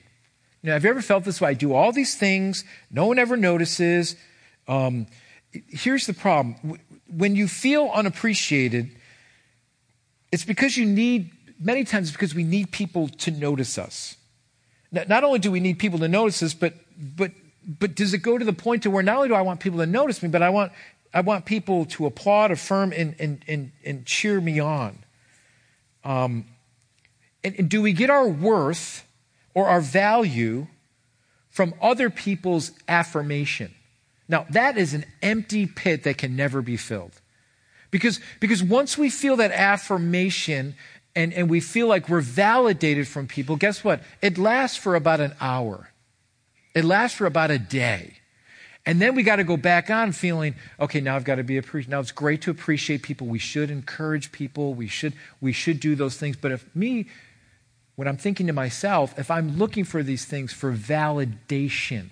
Know, 0.63 0.71
have 0.71 0.83
you 0.83 0.89
ever 0.89 1.01
felt 1.01 1.25
this 1.25 1.41
way? 1.41 1.49
I 1.49 1.53
do 1.53 1.73
all 1.73 1.91
these 1.91 2.15
things, 2.15 2.63
no 2.89 3.05
one 3.05 3.19
ever 3.19 3.35
notices. 3.35 4.15
Um, 4.67 5.07
here's 5.51 6.07
the 6.07 6.13
problem 6.13 6.79
when 7.07 7.35
you 7.35 7.47
feel 7.47 7.91
unappreciated, 7.93 8.89
it's 10.31 10.45
because 10.45 10.77
you 10.77 10.85
need, 10.85 11.31
many 11.59 11.83
times, 11.83 12.11
because 12.11 12.33
we 12.33 12.43
need 12.43 12.71
people 12.71 13.07
to 13.09 13.31
notice 13.31 13.77
us. 13.77 14.15
Not 14.93 15.23
only 15.23 15.39
do 15.39 15.51
we 15.51 15.59
need 15.59 15.79
people 15.79 15.99
to 15.99 16.07
notice 16.07 16.39
this, 16.39 16.53
but, 16.53 16.75
but 16.97 17.31
but 17.65 17.95
does 17.95 18.13
it 18.13 18.19
go 18.19 18.37
to 18.37 18.45
the 18.45 18.53
point 18.53 18.83
to 18.83 18.89
where 18.89 19.03
not 19.03 19.17
only 19.17 19.29
do 19.29 19.35
I 19.35 19.41
want 19.41 19.59
people 19.59 19.79
to 19.79 19.85
notice 19.85 20.21
me, 20.21 20.29
but 20.29 20.41
I 20.41 20.49
want, 20.49 20.71
I 21.13 21.21
want 21.21 21.45
people 21.45 21.85
to 21.85 22.05
applaud, 22.05 22.51
affirm, 22.51 22.93
and, 22.95 23.15
and, 23.19 23.43
and, 23.47 23.71
and 23.85 24.05
cheer 24.05 24.41
me 24.41 24.59
on? 24.59 24.99
Um, 26.03 26.45
and, 27.43 27.55
and 27.57 27.69
do 27.69 27.81
we 27.81 27.93
get 27.93 28.09
our 28.09 28.27
worth 28.27 29.07
or 29.53 29.67
our 29.67 29.81
value 29.81 30.67
from 31.49 31.73
other 31.81 32.09
people's 32.09 32.71
affirmation? 32.87 33.73
Now, 34.27 34.45
that 34.49 34.77
is 34.77 34.93
an 34.93 35.05
empty 35.21 35.65
pit 35.65 36.03
that 36.03 36.17
can 36.17 36.35
never 36.35 36.61
be 36.61 36.77
filled. 36.77 37.19
Because, 37.91 38.19
because 38.39 38.63
once 38.63 38.97
we 38.97 39.09
feel 39.09 39.35
that 39.35 39.51
affirmation 39.51 40.75
and, 41.15 41.33
and 41.33 41.49
we 41.49 41.59
feel 41.59 41.87
like 41.87 42.09
we're 42.09 42.21
validated 42.21 43.07
from 43.07 43.27
people, 43.27 43.55
guess 43.55 43.83
what? 43.83 44.01
It 44.21 44.37
lasts 44.37 44.77
for 44.77 44.95
about 44.95 45.19
an 45.19 45.35
hour. 45.39 45.89
It 46.73 46.85
lasts 46.85 47.17
for 47.17 47.25
about 47.25 47.51
a 47.51 47.59
day. 47.59 48.15
And 48.85 49.01
then 49.01 49.15
we 49.15 49.23
got 49.23 49.37
to 49.37 49.43
go 49.43 49.55
back 49.55 49.89
on 49.89 50.11
feeling, 50.11 50.55
okay, 50.79 50.99
now 50.99 51.15
I've 51.15 51.23
got 51.23 51.35
to 51.35 51.43
be 51.43 51.57
appreciated. 51.57 51.91
Now 51.91 51.99
it's 51.99 52.11
great 52.11 52.41
to 52.41 52.51
appreciate 52.51 53.01
people. 53.01 53.27
We 53.27 53.39
should 53.39 53.71
encourage 53.71 54.31
people. 54.31 54.73
We 54.73 54.87
should, 54.87 55.13
we 55.39 55.53
should 55.53 55.79
do 55.79 55.95
those 55.95 56.17
things. 56.17 56.35
But 56.35 56.51
if 56.51 56.75
me, 56.75 57.05
when 57.95 58.07
I'm 58.07 58.17
thinking 58.17 58.47
to 58.47 58.53
myself, 58.53 59.17
if 59.17 59.31
I'm 59.31 59.57
looking 59.57 59.85
for 59.85 60.03
these 60.03 60.25
things 60.25 60.51
for 60.51 60.73
validation, 60.73 62.09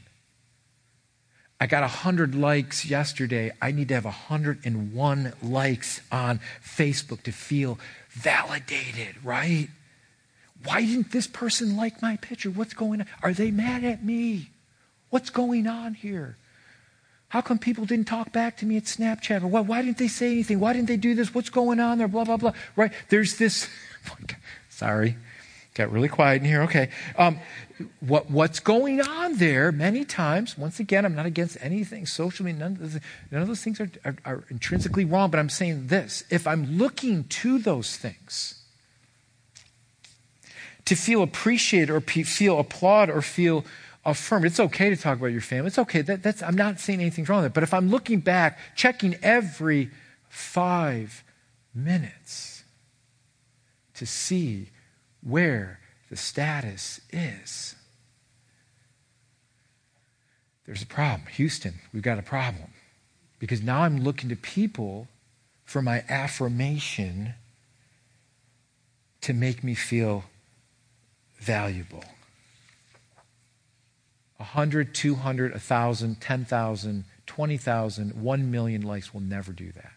I 1.60 1.68
got 1.68 1.82
100 1.82 2.36
likes 2.36 2.86
yesterday. 2.86 3.52
I 3.62 3.72
need 3.72 3.90
to 3.90 3.96
have 3.96 4.06
101 4.06 5.34
likes 5.44 6.02
on 6.12 6.40
Facebook 6.64 7.24
to 7.24 7.32
feel 7.32 7.78
validated, 8.12 9.16
right? 9.24 9.70
Why 10.64 10.82
didn't 10.82 11.12
this 11.12 11.28
person 11.28 11.76
like 11.76 12.02
my 12.02 12.18
picture? 12.18 12.50
What's 12.50 12.74
going 12.74 13.02
on? 13.02 13.08
Are 13.24 13.34
they 13.34 13.52
mad 13.52 13.84
at 13.84 14.04
me? 14.04 14.52
What's 15.10 15.30
going 15.30 15.68
on 15.68 15.94
here? 15.94 16.38
How 17.30 17.42
come 17.42 17.58
people 17.58 17.86
didn't 17.86 18.08
talk 18.08 18.32
back 18.32 18.58
to 18.58 18.66
me 18.66 18.78
at 18.78 18.84
Snapchat? 18.84 19.42
Or 19.42 19.48
why, 19.48 19.62
why 19.62 19.82
didn't 19.82 19.98
they 19.98 20.10
say 20.10 20.32
anything? 20.32 20.60
Why 20.60 20.74
didn't 20.74 20.88
they 20.88 20.98
do 20.98 21.16
this? 21.16 21.34
What's 21.34 21.50
going 21.50 21.80
on 21.80 21.98
there? 21.98 22.08
Blah, 22.08 22.26
blah, 22.26 22.38
blah. 22.38 22.52
Right? 22.76 22.92
There's 23.10 23.38
this. 23.38 23.70
Sorry. 24.70 25.16
Got 25.74 25.92
really 25.92 26.10
quiet 26.10 26.42
in 26.42 26.48
here. 26.48 26.64
Okay. 26.64 26.90
Um, 27.18 27.40
what, 28.02 28.30
what's 28.30 28.60
going 28.60 29.02
on 29.02 29.38
there 29.38 29.72
many 29.72 30.04
times, 30.04 30.58
once 30.58 30.80
again, 30.80 31.06
I'm 31.06 31.16
not 31.16 31.26
against 31.26 31.58
anything 31.62 32.06
socially, 32.06 32.52
none 32.52 32.74
of 32.74 32.80
those, 32.80 33.00
none 33.32 33.42
of 33.42 33.48
those 33.48 33.64
things 33.64 33.80
are, 33.80 33.90
are, 34.04 34.16
are 34.26 34.44
intrinsically 34.50 35.06
wrong, 35.06 35.32
but 35.32 35.40
I'm 35.40 35.50
saying 35.50 35.88
this. 35.88 36.24
If 36.30 36.46
I'm 36.46 36.78
looking 36.78 37.24
to 37.24 37.58
those 37.58 37.96
things 37.96 38.62
to 40.86 40.96
feel 40.96 41.24
appreciated 41.24 41.90
or 41.90 42.02
feel 42.02 42.60
applauded 42.60 43.16
or 43.16 43.22
feel 43.22 43.64
affirmed. 44.04 44.46
It's 44.46 44.60
okay 44.60 44.90
to 44.90 44.98
talk 44.98 45.20
about 45.20 45.28
your 45.28 45.42
family. 45.42 45.68
It's 45.68 45.80
okay. 45.80 46.02
That, 46.02 46.24
that's, 46.24 46.42
I'm 46.42 46.56
not 46.56 46.80
saying 46.80 47.00
anything's 47.00 47.30
wrong 47.30 47.44
with 47.44 47.52
it. 47.52 47.54
But 47.54 47.64
if 47.64 47.74
I'm 47.74 47.90
looking 47.90 48.20
back, 48.20 48.60
checking 48.76 49.16
every 49.22 49.92
five 50.28 51.24
minutes 51.74 52.64
to 53.96 54.06
see 54.06 54.70
where 55.22 55.80
the 56.10 56.18
status 56.18 57.02
is, 57.12 57.76
there's 60.66 60.82
a 60.82 60.88
problem. 60.88 61.28
Houston, 61.34 61.76
we've 61.94 62.04
got 62.04 62.20
a 62.20 62.24
problem. 62.24 62.72
Because 63.40 63.62
now 63.62 63.82
I'm 63.82 64.04
looking 64.04 64.30
to 64.30 64.36
people 64.36 65.08
for 65.66 65.82
my 65.82 66.04
affirmation 66.08 67.34
to 69.22 69.34
make 69.34 69.64
me 69.64 69.74
feel 69.74 70.26
valuable. 71.40 72.04
100, 74.38 74.94
200, 74.94 75.52
1,000, 75.52 76.22
10,000, 76.22 77.06
20,000, 77.26 78.22
1 78.22 78.52
million 78.52 78.82
likes 78.82 79.14
will 79.14 79.22
never 79.22 79.52
do 79.52 79.72
that. 79.72 79.92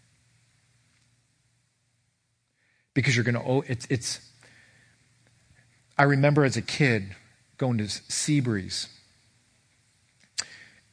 Because 2.92 3.16
you're 3.16 3.24
going 3.24 3.34
to 3.34 3.42
owe, 3.42 3.64
it's, 3.66 3.86
it's, 3.90 4.20
I 5.96 6.02
remember 6.02 6.44
as 6.44 6.56
a 6.56 6.62
kid 6.62 7.14
going 7.56 7.78
to 7.78 7.84
Seabreeze. 7.84 8.88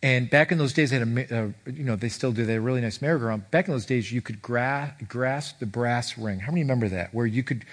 And 0.04 0.30
back 0.30 0.52
in 0.52 0.58
those 0.58 0.74
days, 0.74 0.90
they 0.90 0.98
had 0.98 1.08
a, 1.08 1.36
uh, 1.36 1.48
you 1.68 1.84
know, 1.84 1.96
they 1.96 2.10
still 2.10 2.32
do. 2.32 2.44
They 2.44 2.54
had 2.54 2.60
a 2.60 2.62
really 2.62 2.82
nice 2.82 3.02
merry-go-round. 3.02 3.52
Back 3.52 3.68
in 3.68 3.74
those 3.74 3.86
days, 3.86 4.12
you 4.12 4.22
could 4.22 4.42
gra- 4.42 4.96
grasp 5.08 5.60
the 5.60 5.68
brass 5.68 6.18
ring. 6.18 6.40
How 6.40 6.52
many 6.52 6.62
remember 6.62 6.90
that? 6.90 7.14
Where 7.14 7.28
you 7.28 7.44
could, 7.44 7.66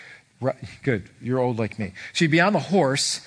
good, 0.82 1.08
you're 1.22 1.38
old 1.38 1.58
like 1.58 1.78
me. 1.78 1.94
So 2.12 2.24
you'd 2.24 2.30
be 2.30 2.40
on 2.40 2.52
the 2.52 2.58
horse, 2.58 3.22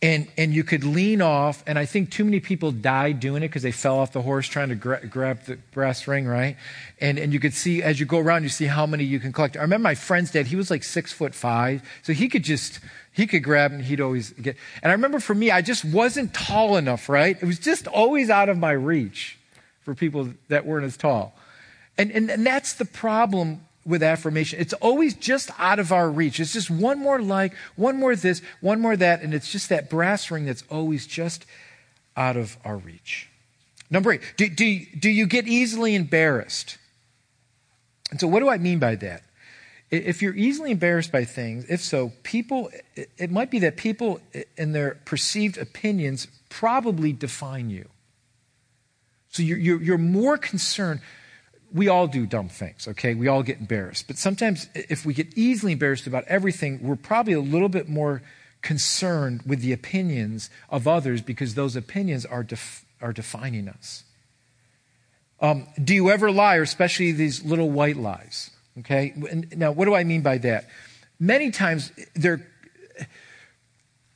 and 0.00 0.28
and 0.36 0.54
you 0.54 0.62
could 0.62 0.84
lean 0.84 1.20
off 1.20 1.64
and 1.66 1.78
i 1.78 1.84
think 1.84 2.10
too 2.10 2.24
many 2.24 2.38
people 2.38 2.70
died 2.70 3.18
doing 3.18 3.42
it 3.42 3.48
because 3.48 3.62
they 3.62 3.72
fell 3.72 3.98
off 3.98 4.12
the 4.12 4.22
horse 4.22 4.46
trying 4.46 4.68
to 4.68 4.76
gra- 4.76 5.04
grab 5.06 5.42
the 5.44 5.56
brass 5.72 6.06
ring 6.06 6.26
right? 6.26 6.56
And 7.00 7.18
and 7.18 7.32
you 7.32 7.40
could 7.40 7.54
see 7.54 7.82
as 7.82 7.98
you 7.98 8.06
go 8.06 8.18
around 8.18 8.42
you 8.44 8.48
see 8.48 8.66
how 8.66 8.86
many 8.86 9.04
you 9.04 9.18
can 9.18 9.32
collect. 9.32 9.56
I 9.56 9.60
remember 9.62 9.82
my 9.82 9.94
friend's 9.94 10.30
dad 10.30 10.46
he 10.46 10.56
was 10.56 10.70
like 10.70 10.84
six 10.84 11.12
foot 11.12 11.34
five 11.34 11.82
so 12.02 12.12
he 12.12 12.28
could 12.28 12.44
just 12.44 12.80
he 13.12 13.26
could 13.26 13.42
grab 13.42 13.72
and 13.72 13.82
he'd 13.82 14.00
always 14.00 14.30
get 14.30 14.56
and 14.82 14.90
i 14.90 14.94
remember 14.94 15.18
for 15.18 15.34
me 15.34 15.50
i 15.50 15.60
just 15.60 15.84
wasn't 15.84 16.32
tall 16.32 16.76
enough 16.76 17.08
right? 17.08 17.36
It 17.40 17.46
was 17.46 17.58
just 17.58 17.88
always 17.88 18.30
out 18.30 18.48
of 18.48 18.56
my 18.56 18.72
reach 18.72 19.38
for 19.80 19.94
people 19.94 20.28
that 20.48 20.64
weren't 20.64 20.84
as 20.84 20.96
tall. 20.96 21.36
And 21.96 22.12
and, 22.12 22.30
and 22.30 22.46
that's 22.46 22.74
the 22.74 22.84
problem 22.84 23.62
with 23.88 24.02
affirmation. 24.02 24.60
It's 24.60 24.74
always 24.74 25.14
just 25.14 25.50
out 25.58 25.78
of 25.78 25.90
our 25.92 26.10
reach. 26.10 26.38
It's 26.38 26.52
just 26.52 26.70
one 26.70 26.98
more 26.98 27.20
like, 27.20 27.54
one 27.74 27.98
more 27.98 28.14
this, 28.14 28.42
one 28.60 28.80
more 28.80 28.96
that, 28.96 29.22
and 29.22 29.32
it's 29.32 29.50
just 29.50 29.70
that 29.70 29.88
brass 29.88 30.30
ring 30.30 30.44
that's 30.44 30.62
always 30.70 31.06
just 31.06 31.46
out 32.16 32.36
of 32.36 32.56
our 32.64 32.76
reach. 32.76 33.28
Number 33.90 34.12
eight, 34.12 34.20
do, 34.36 34.48
do, 34.48 34.84
do 34.98 35.08
you 35.08 35.26
get 35.26 35.48
easily 35.48 35.94
embarrassed? 35.94 36.76
And 38.10 38.20
so, 38.20 38.28
what 38.28 38.40
do 38.40 38.48
I 38.48 38.58
mean 38.58 38.78
by 38.78 38.94
that? 38.96 39.22
If 39.90 40.20
you're 40.20 40.34
easily 40.34 40.70
embarrassed 40.70 41.10
by 41.10 41.24
things, 41.24 41.64
if 41.70 41.80
so, 41.80 42.12
people, 42.22 42.70
it 42.94 43.30
might 43.30 43.50
be 43.50 43.60
that 43.60 43.78
people 43.78 44.20
in 44.58 44.72
their 44.72 45.00
perceived 45.06 45.56
opinions 45.56 46.28
probably 46.50 47.14
define 47.14 47.70
you. 47.70 47.88
So 49.30 49.42
you're, 49.42 49.58
you're, 49.58 49.82
you're 49.82 49.98
more 49.98 50.36
concerned 50.36 51.00
we 51.72 51.88
all 51.88 52.06
do 52.06 52.26
dumb 52.26 52.48
things, 52.48 52.88
okay? 52.88 53.14
We 53.14 53.28
all 53.28 53.42
get 53.42 53.58
embarrassed. 53.58 54.06
But 54.06 54.18
sometimes, 54.18 54.68
if 54.74 55.04
we 55.04 55.14
get 55.14 55.36
easily 55.36 55.72
embarrassed 55.72 56.06
about 56.06 56.24
everything, 56.26 56.80
we're 56.82 56.96
probably 56.96 57.34
a 57.34 57.40
little 57.40 57.68
bit 57.68 57.88
more 57.88 58.22
concerned 58.62 59.42
with 59.46 59.60
the 59.60 59.72
opinions 59.72 60.50
of 60.70 60.88
others 60.88 61.20
because 61.20 61.54
those 61.54 61.76
opinions 61.76 62.24
are, 62.24 62.42
def- 62.42 62.84
are 63.00 63.12
defining 63.12 63.68
us. 63.68 64.04
Um, 65.40 65.66
do 65.82 65.94
you 65.94 66.10
ever 66.10 66.32
lie, 66.32 66.56
or 66.56 66.62
especially 66.62 67.12
these 67.12 67.44
little 67.44 67.70
white 67.70 67.96
lies? 67.96 68.50
Okay? 68.80 69.12
And 69.30 69.56
now, 69.56 69.72
what 69.72 69.84
do 69.84 69.94
I 69.94 70.04
mean 70.04 70.22
by 70.22 70.38
that? 70.38 70.68
Many 71.20 71.50
times, 71.50 71.92
there 72.14 72.46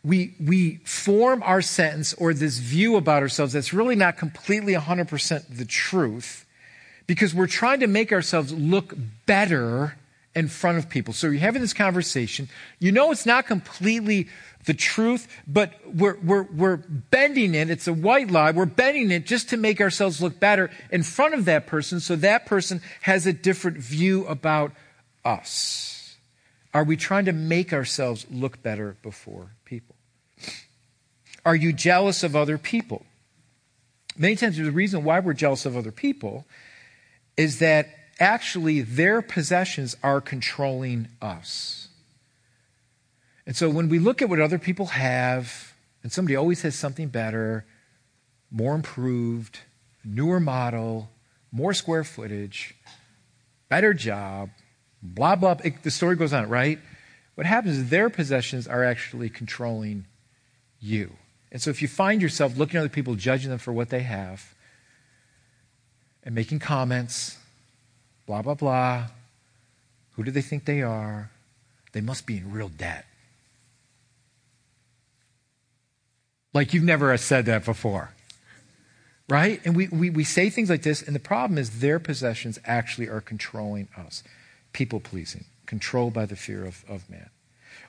we, 0.04 0.34
we 0.40 0.76
form 0.84 1.42
our 1.44 1.62
sentence 1.62 2.12
or 2.14 2.34
this 2.34 2.58
view 2.58 2.96
about 2.96 3.22
ourselves 3.22 3.52
that's 3.52 3.72
really 3.72 3.94
not 3.94 4.16
completely 4.16 4.74
100% 4.74 5.56
the 5.56 5.64
truth 5.64 6.44
because 7.06 7.34
we're 7.34 7.46
trying 7.46 7.80
to 7.80 7.86
make 7.86 8.12
ourselves 8.12 8.52
look 8.52 8.94
better 9.26 9.96
in 10.34 10.48
front 10.48 10.78
of 10.78 10.88
people. 10.88 11.12
So 11.12 11.26
you're 11.26 11.40
having 11.40 11.60
this 11.60 11.74
conversation. 11.74 12.48
You 12.78 12.92
know 12.92 13.10
it's 13.12 13.26
not 13.26 13.46
completely 13.46 14.28
the 14.64 14.74
truth, 14.74 15.28
but 15.46 15.74
we're, 15.84 16.16
we're, 16.20 16.44
we're 16.44 16.76
bending 16.76 17.54
it. 17.54 17.68
It's 17.68 17.88
a 17.88 17.92
white 17.92 18.30
lie. 18.30 18.52
We're 18.52 18.64
bending 18.64 19.10
it 19.10 19.26
just 19.26 19.50
to 19.50 19.56
make 19.56 19.80
ourselves 19.80 20.22
look 20.22 20.38
better 20.38 20.70
in 20.90 21.02
front 21.02 21.34
of 21.34 21.44
that 21.46 21.66
person 21.66 22.00
so 22.00 22.16
that 22.16 22.46
person 22.46 22.80
has 23.02 23.26
a 23.26 23.32
different 23.32 23.78
view 23.78 24.26
about 24.26 24.72
us. 25.24 26.16
Are 26.72 26.84
we 26.84 26.96
trying 26.96 27.26
to 27.26 27.32
make 27.32 27.72
ourselves 27.72 28.24
look 28.30 28.62
better 28.62 28.96
before 29.02 29.50
people? 29.64 29.96
Are 31.44 31.56
you 31.56 31.72
jealous 31.72 32.22
of 32.22 32.36
other 32.36 32.56
people? 32.56 33.04
Many 34.16 34.36
times 34.36 34.56
the 34.56 34.70
reason 34.70 35.04
why 35.04 35.20
we're 35.20 35.32
jealous 35.32 35.66
of 35.66 35.76
other 35.76 35.92
people 35.92 36.46
is 37.36 37.58
that 37.58 37.88
actually 38.20 38.80
their 38.80 39.22
possessions 39.22 39.96
are 40.02 40.20
controlling 40.20 41.08
us. 41.20 41.88
And 43.46 43.56
so 43.56 43.68
when 43.68 43.88
we 43.88 43.98
look 43.98 44.22
at 44.22 44.28
what 44.28 44.40
other 44.40 44.58
people 44.58 44.86
have, 44.86 45.74
and 46.02 46.12
somebody 46.12 46.36
always 46.36 46.62
has 46.62 46.74
something 46.74 47.08
better, 47.08 47.64
more 48.50 48.74
improved, 48.74 49.60
newer 50.04 50.40
model, 50.40 51.10
more 51.50 51.74
square 51.74 52.04
footage, 52.04 52.74
better 53.68 53.94
job, 53.94 54.50
blah, 55.02 55.34
blah, 55.36 55.56
it, 55.64 55.82
the 55.82 55.90
story 55.90 56.16
goes 56.16 56.32
on, 56.32 56.48
right? 56.48 56.78
What 57.34 57.46
happens 57.46 57.78
is 57.78 57.88
their 57.88 58.10
possessions 58.10 58.68
are 58.68 58.84
actually 58.84 59.30
controlling 59.30 60.06
you. 60.80 61.12
And 61.50 61.60
so 61.60 61.70
if 61.70 61.82
you 61.82 61.88
find 61.88 62.22
yourself 62.22 62.56
looking 62.56 62.76
at 62.76 62.80
other 62.80 62.88
people, 62.88 63.14
judging 63.14 63.50
them 63.50 63.58
for 63.58 63.72
what 63.72 63.90
they 63.90 64.02
have, 64.02 64.51
and 66.24 66.34
making 66.34 66.58
comments, 66.58 67.38
blah, 68.26 68.42
blah, 68.42 68.54
blah. 68.54 69.06
Who 70.12 70.24
do 70.24 70.30
they 70.30 70.42
think 70.42 70.64
they 70.64 70.82
are? 70.82 71.30
They 71.92 72.00
must 72.00 72.26
be 72.26 72.38
in 72.38 72.52
real 72.52 72.68
debt. 72.68 73.06
Like 76.54 76.74
you've 76.74 76.84
never 76.84 77.16
said 77.16 77.46
that 77.46 77.64
before. 77.64 78.10
Right? 79.28 79.60
And 79.64 79.74
we, 79.74 79.88
we, 79.88 80.10
we 80.10 80.24
say 80.24 80.50
things 80.50 80.68
like 80.68 80.82
this, 80.82 81.00
and 81.00 81.14
the 81.14 81.20
problem 81.20 81.56
is 81.56 81.80
their 81.80 81.98
possessions 81.98 82.58
actually 82.64 83.08
are 83.08 83.20
controlling 83.20 83.88
us. 83.96 84.22
People 84.72 85.00
pleasing, 85.00 85.44
controlled 85.64 86.12
by 86.12 86.26
the 86.26 86.36
fear 86.36 86.66
of, 86.66 86.84
of 86.88 87.08
man. 87.08 87.30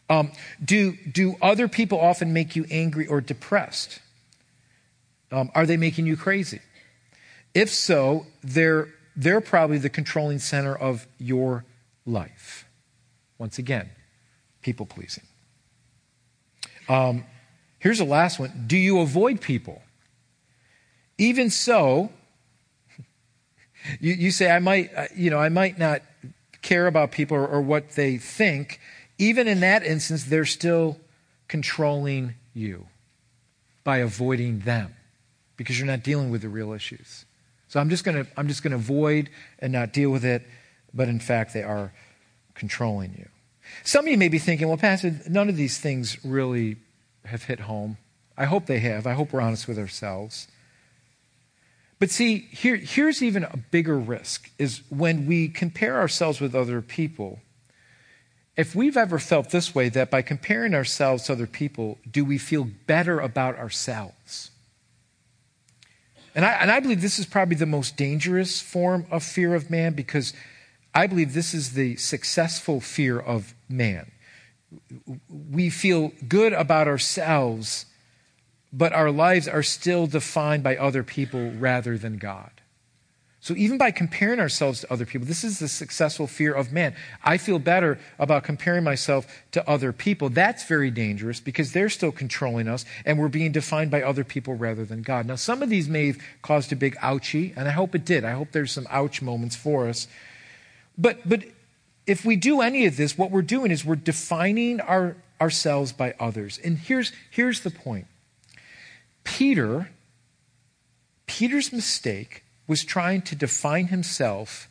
Um, 0.09 0.31
do, 0.63 0.95
do 1.11 1.35
other 1.41 1.67
people 1.67 1.99
often 1.99 2.33
make 2.33 2.55
you 2.55 2.65
angry 2.69 3.07
or 3.07 3.19
depressed? 3.19 3.99
Um, 5.31 5.51
are 5.55 5.65
they 5.65 5.77
making 5.77 6.05
you 6.05 6.15
crazy? 6.15 6.61
If 7.53 7.69
so, 7.69 8.25
they're, 8.43 8.87
they're 9.15 9.41
probably 9.41 9.77
the 9.77 9.89
controlling 9.89 10.39
center 10.39 10.75
of 10.75 11.07
your 11.17 11.65
life. 12.05 12.65
Once 13.37 13.57
again, 13.57 13.89
people 14.61 14.85
pleasing. 14.85 15.23
Um, 16.89 17.25
here's 17.79 17.99
the 17.99 18.05
last 18.05 18.39
one 18.39 18.65
Do 18.67 18.77
you 18.77 18.99
avoid 18.99 19.41
people? 19.41 19.81
Even 21.17 21.49
so, 21.49 22.11
you, 23.99 24.13
you 24.13 24.31
say, 24.31 24.49
I 24.49 24.59
might, 24.59 24.93
uh, 24.95 25.05
you 25.15 25.29
know, 25.29 25.39
I 25.39 25.49
might 25.49 25.77
not 25.77 26.01
care 26.61 26.87
about 26.87 27.11
people 27.11 27.37
or, 27.37 27.45
or 27.45 27.61
what 27.61 27.91
they 27.91 28.17
think. 28.17 28.79
Even 29.19 29.47
in 29.47 29.59
that 29.59 29.83
instance, 29.83 30.23
they're 30.23 30.45
still 30.45 30.99
controlling 31.47 32.33
you 32.53 32.87
by 33.83 33.97
avoiding 33.97 34.59
them 34.61 34.95
because 35.55 35.77
you're 35.77 35.87
not 35.87 36.01
dealing 36.01 36.31
with 36.31 36.41
the 36.41 36.49
real 36.49 36.71
issues. 36.71 37.25
So 37.73 37.79
I'm 37.79 37.89
just 37.89 38.03
going 38.03 38.23
to 38.23 38.31
I'm 38.37 38.47
just 38.47 38.61
going 38.61 38.69
to 38.69 38.77
avoid 38.77 39.31
and 39.57 39.73
not 39.73 39.93
deal 39.93 40.11
with 40.11 40.23
it, 40.23 40.45
but 40.93 41.07
in 41.07 41.19
fact 41.19 41.55
they 41.55 41.63
are 41.63 41.91
controlling 42.53 43.15
you. 43.17 43.27
Some 43.83 44.05
of 44.05 44.11
you 44.11 44.17
may 44.19 44.27
be 44.27 44.37
thinking, 44.37 44.67
well, 44.67 44.77
Pastor, 44.77 45.19
none 45.27 45.49
of 45.49 45.57
these 45.57 45.79
things 45.79 46.23
really 46.23 46.77
have 47.25 47.45
hit 47.45 47.61
home. 47.61 47.97
I 48.37 48.45
hope 48.45 48.67
they 48.67 48.77
have. 48.81 49.07
I 49.07 49.13
hope 49.13 49.33
we're 49.33 49.41
honest 49.41 49.67
with 49.67 49.79
ourselves. 49.79 50.47
But 51.97 52.11
see, 52.11 52.47
here, 52.51 52.75
here's 52.75 53.23
even 53.23 53.43
a 53.43 53.57
bigger 53.57 53.97
risk 53.97 54.51
is 54.59 54.83
when 54.89 55.25
we 55.25 55.47
compare 55.47 55.97
ourselves 55.97 56.39
with 56.39 56.53
other 56.53 56.79
people. 56.79 57.39
If 58.55 58.75
we've 58.75 58.97
ever 58.97 59.17
felt 59.17 59.49
this 59.49 59.73
way, 59.73 59.89
that 59.89 60.11
by 60.11 60.21
comparing 60.21 60.75
ourselves 60.75 61.23
to 61.23 61.33
other 61.33 61.47
people, 61.47 61.97
do 62.11 62.23
we 62.23 62.37
feel 62.37 62.69
better 62.85 63.19
about 63.19 63.57
ourselves? 63.57 64.51
And 66.35 66.45
I, 66.45 66.53
and 66.53 66.71
I 66.71 66.79
believe 66.79 67.01
this 67.01 67.19
is 67.19 67.25
probably 67.25 67.55
the 67.55 67.65
most 67.65 67.95
dangerous 67.95 68.59
form 68.59 69.05
of 69.11 69.23
fear 69.23 69.53
of 69.53 69.69
man 69.69 69.93
because 69.93 70.33
I 70.93 71.07
believe 71.07 71.33
this 71.33 71.53
is 71.53 71.73
the 71.73 71.95
successful 71.97 72.79
fear 72.81 73.19
of 73.19 73.53
man. 73.69 74.11
We 75.29 75.69
feel 75.69 76.11
good 76.27 76.53
about 76.53 76.87
ourselves, 76.87 77.85
but 78.71 78.93
our 78.93 79.11
lives 79.11 79.47
are 79.47 79.63
still 79.63 80.07
defined 80.07 80.63
by 80.63 80.77
other 80.77 81.03
people 81.03 81.51
rather 81.51 81.97
than 81.97 82.17
God. 82.17 82.49
So 83.43 83.53
even 83.57 83.77
by 83.77 83.91
comparing 83.91 84.39
ourselves 84.39 84.79
to 84.79 84.93
other 84.93 85.05
people, 85.05 85.27
this 85.27 85.43
is 85.43 85.59
the 85.59 85.67
successful 85.67 86.27
fear 86.27 86.53
of 86.53 86.71
man. 86.71 86.95
I 87.25 87.37
feel 87.37 87.59
better 87.59 87.99
about 88.17 88.45
comparing 88.45 88.85
myself 88.85 89.27
to 89.51 89.69
other 89.69 89.91
people. 89.91 90.29
That's 90.29 90.63
very 90.63 90.89
dangerous 90.89 91.41
because 91.41 91.73
they're 91.73 91.89
still 91.89 92.13
controlling 92.13 92.69
us 92.69 92.85
and 93.05 93.19
we're 93.19 93.27
being 93.27 93.51
defined 93.51 93.91
by 93.91 94.01
other 94.01 94.23
people 94.23 94.53
rather 94.53 94.85
than 94.85 95.01
God. 95.01 95.25
Now, 95.25 95.35
some 95.35 95.61
of 95.61 95.67
these 95.67 95.89
may 95.89 96.07
have 96.07 96.19
caused 96.41 96.71
a 96.71 96.77
big 96.77 96.95
ouchie, 96.99 97.51
and 97.57 97.67
I 97.67 97.71
hope 97.71 97.93
it 97.95 98.05
did. 98.05 98.23
I 98.23 98.31
hope 98.31 98.53
there's 98.53 98.71
some 98.71 98.87
ouch 98.89 99.21
moments 99.21 99.57
for 99.57 99.89
us. 99.89 100.07
But, 100.97 101.27
but 101.27 101.43
if 102.07 102.23
we 102.23 102.37
do 102.37 102.61
any 102.61 102.85
of 102.85 102.95
this, 102.95 103.17
what 103.17 103.29
we're 103.29 103.41
doing 103.41 103.71
is 103.71 103.83
we're 103.83 103.97
defining 103.97 104.79
our, 104.79 105.17
ourselves 105.41 105.91
by 105.91 106.15
others. 106.17 106.61
And 106.63 106.77
here's, 106.77 107.11
here's 107.29 107.59
the 107.59 107.71
point 107.71 108.07
Peter, 109.25 109.89
Peter's 111.27 111.73
mistake 111.73 112.42
was 112.73 112.83
trying 112.83 113.21
to 113.21 113.35
define 113.35 113.85
himself 113.85 114.67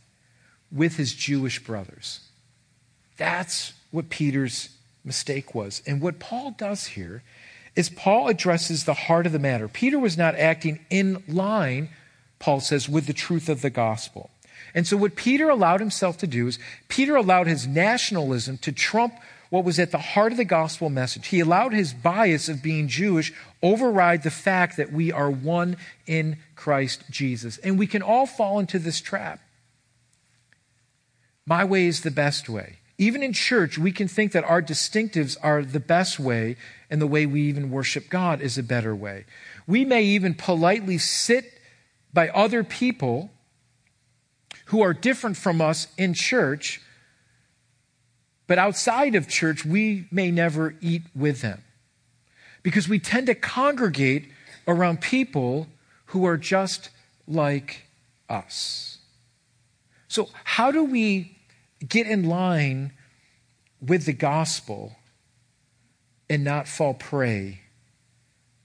with 0.72 0.96
his 0.96 1.14
Jewish 1.14 1.62
brothers. 1.62 2.18
That's 3.16 3.74
what 3.92 4.10
Peter's 4.10 4.70
mistake 5.04 5.54
was. 5.54 5.82
And 5.86 6.00
what 6.00 6.18
Paul 6.18 6.52
does 6.58 6.84
here 6.84 7.22
is 7.76 7.88
Paul 7.88 8.26
addresses 8.26 8.82
the 8.82 8.92
heart 9.06 9.24
of 9.24 9.30
the 9.30 9.38
matter. 9.38 9.68
Peter 9.68 10.00
was 10.00 10.18
not 10.18 10.34
acting 10.34 10.80
in 10.90 11.22
line, 11.28 11.90
Paul 12.40 12.58
says, 12.58 12.88
with 12.88 13.06
the 13.06 13.12
truth 13.12 13.48
of 13.48 13.62
the 13.62 13.70
gospel. 13.70 14.30
And 14.74 14.84
so, 14.84 14.96
what 14.96 15.14
Peter 15.14 15.48
allowed 15.48 15.78
himself 15.78 16.18
to 16.18 16.26
do 16.26 16.48
is, 16.48 16.58
Peter 16.88 17.14
allowed 17.14 17.46
his 17.46 17.68
nationalism 17.68 18.58
to 18.58 18.72
trump 18.72 19.14
what 19.52 19.64
was 19.64 19.78
at 19.78 19.90
the 19.90 19.98
heart 19.98 20.32
of 20.32 20.38
the 20.38 20.46
gospel 20.46 20.88
message. 20.88 21.26
He 21.26 21.40
allowed 21.40 21.74
his 21.74 21.92
bias 21.92 22.48
of 22.48 22.62
being 22.62 22.88
Jewish 22.88 23.34
override 23.62 24.22
the 24.22 24.30
fact 24.30 24.78
that 24.78 24.90
we 24.90 25.12
are 25.12 25.30
one 25.30 25.76
in 26.06 26.38
Christ 26.56 27.02
Jesus. 27.10 27.58
And 27.58 27.78
we 27.78 27.86
can 27.86 28.00
all 28.00 28.24
fall 28.24 28.58
into 28.58 28.78
this 28.78 28.98
trap. 28.98 29.40
My 31.44 31.64
way 31.64 31.84
is 31.84 32.00
the 32.00 32.10
best 32.10 32.48
way. 32.48 32.78
Even 32.96 33.22
in 33.22 33.34
church, 33.34 33.76
we 33.76 33.92
can 33.92 34.08
think 34.08 34.32
that 34.32 34.44
our 34.44 34.62
distinctives 34.62 35.36
are 35.42 35.62
the 35.62 35.80
best 35.80 36.18
way, 36.18 36.56
and 36.88 36.98
the 36.98 37.06
way 37.06 37.26
we 37.26 37.42
even 37.42 37.70
worship 37.70 38.08
God 38.08 38.40
is 38.40 38.56
a 38.56 38.62
better 38.62 38.96
way. 38.96 39.26
We 39.66 39.84
may 39.84 40.02
even 40.02 40.32
politely 40.32 40.96
sit 40.96 41.60
by 42.14 42.30
other 42.30 42.64
people 42.64 43.30
who 44.66 44.80
are 44.80 44.94
different 44.94 45.36
from 45.36 45.60
us 45.60 45.88
in 45.98 46.14
church, 46.14 46.80
but 48.52 48.58
outside 48.58 49.14
of 49.14 49.28
church, 49.28 49.64
we 49.64 50.04
may 50.10 50.30
never 50.30 50.74
eat 50.82 51.04
with 51.14 51.40
them. 51.40 51.64
Because 52.62 52.86
we 52.86 52.98
tend 52.98 53.28
to 53.28 53.34
congregate 53.34 54.30
around 54.68 55.00
people 55.00 55.68
who 56.08 56.26
are 56.26 56.36
just 56.36 56.90
like 57.26 57.86
us. 58.28 58.98
So, 60.06 60.28
how 60.44 60.70
do 60.70 60.84
we 60.84 61.34
get 61.88 62.06
in 62.06 62.24
line 62.24 62.92
with 63.80 64.04
the 64.04 64.12
gospel 64.12 64.96
and 66.28 66.44
not 66.44 66.68
fall 66.68 66.92
prey 66.92 67.62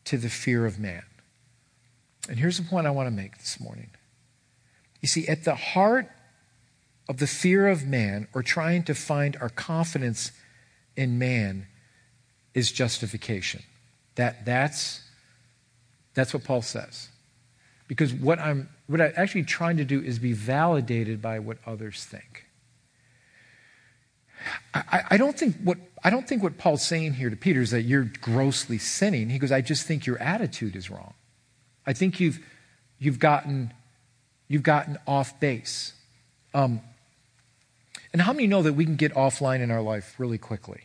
to 0.03 0.17
the 0.17 0.29
fear 0.29 0.65
of 0.65 0.77
man? 0.77 1.03
And 2.27 2.37
here's 2.37 2.57
the 2.57 2.65
point 2.65 2.87
I 2.87 2.91
want 2.91 3.07
to 3.07 3.15
make 3.15 3.37
this 3.37 3.57
morning 3.57 3.91
you 4.99 5.07
see, 5.07 5.29
at 5.29 5.45
the 5.45 5.55
heart 5.55 6.09
of 7.09 7.17
the 7.17 7.27
fear 7.27 7.67
of 7.67 7.85
man 7.85 8.27
or 8.33 8.43
trying 8.43 8.83
to 8.83 8.93
find 8.93 9.37
our 9.39 9.49
confidence 9.49 10.31
in 10.95 11.17
man 11.17 11.67
is 12.53 12.71
justification. 12.71 13.63
That, 14.15 14.45
that's, 14.45 15.01
that's 16.13 16.33
what 16.33 16.43
Paul 16.43 16.61
says. 16.61 17.09
Because 17.87 18.13
what 18.13 18.39
I'm, 18.39 18.69
what 18.87 18.99
I'm 18.99 19.13
actually 19.15 19.43
trying 19.43 19.77
to 19.77 19.85
do 19.85 20.01
is 20.01 20.19
be 20.19 20.33
validated 20.33 21.21
by 21.21 21.39
what 21.39 21.57
others 21.65 22.03
think. 22.03 22.45
I, 24.73 25.03
I, 25.11 25.17
don't 25.17 25.37
think 25.37 25.55
what, 25.63 25.77
I 26.03 26.09
don't 26.09 26.27
think 26.27 26.43
what 26.43 26.57
Paul's 26.57 26.85
saying 26.85 27.13
here 27.13 27.29
to 27.29 27.35
Peter 27.35 27.61
is 27.61 27.71
that 27.71 27.83
you're 27.83 28.11
grossly 28.21 28.77
sinning. 28.77 29.29
He 29.29 29.39
goes, 29.39 29.51
I 29.51 29.61
just 29.61 29.85
think 29.85 30.05
your 30.05 30.17
attitude 30.19 30.75
is 30.75 30.89
wrong. 30.89 31.13
I 31.85 31.93
think 31.93 32.19
you've, 32.19 32.39
you've 32.99 33.19
gotten 33.19 33.73
you've 34.47 34.63
gotten 34.63 34.97
off 35.07 35.39
base. 35.39 35.93
Um, 36.53 36.81
and 38.17 38.23
how 38.23 38.33
many 38.33 38.47
know 38.47 38.63
that 38.63 38.73
we 38.73 38.83
can 38.83 38.95
get 38.95 39.13
offline 39.13 39.59
in 39.59 39.69
our 39.69 39.83
life 39.83 40.15
really 40.17 40.39
quickly? 40.39 40.81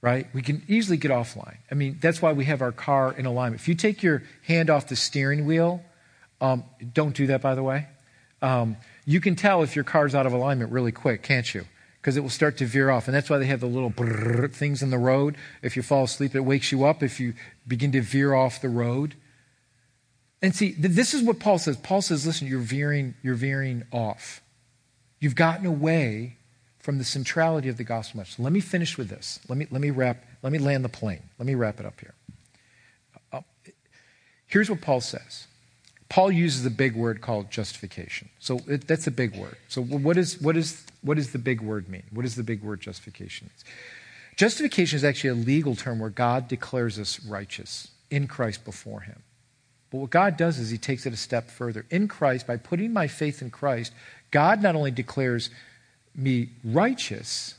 Right? 0.00 0.26
We 0.34 0.42
can 0.42 0.64
easily 0.66 0.96
get 0.96 1.12
offline. 1.12 1.58
I 1.70 1.76
mean, 1.76 1.98
that's 2.02 2.20
why 2.20 2.32
we 2.32 2.44
have 2.46 2.60
our 2.60 2.72
car 2.72 3.12
in 3.12 3.24
alignment. 3.24 3.60
If 3.60 3.68
you 3.68 3.76
take 3.76 4.02
your 4.02 4.24
hand 4.42 4.68
off 4.68 4.88
the 4.88 4.96
steering 4.96 5.46
wheel, 5.46 5.80
um, 6.40 6.64
don't 6.92 7.14
do 7.14 7.28
that, 7.28 7.40
by 7.40 7.54
the 7.54 7.62
way. 7.62 7.86
Um, 8.42 8.78
you 9.06 9.20
can 9.20 9.36
tell 9.36 9.62
if 9.62 9.76
your 9.76 9.84
car's 9.84 10.12
out 10.12 10.26
of 10.26 10.32
alignment 10.32 10.72
really 10.72 10.90
quick, 10.90 11.22
can't 11.22 11.54
you? 11.54 11.66
Because 12.00 12.16
it 12.16 12.20
will 12.20 12.30
start 12.30 12.56
to 12.58 12.66
veer 12.66 12.90
off. 12.90 13.06
And 13.06 13.14
that's 13.14 13.30
why 13.30 13.38
they 13.38 13.46
have 13.46 13.60
the 13.60 13.68
little 13.68 13.92
things 14.48 14.82
in 14.82 14.90
the 14.90 14.98
road. 14.98 15.36
If 15.62 15.76
you 15.76 15.82
fall 15.82 16.02
asleep, 16.02 16.34
it 16.34 16.40
wakes 16.40 16.72
you 16.72 16.84
up 16.84 17.00
if 17.00 17.20
you 17.20 17.34
begin 17.64 17.92
to 17.92 18.00
veer 18.02 18.34
off 18.34 18.60
the 18.60 18.68
road. 18.70 19.14
And 20.42 20.52
see, 20.52 20.72
this 20.72 21.14
is 21.14 21.22
what 21.22 21.38
Paul 21.38 21.58
says. 21.58 21.76
Paul 21.76 22.02
says, 22.02 22.26
listen, 22.26 22.48
you're 22.48 22.58
veering, 22.58 23.14
you're 23.22 23.36
veering 23.36 23.84
off. 23.92 24.42
You've 25.20 25.34
gotten 25.34 25.66
away 25.66 26.36
from 26.78 26.98
the 26.98 27.04
centrality 27.04 27.68
of 27.68 27.76
the 27.78 27.84
gospel 27.84 28.18
message. 28.18 28.38
Let 28.38 28.52
me 28.52 28.60
finish 28.60 28.98
with 28.98 29.08
this. 29.08 29.40
Let 29.48 29.56
me, 29.56 29.66
let 29.70 29.80
me 29.80 29.90
wrap, 29.90 30.22
let 30.42 30.52
me 30.52 30.58
land 30.58 30.84
the 30.84 30.90
plane. 30.90 31.22
Let 31.38 31.46
me 31.46 31.54
wrap 31.54 31.80
it 31.80 31.86
up 31.86 31.98
here. 31.98 32.14
Uh, 33.32 33.40
here's 34.46 34.68
what 34.68 34.82
Paul 34.82 35.00
says. 35.00 35.46
Paul 36.10 36.30
uses 36.30 36.66
a 36.66 36.70
big 36.70 36.94
word 36.94 37.22
called 37.22 37.50
justification. 37.50 38.28
So 38.38 38.60
it, 38.68 38.86
that's 38.86 39.06
a 39.06 39.10
big 39.10 39.34
word. 39.34 39.56
So 39.68 39.82
what, 39.82 40.18
is, 40.18 40.40
what, 40.40 40.56
is, 40.56 40.84
what 41.00 41.16
does 41.16 41.32
the 41.32 41.38
big 41.38 41.62
word 41.62 41.88
mean? 41.88 42.04
What 42.12 42.22
does 42.22 42.36
the 42.36 42.42
big 42.42 42.62
word 42.62 42.80
justification 42.82 43.46
mean? 43.46 43.74
Justification 44.36 44.96
is 44.96 45.04
actually 45.04 45.30
a 45.30 45.34
legal 45.34 45.76
term 45.76 46.00
where 46.00 46.10
God 46.10 46.48
declares 46.48 46.98
us 46.98 47.24
righteous 47.24 47.88
in 48.10 48.26
Christ 48.26 48.64
before 48.64 49.00
him. 49.00 49.22
But 49.94 50.00
what 50.00 50.10
God 50.10 50.36
does 50.36 50.58
is 50.58 50.70
He 50.70 50.76
takes 50.76 51.06
it 51.06 51.12
a 51.12 51.16
step 51.16 51.48
further. 51.48 51.86
In 51.88 52.08
Christ, 52.08 52.48
by 52.48 52.56
putting 52.56 52.92
my 52.92 53.06
faith 53.06 53.40
in 53.40 53.50
Christ, 53.50 53.92
God 54.34 54.60
not 54.60 54.74
only 54.74 54.90
declares 54.90 55.48
me 56.12 56.48
righteous 56.64 57.54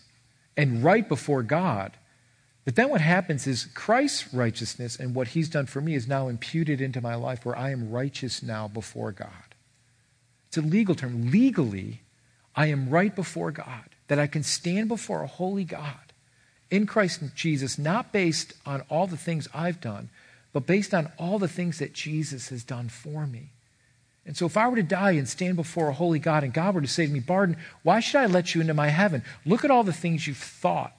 and 0.57 0.83
right 0.83 1.07
before 1.07 1.41
God, 1.41 1.93
but 2.65 2.75
then 2.75 2.89
what 2.89 2.99
happens 2.99 3.47
is 3.47 3.69
Christ's 3.73 4.33
righteousness 4.33 4.97
and 4.97 5.15
what 5.15 5.29
He's 5.29 5.47
done 5.47 5.67
for 5.67 5.79
me 5.79 5.95
is 5.95 6.05
now 6.05 6.27
imputed 6.27 6.81
into 6.81 6.99
my 6.99 7.15
life 7.15 7.45
where 7.45 7.57
I 7.57 7.71
am 7.71 7.91
righteous 7.91 8.43
now 8.43 8.67
before 8.67 9.13
God. 9.13 9.55
It's 10.49 10.57
a 10.57 10.61
legal 10.61 10.95
term. 10.95 11.31
Legally, 11.31 12.01
I 12.57 12.65
am 12.65 12.89
right 12.89 13.15
before 13.15 13.51
God, 13.51 13.95
that 14.09 14.19
I 14.19 14.27
can 14.27 14.43
stand 14.43 14.89
before 14.89 15.23
a 15.23 15.27
holy 15.27 15.63
God 15.63 16.11
in 16.69 16.85
Christ 16.85 17.21
Jesus, 17.35 17.79
not 17.79 18.11
based 18.11 18.51
on 18.65 18.81
all 18.89 19.07
the 19.07 19.15
things 19.15 19.47
I've 19.53 19.79
done, 19.79 20.09
but 20.51 20.67
based 20.67 20.93
on 20.93 21.09
all 21.17 21.39
the 21.39 21.47
things 21.47 21.79
that 21.79 21.93
Jesus 21.93 22.49
has 22.49 22.65
done 22.65 22.89
for 22.89 23.25
me. 23.25 23.51
And 24.25 24.35
so, 24.35 24.45
if 24.45 24.57
I 24.57 24.67
were 24.67 24.75
to 24.75 24.83
die 24.83 25.11
and 25.11 25.29
stand 25.29 25.55
before 25.55 25.89
a 25.89 25.93
holy 25.93 26.17
God 26.17 26.43
and 26.43 26.51
God 26.51 26.73
were 26.73 26.81
to 26.81 26.87
say 26.87 27.05
to 27.05 27.11
me, 27.11 27.19
Barden, 27.19 27.57
why 27.83 27.99
should 27.99 28.19
I 28.19 28.25
let 28.25 28.55
you 28.55 28.61
into 28.61 28.73
my 28.73 28.87
heaven? 28.87 29.23
Look 29.45 29.63
at 29.63 29.69
all 29.69 29.83
the 29.83 29.93
things 29.93 30.25
you've 30.25 30.37
thought. 30.37 30.93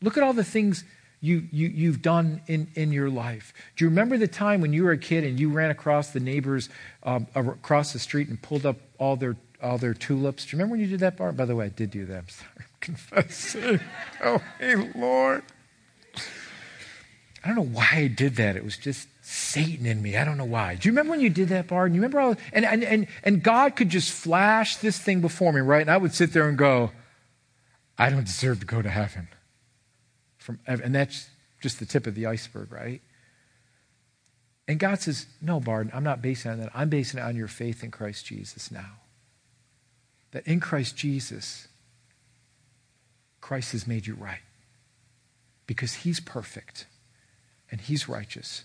Look 0.00 0.16
at 0.16 0.22
all 0.22 0.32
the 0.32 0.44
things 0.44 0.84
you, 1.20 1.48
you, 1.50 1.68
you've 1.68 2.02
done 2.02 2.42
in, 2.46 2.68
in 2.74 2.92
your 2.92 3.08
life. 3.08 3.54
Do 3.76 3.84
you 3.84 3.88
remember 3.88 4.18
the 4.18 4.28
time 4.28 4.60
when 4.60 4.74
you 4.74 4.84
were 4.84 4.92
a 4.92 4.98
kid 4.98 5.24
and 5.24 5.40
you 5.40 5.48
ran 5.48 5.70
across 5.70 6.10
the 6.10 6.20
neighbors 6.20 6.68
um, 7.02 7.26
across 7.34 7.94
the 7.94 7.98
street 7.98 8.28
and 8.28 8.40
pulled 8.40 8.66
up 8.66 8.76
all 8.98 9.16
their, 9.16 9.34
all 9.62 9.78
their 9.78 9.94
tulips? 9.94 10.44
Do 10.44 10.50
you 10.50 10.58
remember 10.58 10.72
when 10.72 10.80
you 10.80 10.86
did 10.86 11.00
that, 11.00 11.16
Barden? 11.16 11.36
By 11.36 11.46
the 11.46 11.56
way, 11.56 11.64
I 11.66 11.70
did 11.70 11.90
do 11.90 12.04
that. 12.04 12.18
I'm 12.18 12.28
sorry. 12.28 12.50
I'm 12.58 12.64
confessing. 12.80 13.80
Oh, 14.22 14.40
hey, 14.58 14.76
Lord. 14.94 15.42
I 17.42 17.48
don't 17.48 17.56
know 17.56 17.62
why 17.62 17.88
I 17.92 18.06
did 18.06 18.36
that. 18.36 18.56
It 18.56 18.64
was 18.64 18.76
just 18.76 19.08
Satan 19.26 19.86
in 19.86 20.02
me. 20.02 20.18
I 20.18 20.24
don't 20.24 20.36
know 20.36 20.44
why. 20.44 20.74
Do 20.74 20.86
you 20.86 20.92
remember 20.92 21.12
when 21.12 21.20
you 21.20 21.30
did 21.30 21.48
that, 21.48 21.66
Bart? 21.66 21.86
And 21.86 21.94
you 21.94 22.02
remember 22.02 22.20
all, 22.20 22.36
and, 22.52 22.66
and, 22.66 22.84
and, 22.84 23.06
and 23.22 23.42
God 23.42 23.74
could 23.74 23.88
just 23.88 24.12
flash 24.12 24.76
this 24.76 24.98
thing 24.98 25.22
before 25.22 25.50
me, 25.50 25.62
right? 25.62 25.80
And 25.80 25.90
I 25.90 25.96
would 25.96 26.12
sit 26.12 26.34
there 26.34 26.46
and 26.46 26.58
go, 26.58 26.90
I 27.96 28.10
don't 28.10 28.26
deserve 28.26 28.60
to 28.60 28.66
go 28.66 28.82
to 28.82 28.90
heaven. 28.90 29.28
From, 30.36 30.58
and 30.66 30.94
that's 30.94 31.26
just 31.62 31.78
the 31.78 31.86
tip 31.86 32.06
of 32.06 32.14
the 32.14 32.26
iceberg, 32.26 32.70
right? 32.70 33.00
And 34.68 34.78
God 34.78 35.00
says, 35.00 35.24
No, 35.40 35.58
Barden, 35.58 35.90
I'm 35.94 36.04
not 36.04 36.20
basing 36.20 36.50
on 36.50 36.60
that. 36.60 36.70
I'm 36.74 36.90
basing 36.90 37.18
it 37.18 37.22
on 37.22 37.34
your 37.34 37.48
faith 37.48 37.82
in 37.82 37.90
Christ 37.90 38.26
Jesus 38.26 38.70
now. 38.70 38.98
That 40.32 40.46
in 40.46 40.60
Christ 40.60 40.98
Jesus, 40.98 41.66
Christ 43.40 43.72
has 43.72 43.86
made 43.86 44.06
you 44.06 44.16
right 44.16 44.42
because 45.66 45.94
he's 45.94 46.20
perfect 46.20 46.86
and 47.70 47.80
he's 47.80 48.06
righteous. 48.06 48.64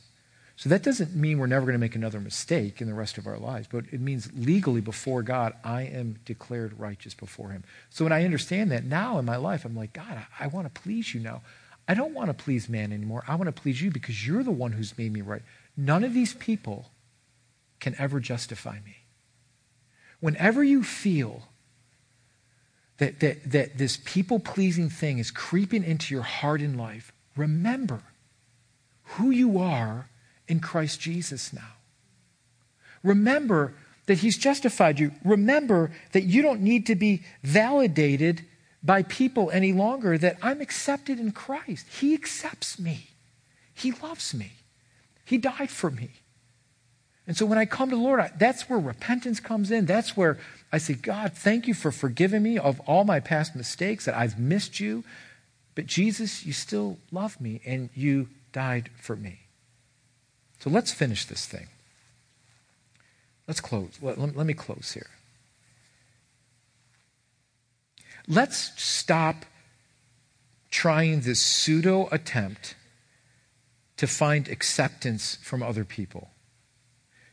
So 0.59 0.67
that 0.67 0.83
doesn't 0.83 1.15
mean 1.15 1.39
we're 1.39 1.47
never 1.47 1.65
going 1.65 1.75
to 1.75 1.79
make 1.79 1.95
another 1.95 2.19
mistake 2.19 2.81
in 2.81 2.87
the 2.89 2.93
rest 2.93 3.17
of 3.17 3.25
our 3.25 3.37
lives, 3.37 3.69
but 3.71 3.85
it 3.93 4.01
means 4.01 4.29
legally 4.35 4.81
before 4.81 5.23
God, 5.23 5.53
I 5.63 5.83
am 5.83 6.19
declared 6.25 6.77
righteous 6.77 7.13
before 7.13 7.51
him. 7.51 7.63
So 7.89 8.03
when 8.03 8.11
I 8.11 8.25
understand 8.25 8.69
that 8.71 8.83
now 8.83 9.19
in 9.19 9.23
my 9.23 9.37
life, 9.37 9.63
I'm 9.63 9.73
like, 9.73 9.93
God, 9.93 10.11
I, 10.11 10.25
I 10.37 10.47
want 10.47 10.67
to 10.67 10.81
please 10.81 11.13
you 11.13 11.21
now. 11.21 11.43
I 11.87 11.93
don't 11.93 12.13
want 12.13 12.27
to 12.27 12.33
please 12.33 12.67
man 12.67 12.91
anymore. 12.91 13.23
I 13.25 13.35
want 13.35 13.45
to 13.45 13.53
please 13.53 13.81
you 13.81 13.89
because 13.89 14.27
you're 14.27 14.43
the 14.43 14.51
one 14.51 14.73
who's 14.73 14.97
made 14.97 15.13
me 15.13 15.21
right. 15.21 15.43
None 15.77 16.03
of 16.03 16.13
these 16.13 16.33
people 16.33 16.91
can 17.79 17.95
ever 17.97 18.19
justify 18.19 18.79
me. 18.85 18.97
Whenever 20.19 20.61
you 20.61 20.83
feel 20.83 21.43
that, 22.97 23.21
that, 23.21 23.49
that 23.49 23.77
this 23.77 23.97
people 24.03 24.41
pleasing 24.41 24.89
thing 24.89 25.19
is 25.19 25.31
creeping 25.31 25.85
into 25.85 26.13
your 26.13 26.23
heart 26.23 26.59
and 26.59 26.77
life, 26.77 27.13
remember 27.37 28.01
who 29.03 29.29
you 29.31 29.57
are 29.57 30.09
in 30.49 30.59
Christ 30.59 30.99
Jesus 30.99 31.53
now. 31.53 31.75
Remember 33.03 33.75
that 34.07 34.17
He's 34.17 34.37
justified 34.37 34.99
you. 34.99 35.11
Remember 35.23 35.91
that 36.11 36.23
you 36.23 36.41
don't 36.41 36.61
need 36.61 36.87
to 36.87 36.95
be 36.95 37.23
validated 37.43 38.45
by 38.83 39.03
people 39.03 39.49
any 39.51 39.73
longer, 39.73 40.17
that 40.17 40.37
I'm 40.41 40.61
accepted 40.61 41.19
in 41.19 41.31
Christ. 41.31 41.85
He 41.99 42.13
accepts 42.13 42.79
me, 42.79 43.07
He 43.73 43.91
loves 43.91 44.33
me, 44.33 44.51
He 45.23 45.37
died 45.37 45.69
for 45.69 45.91
me. 45.91 46.09
And 47.27 47.37
so 47.37 47.45
when 47.45 47.59
I 47.59 47.65
come 47.65 47.91
to 47.91 47.95
the 47.95 48.01
Lord, 48.01 48.27
that's 48.39 48.67
where 48.67 48.79
repentance 48.79 49.39
comes 49.39 49.69
in. 49.69 49.85
That's 49.85 50.17
where 50.17 50.39
I 50.71 50.79
say, 50.79 50.95
God, 50.95 51.33
thank 51.33 51.67
you 51.67 51.75
for 51.75 51.91
forgiving 51.91 52.41
me 52.41 52.57
of 52.57 52.79
all 52.87 53.03
my 53.03 53.19
past 53.19 53.55
mistakes, 53.55 54.05
that 54.05 54.15
I've 54.15 54.39
missed 54.39 54.79
you. 54.79 55.03
But 55.75 55.85
Jesus, 55.85 56.43
you 56.43 56.53
still 56.53 56.97
love 57.11 57.39
me 57.39 57.61
and 57.67 57.91
you 57.93 58.29
died 58.51 58.89
for 58.99 59.15
me. 59.15 59.41
So 60.59 60.69
let's 60.69 60.91
finish 60.91 61.25
this 61.25 61.45
thing. 61.45 61.67
Let's 63.47 63.61
close. 63.61 63.97
Let, 64.01 64.19
let, 64.19 64.35
let 64.35 64.45
me 64.45 64.53
close 64.53 64.91
here. 64.93 65.09
Let's 68.27 68.71
stop 68.81 69.45
trying 70.69 71.21
this 71.21 71.41
pseudo 71.41 72.07
attempt 72.11 72.75
to 73.97 74.05
find 74.05 74.47
acceptance 74.47 75.37
from 75.41 75.63
other 75.63 75.83
people. 75.83 76.29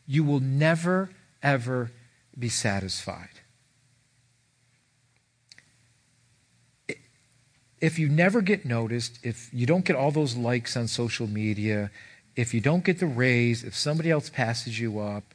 You 0.06 0.24
will 0.24 0.40
never, 0.40 1.10
ever 1.42 1.90
be 2.38 2.48
satisfied. 2.48 3.28
If 7.78 7.98
you 7.98 8.08
never 8.08 8.40
get 8.40 8.64
noticed, 8.64 9.18
if 9.22 9.52
you 9.52 9.66
don't 9.66 9.84
get 9.84 9.96
all 9.96 10.10
those 10.10 10.34
likes 10.34 10.76
on 10.76 10.88
social 10.88 11.26
media, 11.26 11.90
if 12.36 12.52
you 12.52 12.60
don't 12.60 12.84
get 12.84 13.00
the 13.00 13.06
raise, 13.06 13.64
if 13.64 13.74
somebody 13.74 14.10
else 14.10 14.28
passes 14.28 14.78
you 14.78 15.00
up, 15.00 15.34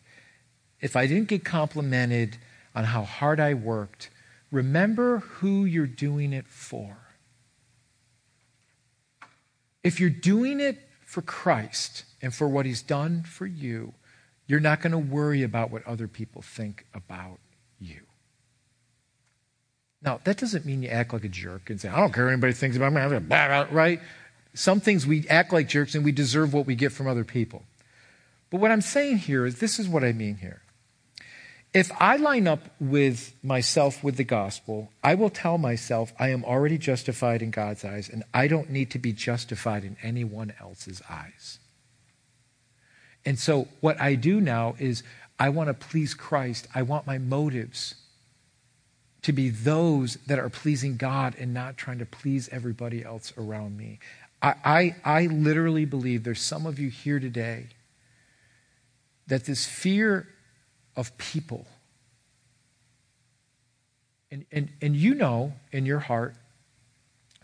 if 0.80 0.96
I 0.96 1.08
didn't 1.08 1.28
get 1.28 1.44
complimented 1.44 2.38
on 2.76 2.86
how 2.86 3.04
hard 3.04 3.40
I 3.40 3.56
worked, 3.56 4.10
remember 4.52 5.20
who 5.20 5.66
you're 5.66 5.88
doing 5.88 6.32
it 6.32 6.48
for. 6.48 6.98
If 9.84 10.00
you're 10.00 10.12
doing 10.12 10.60
it 10.60 10.78
for 11.04 11.24
Christ 11.24 12.06
and 12.22 12.34
for 12.34 12.48
what 12.48 12.68
He's 12.68 12.84
done 12.84 13.24
for 13.24 13.48
you, 13.48 13.94
you're 14.46 14.60
not 14.60 14.82
going 14.82 14.92
to 14.92 14.98
worry 14.98 15.42
about 15.44 15.72
what 15.72 15.86
other 15.88 16.08
people 16.08 16.42
think 16.42 16.86
about 16.94 17.40
you. 17.80 18.02
Now, 20.04 20.20
that 20.24 20.38
doesn't 20.38 20.66
mean 20.66 20.84
you 20.84 20.90
act 20.90 21.14
like 21.14 21.24
a 21.24 21.30
jerk 21.30 21.70
and 21.70 21.80
say, 21.80 21.88
I 21.90 22.00
don't 22.00 22.14
care 22.14 22.26
what 22.26 22.32
anybody 22.32 22.54
thinks 22.54 22.76
about 22.76 22.94
me, 22.94 23.02
right? 23.72 24.00
Some 24.54 24.80
things 24.80 25.08
we 25.08 25.28
act 25.30 25.54
like 25.54 25.68
jerks 25.68 25.96
and 25.96 26.04
we 26.04 26.12
deserve 26.12 26.54
what 26.54 26.66
we 26.66 26.76
get 26.76 26.92
from 26.92 27.08
other 27.08 27.24
people. 27.24 27.64
But 28.50 28.60
what 28.60 28.72
I'm 28.72 28.82
saying 28.82 29.20
here 29.20 29.46
is 29.46 29.60
this 29.60 29.80
is 29.80 29.88
what 29.88 30.04
I 30.04 30.12
mean 30.12 30.38
here. 30.38 30.62
If 31.74 31.90
I 32.02 32.18
line 32.18 32.50
up 32.50 32.68
with 32.82 33.34
myself 33.42 34.04
with 34.04 34.18
the 34.18 34.26
gospel, 34.26 34.92
I 35.02 35.16
will 35.16 35.30
tell 35.30 35.58
myself 35.58 36.12
I 36.20 36.28
am 36.30 36.44
already 36.44 36.78
justified 36.78 37.42
in 37.42 37.50
God's 37.50 37.86
eyes 37.86 38.10
and 38.10 38.24
I 38.34 38.50
don't 38.50 38.70
need 38.70 38.92
to 38.92 39.00
be 39.00 39.14
justified 39.14 39.86
in 39.86 39.96
anyone 40.04 40.54
else's 40.60 41.02
eyes. 41.10 41.60
And 43.26 43.40
so 43.40 43.70
what 43.80 44.02
I 44.02 44.16
do 44.16 44.42
now 44.42 44.76
is 44.80 45.04
I 45.40 45.48
want 45.48 45.70
to 45.70 45.74
please 45.74 46.14
Christ. 46.14 46.68
I 46.76 46.82
want 46.82 47.08
my 47.08 47.18
motives 47.18 47.96
to 49.22 49.32
be 49.32 49.50
those 49.50 50.16
that 50.28 50.40
are 50.40 50.50
pleasing 50.50 50.98
God 50.98 51.36
and 51.38 51.54
not 51.54 51.78
trying 51.78 52.00
to 52.00 52.06
please 52.06 52.50
everybody 52.52 53.04
else 53.04 53.32
around 53.38 53.78
me. 53.78 54.00
I, 54.42 54.56
I, 54.64 54.96
I 55.04 55.26
literally 55.28 55.86
believe 55.86 56.24
there's 56.24 56.42
some 56.42 56.66
of 56.66 56.80
you 56.80 56.90
here 56.90 57.20
today 57.20 57.68
that 59.28 59.46
this 59.46 59.66
fear 59.66 60.28
of 60.96 61.18
people, 61.18 61.66
and, 64.32 64.46
and, 64.52 64.70
and 64.82 64.96
you 64.96 65.14
know 65.14 65.54
in 65.72 65.86
your 65.86 66.00
heart 66.00 66.36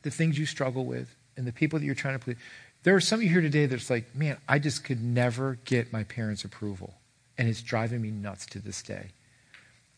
the 0.04 0.12
things 0.12 0.38
you 0.38 0.46
struggle 0.46 0.86
with 0.86 1.16
and 1.36 1.46
the 1.46 1.52
people 1.52 1.80
that 1.80 1.86
you're 1.86 1.96
trying 1.96 2.18
to 2.18 2.24
please. 2.24 2.38
There 2.84 2.96
are 2.96 3.02
some 3.02 3.20
of 3.20 3.24
you 3.24 3.30
here 3.30 3.42
today 3.42 3.66
that's 3.66 3.90
like, 3.90 4.16
man, 4.16 4.38
I 4.48 4.60
just 4.60 4.84
could 4.84 5.04
never 5.04 5.60
get 5.66 5.92
my 5.92 6.04
parents' 6.04 6.44
approval. 6.44 6.94
And 7.38 7.48
it's 7.48 7.62
driving 7.62 8.02
me 8.02 8.12
nuts 8.12 8.46
to 8.48 8.60
this 8.60 8.82
day. 8.82 9.10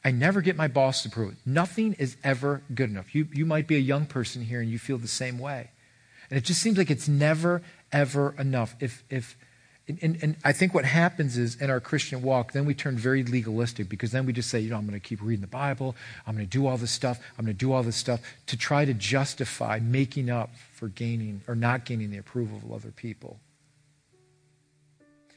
I 0.04 0.12
never 0.12 0.42
get 0.42 0.56
my 0.56 0.68
boss 0.68 1.04
to 1.04 1.10
approval. 1.10 1.36
Nothing 1.46 1.94
is 1.94 2.18
ever 2.24 2.62
good 2.74 2.90
enough. 2.90 3.14
You, 3.14 3.28
you 3.34 3.46
might 3.46 3.68
be 3.68 3.76
a 3.76 3.80
young 3.80 4.06
person 4.06 4.44
here 4.44 4.62
and 4.62 4.70
you 4.70 4.80
feel 4.80 4.98
the 4.98 5.08
same 5.08 5.38
way. 5.38 5.72
And 6.30 6.38
it 6.38 6.44
just 6.44 6.62
seems 6.62 6.78
like 6.78 6.92
it's 6.92 7.08
never, 7.08 7.62
ever 7.92 8.36
enough. 8.38 8.76
If, 8.80 9.04
if, 9.10 9.38
and, 9.88 10.20
and, 10.22 10.36
I 10.44 10.52
think 10.52 10.76
what 10.76 10.86
happens 10.86 11.38
is 11.38 11.60
in 11.60 11.72
our 11.72 11.80
Christian 11.80 12.22
walk, 12.22 12.52
then 12.52 12.66
we 12.66 12.76
turn 12.76 12.96
very 12.96 13.24
legalistic 13.24 13.90
because 13.90 14.12
then 14.12 14.28
we 14.28 14.34
just 14.34 14.50
say, 14.50 14.60
you 14.60 14.70
know, 14.70 14.78
I'm 14.78 14.86
going 14.86 15.00
to 15.00 15.06
keep 15.06 15.20
reading 15.22 15.42
the 15.42 15.48
Bible. 15.48 15.96
I'm 16.28 16.36
going 16.36 16.46
to 16.46 16.50
do 16.50 16.68
all 16.68 16.78
this 16.78 16.92
stuff. 16.92 17.20
I'm 17.38 17.46
going 17.46 17.56
to 17.56 17.60
do 17.60 17.74
all 17.74 17.82
this 17.82 17.96
stuff 17.96 18.22
to 18.48 18.58
try 18.58 18.86
to 18.86 18.94
justify 18.94 19.80
making 19.82 20.30
up 20.30 20.52
for 20.74 20.90
gaining 20.90 21.42
or 21.48 21.56
not 21.56 21.86
gaining 21.86 22.12
the 22.12 22.20
approval 22.20 22.62
of 22.64 22.72
other 22.72 22.92
people. 22.92 23.40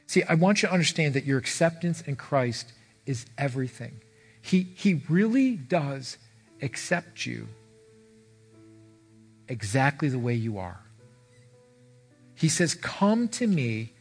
See, 0.05 0.21
I 0.23 0.35
want 0.35 0.61
you 0.61 0.67
to 0.67 0.73
understand 0.73 1.15
that 1.15 1.25
your 1.25 1.39
acceptance 1.39 2.01
in 2.01 2.15
Christ 2.15 2.71
is 3.07 3.25
everything. 3.37 3.99
He, 4.43 4.67
he 4.75 5.01
really 5.09 5.55
does 5.55 6.17
accept 6.61 7.25
you 7.25 7.47
exactly 9.47 10.09
the 10.09 10.19
way 10.19 10.35
you 10.35 10.59
are. 10.59 10.82
He 12.35 12.49
says, 12.49 12.75
Come 12.75 13.27
to 13.29 13.47
me 13.47 13.93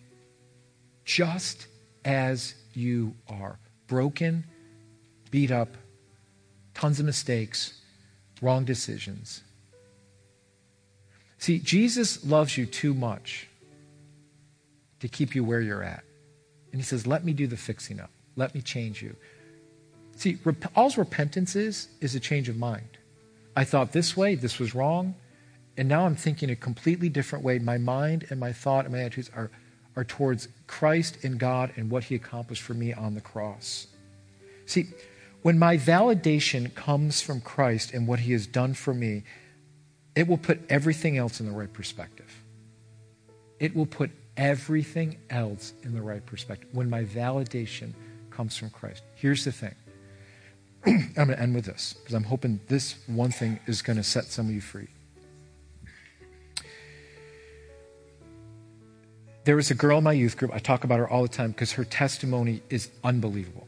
just 1.04 1.66
as 2.04 2.54
you 2.74 3.14
are 3.28 3.58
broken, 3.86 4.44
beat 5.30 5.50
up, 5.50 5.76
tons 6.74 7.00
of 7.00 7.06
mistakes, 7.06 7.80
wrong 8.40 8.64
decisions. 8.64 9.42
See, 11.38 11.58
Jesus 11.58 12.24
loves 12.24 12.56
you 12.56 12.66
too 12.66 12.94
much 12.94 13.48
to 15.00 15.08
keep 15.08 15.34
you 15.34 15.42
where 15.42 15.60
you're 15.60 15.82
at. 15.82 16.04
And 16.70 16.80
he 16.80 16.84
says, 16.84 17.06
Let 17.06 17.24
me 17.24 17.32
do 17.32 17.46
the 17.46 17.56
fixing 17.56 18.00
up. 18.00 18.10
Let 18.36 18.54
me 18.54 18.62
change 18.62 19.02
you. 19.02 19.16
See, 20.16 20.38
rep- 20.44 20.70
all 20.76 20.90
repentance 20.90 21.56
is, 21.56 21.88
is 22.00 22.14
a 22.14 22.20
change 22.20 22.48
of 22.48 22.56
mind. 22.56 22.98
I 23.56 23.64
thought 23.64 23.92
this 23.92 24.16
way, 24.16 24.34
this 24.34 24.58
was 24.58 24.74
wrong. 24.74 25.14
And 25.76 25.88
now 25.88 26.04
I'm 26.04 26.16
thinking 26.16 26.50
a 26.50 26.56
completely 26.56 27.08
different 27.08 27.44
way. 27.44 27.58
My 27.58 27.78
mind 27.78 28.26
and 28.30 28.38
my 28.38 28.52
thought 28.52 28.84
and 28.84 28.94
my 28.94 29.00
attitudes 29.00 29.30
are, 29.34 29.50
are 29.96 30.04
towards 30.04 30.48
Christ 30.66 31.24
and 31.24 31.38
God 31.38 31.72
and 31.76 31.90
what 31.90 32.04
He 32.04 32.14
accomplished 32.14 32.62
for 32.62 32.74
me 32.74 32.92
on 32.92 33.14
the 33.14 33.20
cross. 33.20 33.86
See, 34.66 34.88
when 35.42 35.58
my 35.58 35.76
validation 35.76 36.74
comes 36.74 37.20
from 37.20 37.40
Christ 37.40 37.92
and 37.92 38.06
what 38.06 38.20
He 38.20 38.32
has 38.32 38.46
done 38.46 38.74
for 38.74 38.92
me, 38.94 39.24
it 40.14 40.28
will 40.28 40.38
put 40.38 40.60
everything 40.68 41.16
else 41.16 41.40
in 41.40 41.46
the 41.46 41.52
right 41.52 41.72
perspective. 41.72 42.30
It 43.58 43.74
will 43.74 43.86
put 43.86 44.10
everything 44.36 45.18
else 45.30 45.72
in 45.82 45.94
the 45.94 46.02
right 46.02 46.24
perspective 46.24 46.68
when 46.72 46.90
my 46.90 47.04
validation 47.04 47.92
comes 48.30 48.56
from 48.56 48.70
Christ. 48.70 49.02
Here's 49.14 49.44
the 49.44 49.52
thing 49.52 49.74
I'm 50.86 51.14
going 51.14 51.28
to 51.28 51.40
end 51.40 51.54
with 51.54 51.64
this 51.64 51.94
because 51.94 52.14
I'm 52.14 52.24
hoping 52.24 52.60
this 52.68 52.96
one 53.06 53.30
thing 53.30 53.60
is 53.66 53.82
going 53.82 53.96
to 53.96 54.02
set 54.02 54.24
some 54.24 54.48
of 54.48 54.54
you 54.54 54.60
free. 54.60 54.88
There 59.44 59.56
was 59.56 59.70
a 59.70 59.74
girl 59.74 59.98
in 59.98 60.04
my 60.04 60.12
youth 60.12 60.36
group, 60.36 60.52
I 60.54 60.58
talk 60.58 60.84
about 60.84 60.98
her 61.00 61.08
all 61.08 61.22
the 61.22 61.28
time 61.28 61.50
because 61.50 61.72
her 61.72 61.84
testimony 61.84 62.62
is 62.70 62.90
unbelievable. 63.02 63.66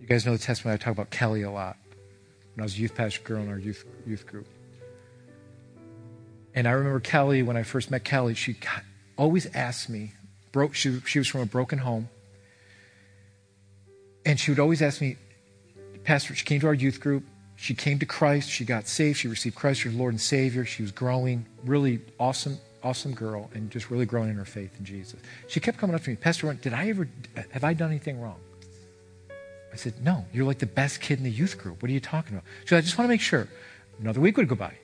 You 0.00 0.06
guys 0.06 0.26
know 0.26 0.32
the 0.32 0.38
testimony, 0.38 0.74
I 0.74 0.76
talk 0.76 0.92
about 0.92 1.10
Kelly 1.10 1.42
a 1.42 1.50
lot. 1.50 1.76
when 2.54 2.62
I 2.62 2.64
was 2.64 2.74
a 2.76 2.78
youth 2.78 2.94
pastor 2.94 3.22
girl 3.22 3.42
in 3.42 3.48
our 3.48 3.58
youth, 3.58 3.84
youth 4.06 4.26
group. 4.26 4.46
And 6.54 6.66
I 6.66 6.72
remember 6.72 7.00
Kelly, 7.00 7.42
when 7.42 7.56
I 7.56 7.62
first 7.62 7.90
met 7.90 8.02
Kelly, 8.02 8.34
she 8.34 8.56
always 9.16 9.46
asked 9.54 9.88
me, 9.88 10.12
broke, 10.52 10.74
she, 10.74 11.00
she 11.00 11.18
was 11.18 11.28
from 11.28 11.42
a 11.42 11.46
broken 11.46 11.78
home. 11.78 12.08
And 14.24 14.40
she 14.40 14.50
would 14.50 14.58
always 14.58 14.82
ask 14.82 15.00
me, 15.00 15.16
Pastor, 16.02 16.34
she 16.34 16.44
came 16.44 16.60
to 16.60 16.66
our 16.66 16.74
youth 16.74 16.98
group. 16.98 17.24
She 17.56 17.74
came 17.74 17.98
to 17.98 18.06
Christ. 18.06 18.50
She 18.50 18.64
got 18.64 18.86
saved. 18.86 19.18
She 19.18 19.28
received 19.28 19.56
Christ 19.56 19.86
as 19.86 19.94
Lord 19.94 20.12
and 20.12 20.20
Savior. 20.20 20.64
She 20.64 20.82
was 20.82 20.92
growing. 20.92 21.46
Really 21.64 22.00
awesome, 22.20 22.58
awesome 22.82 23.14
girl, 23.14 23.50
and 23.54 23.70
just 23.70 23.90
really 23.90 24.06
growing 24.06 24.28
in 24.28 24.36
her 24.36 24.44
faith 24.44 24.70
in 24.78 24.84
Jesus. 24.84 25.18
She 25.48 25.58
kept 25.58 25.78
coming 25.78 25.96
up 25.96 26.02
to 26.02 26.10
me, 26.10 26.16
Pastor, 26.16 26.52
did 26.54 26.74
I 26.74 26.88
ever, 26.90 27.08
have 27.50 27.64
I 27.64 27.72
done 27.72 27.90
anything 27.90 28.20
wrong? 28.20 28.38
I 29.72 29.76
said, 29.76 29.94
No, 30.02 30.24
you're 30.32 30.44
like 30.44 30.58
the 30.58 30.66
best 30.66 31.00
kid 31.00 31.18
in 31.18 31.24
the 31.24 31.30
youth 31.30 31.58
group. 31.58 31.82
What 31.82 31.90
are 31.90 31.94
you 31.94 32.00
talking 32.00 32.34
about? 32.34 32.44
She 32.62 32.68
said, 32.68 32.78
I 32.78 32.80
just 32.82 32.96
want 32.96 33.08
to 33.08 33.12
make 33.12 33.20
sure. 33.20 33.48
Another 34.00 34.20
week 34.20 34.36
would 34.36 34.48
go 34.48 34.54
by. 34.54 34.74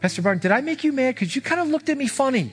Pastor 0.00 0.22
Barden, 0.22 0.40
did 0.40 0.50
I 0.50 0.60
make 0.60 0.84
you 0.84 0.92
mad? 0.92 1.14
Because 1.14 1.34
you 1.34 1.42
kind 1.42 1.60
of 1.60 1.68
looked 1.68 1.88
at 1.88 1.96
me 1.96 2.06
funny. 2.06 2.52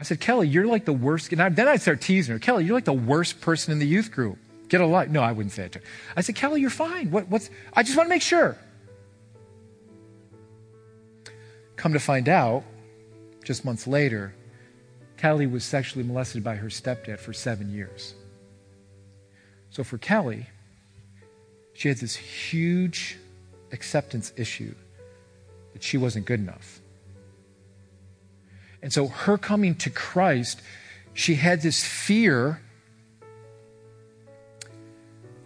I 0.00 0.02
said, 0.02 0.20
Kelly, 0.20 0.48
you're 0.48 0.66
like 0.66 0.84
the 0.84 0.92
worst. 0.92 1.32
And 1.32 1.42
I, 1.42 1.48
then 1.48 1.66
I 1.66 1.76
start 1.76 2.00
teasing 2.00 2.32
her. 2.34 2.38
Kelly, 2.38 2.64
you're 2.64 2.74
like 2.74 2.84
the 2.84 2.92
worst 2.92 3.40
person 3.40 3.72
in 3.72 3.78
the 3.78 3.86
youth 3.86 4.12
group. 4.12 4.38
Get 4.68 4.80
a 4.80 4.86
life. 4.86 5.08
No, 5.08 5.22
I 5.22 5.32
wouldn't 5.32 5.52
say 5.52 5.64
it 5.64 5.72
to 5.72 5.78
her. 5.78 5.84
I 6.16 6.20
said, 6.20 6.34
Kelly, 6.34 6.60
you're 6.60 6.70
fine. 6.70 7.10
What, 7.10 7.28
what's, 7.28 7.50
I 7.72 7.82
just 7.82 7.96
want 7.96 8.06
to 8.06 8.10
make 8.10 8.22
sure. 8.22 8.56
Come 11.76 11.92
to 11.92 12.00
find 12.00 12.28
out, 12.28 12.64
just 13.44 13.64
months 13.64 13.86
later, 13.86 14.34
Kelly 15.16 15.46
was 15.46 15.64
sexually 15.64 16.04
molested 16.04 16.44
by 16.44 16.56
her 16.56 16.68
stepdad 16.68 17.18
for 17.18 17.32
seven 17.32 17.72
years. 17.72 18.14
So 19.70 19.84
for 19.84 19.98
Kelly, 19.98 20.46
she 21.72 21.88
had 21.88 21.98
this 21.98 22.16
huge 22.16 23.18
acceptance 23.72 24.32
issue 24.36 24.74
that 25.72 25.82
she 25.82 25.96
wasn't 25.96 26.26
good 26.26 26.40
enough. 26.40 26.80
And 28.82 28.92
so, 28.92 29.08
her 29.08 29.36
coming 29.38 29.74
to 29.76 29.90
Christ, 29.90 30.60
she 31.14 31.34
had 31.34 31.62
this 31.62 31.84
fear 31.84 32.60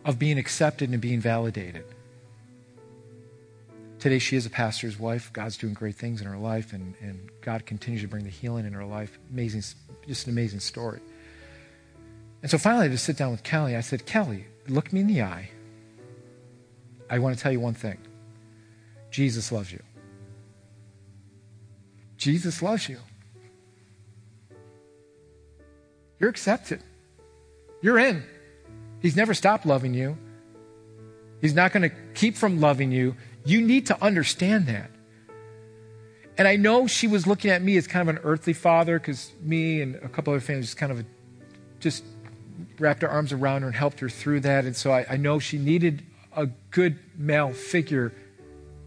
of 0.05 0.19
being 0.19 0.39
accepted 0.39 0.91
and 0.91 1.01
being 1.01 1.21
validated. 1.21 1.85
Today, 3.99 4.19
she 4.19 4.37
is 4.37 4.47
a 4.47 4.51
pastor's 4.51 4.99
wife. 4.99 5.33
God's 5.33 5.57
doing 5.57 5.75
great 5.75 5.95
things 5.95 6.21
in 6.21 6.27
her 6.27 6.37
life, 6.37 6.73
and, 6.73 6.95
and 7.01 7.31
God 7.41 7.67
continues 7.67 8.03
to 8.03 8.09
bring 8.09 8.25
the 8.25 8.31
healing 8.31 8.67
in 8.67 8.73
her 8.73 8.85
life. 8.85 9.17
Amazing, 9.31 9.63
just 10.09 10.27
an 10.27 10.33
amazing 10.33 10.59
story. 10.59 11.01
And 12.43 12.51
so 12.51 12.59
finally, 12.59 12.87
I 12.87 12.89
just 12.89 13.05
sit 13.05 13.17
down 13.17 13.31
with 13.31 13.45
Kelly. 13.45 13.77
I 13.77 13.81
said, 13.81 14.05
Kelly, 14.05 14.47
look 14.67 14.93
me 14.93 15.01
in 15.01 15.07
the 15.07 15.23
eye. 15.23 15.51
I 17.09 17.21
want 17.21 17.37
to 17.37 17.43
tell 17.43 17.53
you 17.53 17.61
one 17.61 17.75
thing 17.75 17.99
Jesus 19.11 19.53
loves 19.53 19.71
you. 19.71 19.83
Jesus 22.17 22.63
loves 22.63 22.89
you. 22.89 22.99
You're 26.19 26.31
accepted. 26.31 26.81
You're 27.83 27.99
in. 27.99 28.25
He's 29.03 29.17
never 29.17 29.35
stopped 29.35 29.67
loving 29.67 29.93
you. 29.93 30.17
He's 31.41 31.55
not 31.55 31.73
going 31.73 31.91
to 31.91 31.95
keep 32.15 32.37
from 32.37 32.61
loving 32.61 32.93
you. 32.93 33.17
You 33.45 33.61
need 33.61 33.87
to 33.87 34.03
understand 34.03 34.69
that. 34.69 34.91
And 36.39 36.49
I 36.49 36.57
know 36.57 36.87
she 36.87 37.09
was 37.09 37.27
looking 37.27 37.51
at 37.51 37.63
me 37.63 37.77
as 37.77 37.87
kind 37.87 38.09
of 38.09 38.17
an 38.17 38.23
earthly 38.25 38.53
father 38.53 38.99
because 38.99 39.33
me 39.43 39.83
and 39.83 39.97
a 39.97 40.09
couple 40.09 40.33
other 40.33 40.41
families 40.41 40.67
just 40.67 40.79
kind 40.79 40.93
of 40.93 41.05
just 41.81 42.05
wrapped 42.79 43.03
our 43.03 43.11
arms 43.11 43.33
around 43.33 43.63
her 43.63 43.67
and 43.67 43.77
helped 43.77 44.01
her 44.01 44.09
through 44.09 44.41
that. 44.41 44.65
And 44.65 44.75
so 44.75 44.93
I, 44.93 45.05
I 45.11 45.17
know 45.17 45.41
she 45.41 45.59
needed 45.59 46.05
a 46.35 46.47
good 46.71 46.99
male 47.17 47.53
figure 47.53 48.13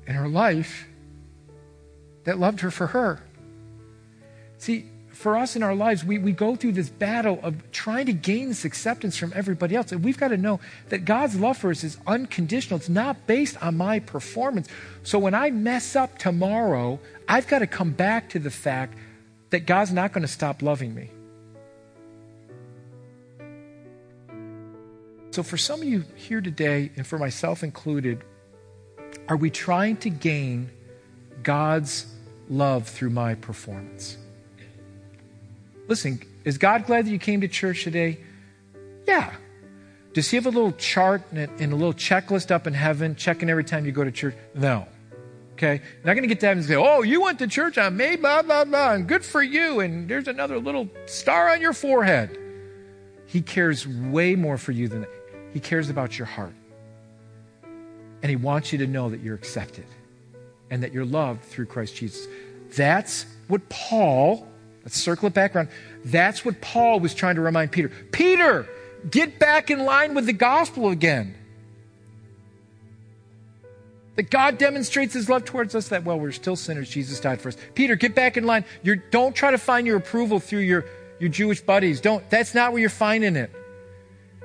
in 0.07 0.15
her 0.15 0.29
life 0.29 0.87
that 2.23 2.39
loved 2.39 2.61
her 2.61 2.71
for 2.71 2.87
her. 2.87 3.21
See, 4.57 4.89
for 5.15 5.37
us 5.37 5.55
in 5.55 5.63
our 5.63 5.73
lives, 5.73 6.03
we, 6.03 6.17
we 6.17 6.33
go 6.33 6.57
through 6.57 6.73
this 6.73 6.89
battle 6.89 7.39
of 7.41 7.71
trying 7.71 8.05
to 8.07 8.13
gain 8.13 8.49
this 8.49 8.65
acceptance 8.65 9.15
from 9.15 9.31
everybody 9.33 9.73
else. 9.73 9.93
And 9.93 10.03
we've 10.03 10.17
got 10.17 10.27
to 10.27 10.37
know 10.37 10.59
that 10.89 11.05
God's 11.05 11.39
love 11.39 11.57
for 11.57 11.71
us 11.71 11.85
is 11.85 11.97
unconditional. 12.05 12.77
It's 12.77 12.89
not 12.89 13.25
based 13.25 13.61
on 13.63 13.77
my 13.77 13.99
performance. 13.99 14.67
So 15.03 15.17
when 15.17 15.33
I 15.33 15.51
mess 15.51 15.95
up 15.95 16.17
tomorrow, 16.17 16.99
I've 17.29 17.47
got 17.47 17.59
to 17.59 17.67
come 17.67 17.91
back 17.91 18.29
to 18.31 18.39
the 18.39 18.51
fact 18.51 18.97
that 19.51 19.65
God's 19.65 19.93
not 19.93 20.11
going 20.11 20.23
to 20.23 20.27
stop 20.27 20.61
loving 20.61 20.93
me. 20.93 21.09
So 25.31 25.43
for 25.43 25.57
some 25.57 25.81
of 25.81 25.87
you 25.87 26.03
here 26.15 26.41
today, 26.41 26.91
and 26.97 27.07
for 27.07 27.17
myself 27.17 27.63
included, 27.63 28.21
are 29.29 29.37
we 29.37 29.49
trying 29.49 29.95
to 29.97 30.09
gain 30.09 30.71
God's 31.41 32.05
love 32.49 32.87
through 32.87 33.11
my 33.11 33.35
performance? 33.35 34.17
Listen, 35.87 36.21
is 36.43 36.57
God 36.57 36.85
glad 36.85 37.05
that 37.05 37.11
you 37.11 37.19
came 37.19 37.41
to 37.41 37.47
church 37.47 37.83
today? 37.83 38.19
Yeah. 39.07 39.33
Does 40.13 40.29
he 40.29 40.37
have 40.37 40.45
a 40.45 40.49
little 40.49 40.71
chart 40.71 41.23
and 41.31 41.59
a, 41.59 41.75
little 41.75 41.93
checklist 41.93 42.49
up 42.49 42.67
in 42.67 42.73
heaven, 42.73 43.15
checking 43.15 43.49
every 43.49 43.63
time 43.63 43.85
you 43.85 43.91
go 43.91 44.03
to 44.03 44.11
church? 44.11 44.35
No. 44.53 44.87
Okay? 45.53 45.81
Not 46.03 46.13
going 46.13 46.23
to 46.23 46.27
get 46.27 46.39
to 46.39 46.47
heaven 46.47 46.59
and 46.59 46.67
say, 46.67 46.75
oh, 46.75 47.01
you 47.01 47.21
went 47.21 47.39
to 47.39 47.47
church 47.47 47.77
on 47.77 47.97
May, 47.97 48.15
blah, 48.15 48.41
blah, 48.41 48.65
blah, 48.65 48.93
and 48.93 49.07
good 49.07 49.25
for 49.25 49.43
you, 49.43 49.81
and 49.81 50.09
there's 50.09 50.27
another 50.27 50.57
little 50.59 50.89
star 51.05 51.49
on 51.49 51.61
your 51.61 51.73
forehead. 51.73 52.37
He 53.25 53.41
cares 53.41 53.87
way 53.87 54.35
more 54.35 54.57
for 54.57 54.71
you 54.71 54.87
than 54.87 55.01
that. 55.01 55.09
He 55.53 55.59
cares 55.59 55.89
about 55.89 56.17
your 56.17 56.27
heart. 56.27 56.53
And 58.21 58.29
he 58.29 58.35
wants 58.35 58.71
you 58.71 58.77
to 58.79 58.87
know 58.87 59.09
that 59.09 59.21
you're 59.21 59.35
accepted 59.35 59.85
and 60.69 60.81
that 60.83 60.93
you're 60.93 61.05
loved 61.05 61.43
through 61.43 61.65
Christ 61.67 61.95
Jesus. 61.95 62.27
That's 62.75 63.25
what 63.47 63.67
Paul 63.69 64.47
Let's 64.85 65.01
circle 65.01 65.27
it 65.27 65.33
back 65.33 65.55
around. 65.55 65.69
That's 66.05 66.45
what 66.45 66.61
Paul 66.61 66.99
was 66.99 67.15
trying 67.15 67.35
to 67.35 67.41
remind 67.41 67.71
Peter. 67.71 67.89
Peter, 67.89 68.67
get 69.09 69.39
back 69.39 69.71
in 69.71 69.79
line 69.79 70.13
with 70.13 70.27
the 70.27 70.33
gospel 70.33 70.89
again. 70.89 71.35
That 74.15 74.29
God 74.29 74.57
demonstrates 74.59 75.13
his 75.13 75.27
love 75.27 75.43
towards 75.43 75.75
us 75.75 75.89
that, 75.89 76.05
well, 76.05 76.19
we're 76.19 76.31
still 76.31 76.55
sinners. 76.55 76.89
Jesus 76.89 77.19
died 77.19 77.41
for 77.41 77.49
us. 77.49 77.57
Peter, 77.73 77.95
get 77.95 78.15
back 78.15 78.37
in 78.37 78.45
line. 78.45 78.63
You're, 78.83 78.95
don't 78.95 79.35
try 79.35 79.51
to 79.51 79.57
find 79.57 79.85
your 79.87 79.97
approval 79.97 80.39
through 80.39 80.59
your, 80.59 80.85
your 81.19 81.29
Jewish 81.29 81.61
buddies. 81.61 81.99
Don't. 81.99 82.27
That's 82.29 82.53
not 82.53 82.71
where 82.71 82.79
you're 82.79 82.89
finding 82.89 83.35
it. 83.35 83.51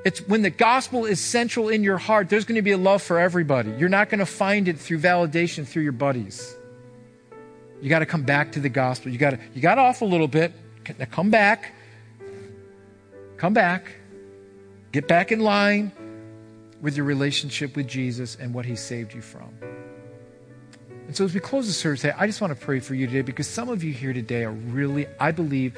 It's 0.05 0.27
when 0.27 0.41
the 0.41 0.51
gospel 0.51 1.05
is 1.05 1.21
central 1.21 1.69
in 1.69 1.85
your 1.85 1.99
heart, 1.99 2.31
there's 2.31 2.47
going 2.47 2.57
to 2.57 2.63
be 2.63 2.71
a 2.71 2.79
love 2.79 3.03
for 3.03 3.19
everybody. 3.21 3.71
You're 3.73 3.91
not 3.91 4.09
going 4.09 4.21
to 4.21 4.27
find 4.27 4.67
it 4.67 4.79
through 4.79 5.01
validation 5.01 5.67
through 5.67 5.83
your 5.83 5.93
buddies. 5.93 6.57
You 7.81 7.89
got 7.89 8.01
to 8.01 8.07
come 8.07 8.23
back 8.23 8.53
to 8.53 8.61
the 8.61 8.69
gospel. 8.69 9.11
You 9.11 9.19
got 9.19 9.31
to 9.31 9.39
you 9.55 9.61
got 9.61 9.79
off 9.79 10.03
a 10.03 10.05
little 10.05 10.29
bit. 10.29 10.53
Now 10.99 11.07
come 11.07 11.31
back. 11.31 11.73
Come 13.37 13.55
back. 13.55 13.93
Get 14.93 15.09
back 15.09 15.33
in 15.33 15.41
line 15.41 15.93
with 16.81 16.97
your 16.97 17.07
relationship 17.07 17.77
with 17.77 17.87
Jesus 17.87 18.37
and 18.37 18.53
what 18.53 18.67
he 18.67 18.77
saved 18.77 19.15
you 19.15 19.21
from. 19.21 19.55
And 21.07 21.17
so 21.17 21.25
as 21.25 21.35
we 21.35 21.41
close 21.41 21.67
the 21.67 21.73
service 21.73 22.03
today, 22.03 22.15
I 22.17 22.27
just 22.27 22.41
want 22.41 22.59
to 22.59 22.65
pray 22.65 22.81
for 22.81 22.95
you 22.95 23.07
today 23.07 23.23
because 23.23 23.49
some 23.49 23.69
of 23.69 23.83
you 23.83 23.93
here 23.93 24.13
today 24.13 24.45
are 24.45 24.53
really, 24.53 25.07
I 25.19 25.33
believe 25.33 25.77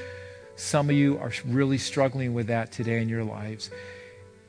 some 0.57 0.91
of 0.91 0.97
you 0.97 1.19
are 1.19 1.33
really 1.47 1.79
struggling 1.79 2.35
with 2.35 2.49
that 2.49 2.73
today 2.73 3.01
in 3.01 3.09
your 3.09 3.25
lives. 3.25 3.71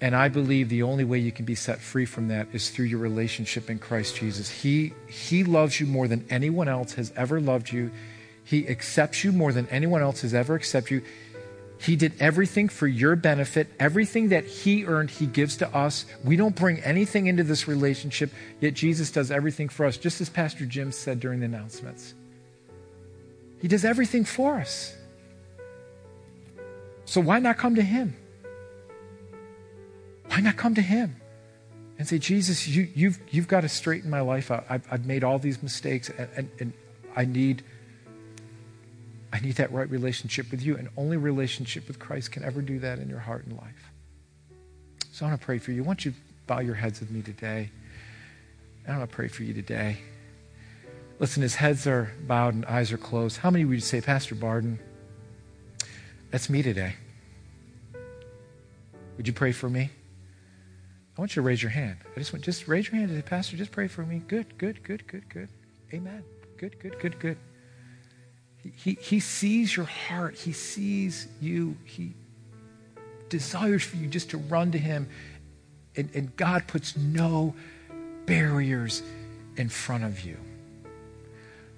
And 0.04 0.18
I 0.18 0.28
believe 0.28 0.68
the 0.68 0.84
only 0.84 1.06
way 1.06 1.20
you 1.20 1.32
can 1.32 1.46
be 1.46 1.56
set 1.56 1.80
free 1.80 2.06
from 2.06 2.28
that 2.28 2.50
is 2.52 2.70
through 2.70 2.88
your 2.88 3.00
relationship 3.00 3.70
in 3.70 3.80
Christ 3.80 4.18
Jesus. 4.18 4.50
He, 4.50 4.92
he 5.08 5.46
loves 5.46 5.80
you 5.80 5.86
more 5.86 6.10
than 6.10 6.26
anyone 6.30 6.68
else 6.68 6.96
has 6.96 7.14
ever 7.16 7.40
loved 7.40 7.72
you. 7.72 7.90
He 8.44 8.68
accepts 8.68 9.24
you 9.24 9.32
more 9.32 9.54
than 9.54 9.66
anyone 9.70 10.02
else 10.02 10.20
has 10.24 10.34
ever 10.34 10.56
accepted 10.56 10.96
you. 10.96 11.02
He 11.80 11.96
did 11.96 12.12
everything 12.20 12.68
for 12.68 12.86
your 12.86 13.16
benefit. 13.16 13.70
Everything 13.80 14.28
that 14.28 14.44
He 14.44 14.84
earned, 14.84 15.10
He 15.10 15.26
gives 15.26 15.56
to 15.58 15.74
us. 15.74 16.06
We 16.22 16.36
don't 16.36 16.54
bring 16.54 16.80
anything 16.80 17.28
into 17.28 17.46
this 17.46 17.70
relationship, 17.70 18.30
yet 18.60 18.74
Jesus 18.74 19.10
does 19.10 19.32
everything 19.32 19.70
for 19.70 19.86
us, 19.86 19.96
just 19.96 20.20
as 20.20 20.28
Pastor 20.28 20.66
Jim 20.66 20.92
said 20.92 21.22
during 21.22 21.40
the 21.40 21.46
announcements. 21.46 22.14
He 23.62 23.70
does 23.70 23.86
everything 23.86 24.26
for 24.26 24.56
us. 24.56 24.98
So 27.06 27.22
why 27.22 27.40
not 27.40 27.58
come 27.58 27.76
to 27.76 27.82
Him? 27.82 28.18
Why 30.34 30.40
not 30.40 30.58
come 30.58 30.74
to 30.76 30.82
Him 30.82 31.16
and 32.00 32.08
say, 32.08 32.18
Jesus, 32.18 32.68
you, 32.68 32.86
have 32.86 32.98
you've, 32.98 33.20
you've 33.30 33.48
got 33.48 33.62
to 33.62 33.70
straighten 33.70 34.10
my 34.10 34.22
life 34.22 34.50
out. 34.50 34.66
I've, 34.68 34.88
I've 34.90 35.06
made 35.06 35.24
all 35.24 35.38
these 35.38 35.62
mistakes, 35.62 36.10
and, 36.10 36.28
and, 36.36 36.50
and 36.60 36.74
I 37.16 37.26
need. 37.26 37.64
I 39.32 39.40
need 39.40 39.56
that 39.56 39.72
right 39.72 39.90
relationship 39.90 40.50
with 40.50 40.64
you, 40.64 40.76
and 40.76 40.90
only 40.98 41.18
relationship 41.18 41.88
with 41.88 42.00
Christ 42.00 42.32
can 42.32 42.44
ever 42.44 42.64
do 42.64 42.80
that 42.80 42.98
in 42.98 43.10
your 43.10 43.20
heart 43.20 43.46
and 43.46 43.56
life. 43.58 43.92
So 45.12 45.26
I 45.26 45.30
want 45.30 45.40
to 45.40 45.46
pray 45.46 45.60
for 45.60 45.72
you. 45.72 45.84
I 45.84 45.86
want 45.86 46.04
you 46.04 46.14
bow 46.48 46.62
your 46.62 46.76
heads 46.76 47.00
with 47.00 47.12
me 47.12 47.22
today. 47.22 47.70
I 48.88 48.98
want 48.98 49.08
to 49.08 49.16
pray 49.16 49.28
for 49.28 49.44
you 49.44 49.54
today. 49.54 49.98
Listen, 51.20 51.44
his 51.44 51.56
heads 51.56 51.86
are 51.86 52.12
bowed 52.26 52.56
and 52.56 52.66
eyes 52.66 52.92
are 52.92 52.98
closed. 52.98 53.38
How 53.38 53.52
many 53.52 53.66
would 53.66 53.76
you 53.76 53.82
say, 53.82 54.02
Pastor 54.02 54.34
Barden, 54.34 54.80
that's 56.32 56.50
me 56.50 56.64
today? 56.64 56.96
Would 59.18 59.28
you 59.28 59.34
pray 59.34 59.52
for 59.52 59.70
me? 59.70 59.92
I 61.16 61.22
want 61.22 61.36
you 61.36 61.42
to 61.42 61.48
raise 61.48 61.62
your 61.62 61.72
hand. 61.72 61.98
I 62.16 62.20
just 62.20 62.34
want 62.34 62.44
just 62.44 62.68
raise 62.68 62.88
your 62.88 62.98
hand 62.98 63.12
and 63.12 63.20
say, 63.20 63.28
Pastor, 63.28 63.56
just 63.56 63.72
pray 63.72 63.88
for 63.88 64.04
me. 64.04 64.22
Good, 64.28 64.58
good, 64.58 64.84
good, 64.84 65.08
good, 65.08 65.30
good. 65.30 65.50
Amen. 65.94 66.24
Good, 66.58 66.80
good, 66.80 67.00
good, 67.00 67.20
good. 67.20 67.38
He, 68.58 68.70
he, 68.70 68.98
he 69.00 69.20
sees 69.20 69.76
your 69.76 69.86
heart. 69.86 70.36
He 70.36 70.54
sees 70.54 71.28
you. 71.40 71.78
He 71.86 72.16
desires 73.30 73.84
for 73.84 73.98
you 73.98 74.08
just 74.08 74.32
to 74.32 74.38
run 74.38 74.72
to 74.72 74.80
him. 74.80 75.08
And, 75.96 76.10
and 76.16 76.36
God 76.36 76.68
puts 76.68 76.98
no 76.98 77.54
barriers 78.26 79.04
in 79.56 79.70
front 79.70 80.04
of 80.04 80.22
you. 80.22 80.38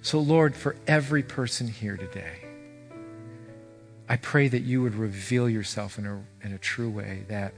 So, 0.00 0.18
Lord, 0.18 0.56
for 0.56 0.76
every 0.86 1.22
person 1.22 1.68
here 1.68 1.98
today, 1.98 2.38
I 4.08 4.16
pray 4.16 4.48
that 4.48 4.60
you 4.60 4.80
would 4.82 4.94
reveal 4.94 5.48
yourself 5.48 5.98
in 5.98 6.06
a, 6.06 6.22
in 6.42 6.52
a 6.52 6.58
true 6.58 6.88
way, 6.88 7.24
that, 7.28 7.52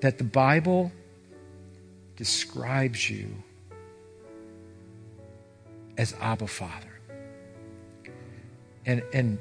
that 0.00 0.18
the 0.18 0.24
Bible 0.24 0.92
describes 2.16 3.08
you 3.08 3.28
as 5.96 6.14
Abba 6.20 6.46
Father. 6.46 7.00
And, 8.84 9.02
and 9.12 9.38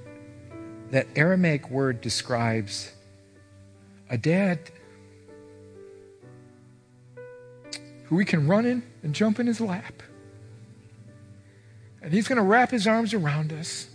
that 0.92 1.08
Aramaic 1.16 1.70
word 1.70 2.02
describes 2.02 2.92
a 4.10 4.18
dad 4.18 4.60
who 8.06 8.16
we 8.16 8.26
can 8.26 8.48
run 8.48 8.66
in 8.66 8.84
and 9.04 9.14
jump 9.14 9.40
in 9.40 9.48
his 9.48 9.60
lap. 9.60 10.04
And 12.02 12.14
he's 12.14 12.28
going 12.28 12.38
to 12.38 12.44
wrap 12.44 12.70
his 12.70 12.88
arms 12.88 13.14
around 13.14 13.52
us. 13.52 13.88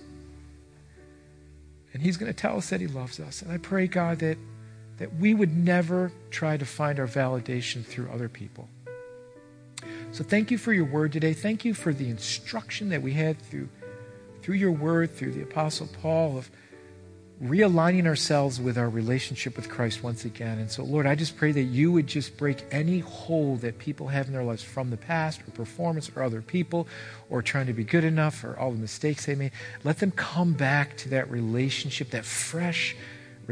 And 1.93 2.03
he's 2.03 2.17
going 2.17 2.33
to 2.33 2.37
tell 2.37 2.57
us 2.57 2.71
that 2.71 2.81
he 2.81 2.87
loves 2.87 3.21
us. 3.21 3.43
And 3.43 3.53
I 3.53 3.59
pray, 3.59 3.87
God, 3.87 4.19
that, 4.19 4.37
that 5.01 5.17
we 5.17 5.33
would 5.33 5.57
never 5.57 6.13
try 6.31 6.59
to 6.59 6.65
find 6.65 7.01
our 7.01 7.09
validation 7.09 7.85
through 7.85 8.09
other 8.11 8.29
people. 8.29 8.69
So 10.13 10.23
thank 10.23 10.51
you 10.51 10.59
for 10.59 10.75
your 10.75 10.85
word 10.85 11.13
today. 11.13 11.33
Thank 11.33 11.65
you 11.65 11.73
for 11.73 11.95
the 11.95 12.11
instruction 12.11 12.91
that 12.91 13.01
we 13.01 13.15
had 13.15 13.41
through, 13.41 13.71
through 14.43 14.57
your 14.57 14.73
word, 14.73 15.17
through 15.17 15.33
the 15.33 15.43
Apostle 15.43 15.89
Paul, 16.03 16.37
of 16.37 16.51
realigning 17.43 18.07
ourselves 18.07 18.61
with 18.61 18.77
our 18.77 18.91
relationship 18.91 19.57
with 19.57 19.71
Christ 19.71 20.03
once 20.03 20.27
again. 20.27 20.59
And 20.59 20.71
so, 20.71 20.85
Lord, 20.85 21.07
I 21.07 21.15
just 21.15 21.39
pray 21.39 21.53
that 21.53 21.63
you 21.63 21.91
would 21.93 22.07
just 22.07 22.37
break 22.37 22.63
any 22.71 22.99
hold 22.99 23.63
that 23.63 23.79
people 23.79 24.09
have 24.09 24.27
in 24.27 24.35
their 24.35 24.45
lives 24.45 24.63
from 24.63 24.91
the 24.91 24.99
past 24.99 25.41
or 25.41 25.51
performance 25.53 26.11
or 26.15 26.23
other 26.23 26.43
people 26.43 26.87
or 27.31 27.41
trying 27.41 27.67
to 27.69 27.73
be 27.73 27.85
good 27.85 28.05
enough 28.05 28.45
or 28.45 28.59
all 28.59 28.71
the 28.71 28.79
mistakes 28.79 29.25
they 29.25 29.35
made. 29.35 29.53
Let 29.83 30.01
them 30.01 30.11
come 30.11 30.53
back 30.53 30.99
to 30.99 31.09
that 31.11 31.31
relationship, 31.31 32.11
that 32.11 32.27
fresh 32.27 32.95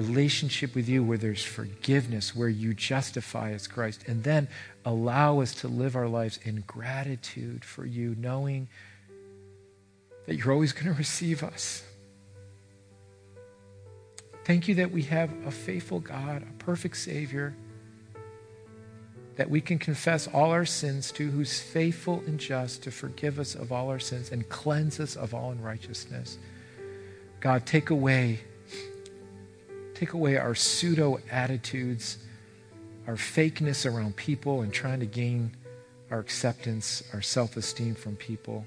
relationship 0.03 0.75
with 0.75 0.89
you 0.89 1.03
where 1.03 1.19
there's 1.19 1.45
forgiveness, 1.45 2.35
where 2.35 2.49
you 2.49 2.75
justify 2.75 3.53
as 3.53 3.67
Christ. 3.67 4.05
And 4.07 4.23
then 4.23 4.49
allow 4.85 5.41
us 5.41 5.55
to 5.57 5.69
live 5.69 5.97
our 5.97 6.09
lives 6.09 6.39
in 6.43 6.65
gratitude 6.67 7.65
for 7.65 7.85
you, 7.85 8.15
knowing 8.19 8.69
that 10.27 10.37
you're 10.37 10.53
always 10.53 10.73
going 10.73 10.87
to 10.87 10.99
receive 10.99 11.43
us 11.43 11.83
Thank 14.49 14.67
you 14.67 14.77
that 14.77 14.91
we 14.93 15.03
have 15.03 15.31
a 15.45 15.51
faithful 15.51 16.01
God, 16.01 16.43
a 16.43 16.65
perfect 16.65 16.97
Savior, 16.97 17.55
that 19.37 19.51
we 19.51 19.61
can 19.61 19.79
confess 19.79 20.27
all 20.27 20.53
our 20.53 20.65
sins 20.65 21.13
to, 21.13 21.31
who's 21.31 21.61
faithful 21.61 22.23
and 22.27 22.41
just 22.41 22.83
to 22.85 22.91
forgive 22.91 23.39
us 23.39 23.55
of 23.55 23.73
all 23.73 23.91
our 23.91 23.99
sins 23.99 24.33
and 24.33 24.49
cleanse 24.49 25.01
us 25.01 25.17
of 25.17 25.35
all 25.35 25.51
unrighteousness. 25.51 26.39
God, 27.41 27.67
take 27.67 27.91
away, 27.91 28.41
take 29.99 30.13
away 30.13 30.37
our 30.37 30.55
pseudo 30.55 31.19
attitudes, 31.29 32.19
our 33.09 33.17
fakeness 33.17 33.85
around 33.85 34.15
people 34.15 34.61
and 34.61 34.73
trying 34.73 35.01
to 35.01 35.07
gain 35.07 35.51
our 36.11 36.21
acceptance, 36.21 37.03
our 37.13 37.21
self 37.21 37.57
esteem 37.57 37.97
from 37.97 38.15
people. 38.15 38.65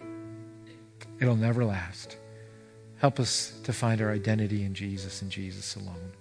It'll 1.21 1.37
never 1.37 1.63
last. 1.63 2.17
Help 2.97 3.19
us 3.19 3.57
to 3.63 3.71
find 3.71 4.01
our 4.01 4.11
identity 4.11 4.63
in 4.63 4.73
Jesus 4.73 5.21
and 5.21 5.31
Jesus 5.31 5.75
alone. 5.75 6.11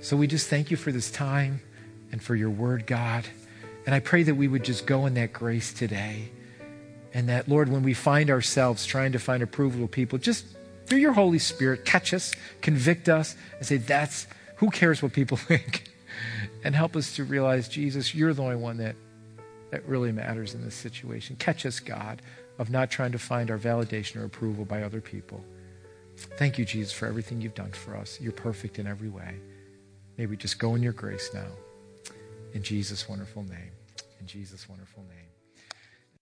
So 0.00 0.16
we 0.16 0.26
just 0.26 0.48
thank 0.48 0.70
you 0.70 0.76
for 0.76 0.90
this 0.90 1.10
time 1.10 1.60
and 2.10 2.20
for 2.20 2.34
your 2.34 2.50
word, 2.50 2.86
God. 2.86 3.24
And 3.86 3.94
I 3.94 4.00
pray 4.00 4.24
that 4.24 4.34
we 4.34 4.48
would 4.48 4.64
just 4.64 4.84
go 4.84 5.06
in 5.06 5.14
that 5.14 5.32
grace 5.32 5.72
today. 5.72 6.32
And 7.14 7.28
that, 7.28 7.48
Lord, 7.48 7.68
when 7.68 7.84
we 7.84 7.94
find 7.94 8.30
ourselves 8.30 8.84
trying 8.84 9.12
to 9.12 9.18
find 9.18 9.42
approval 9.42 9.84
of 9.84 9.90
people, 9.90 10.18
just 10.18 10.44
through 10.88 10.98
your 10.98 11.12
Holy 11.12 11.38
Spirit, 11.38 11.84
catch 11.84 12.14
us, 12.14 12.34
convict 12.62 13.08
us, 13.08 13.36
and 13.58 13.66
say, 13.66 13.76
that's 13.76 14.26
who 14.56 14.70
cares 14.70 15.02
what 15.02 15.12
people 15.12 15.36
think? 15.36 15.84
and 16.64 16.74
help 16.74 16.96
us 16.96 17.16
to 17.16 17.24
realize, 17.24 17.68
Jesus, 17.68 18.14
you're 18.14 18.34
the 18.34 18.42
only 18.42 18.56
one 18.56 18.78
that, 18.78 18.96
that 19.70 19.84
really 19.86 20.12
matters 20.12 20.54
in 20.54 20.64
this 20.64 20.74
situation. 20.74 21.36
Catch 21.36 21.66
us, 21.66 21.80
God, 21.80 22.22
of 22.58 22.70
not 22.70 22.90
trying 22.90 23.12
to 23.12 23.18
find 23.18 23.50
our 23.50 23.58
validation 23.58 24.16
or 24.16 24.24
approval 24.24 24.64
by 24.64 24.82
other 24.82 25.00
people. 25.00 25.44
Thank 26.16 26.58
you, 26.58 26.64
Jesus, 26.64 26.92
for 26.92 27.06
everything 27.06 27.40
you've 27.40 27.54
done 27.54 27.70
for 27.70 27.96
us. 27.96 28.20
You're 28.20 28.32
perfect 28.32 28.78
in 28.78 28.86
every 28.86 29.08
way. 29.08 29.36
May 30.16 30.26
we 30.26 30.36
just 30.36 30.58
go 30.58 30.74
in 30.74 30.82
your 30.82 30.92
grace 30.92 31.30
now. 31.32 31.46
In 32.54 32.62
Jesus' 32.62 33.08
wonderful 33.08 33.44
name. 33.44 33.70
In 34.20 34.26
Jesus' 34.26 34.68
wonderful 34.68 35.04
name. 35.04 35.17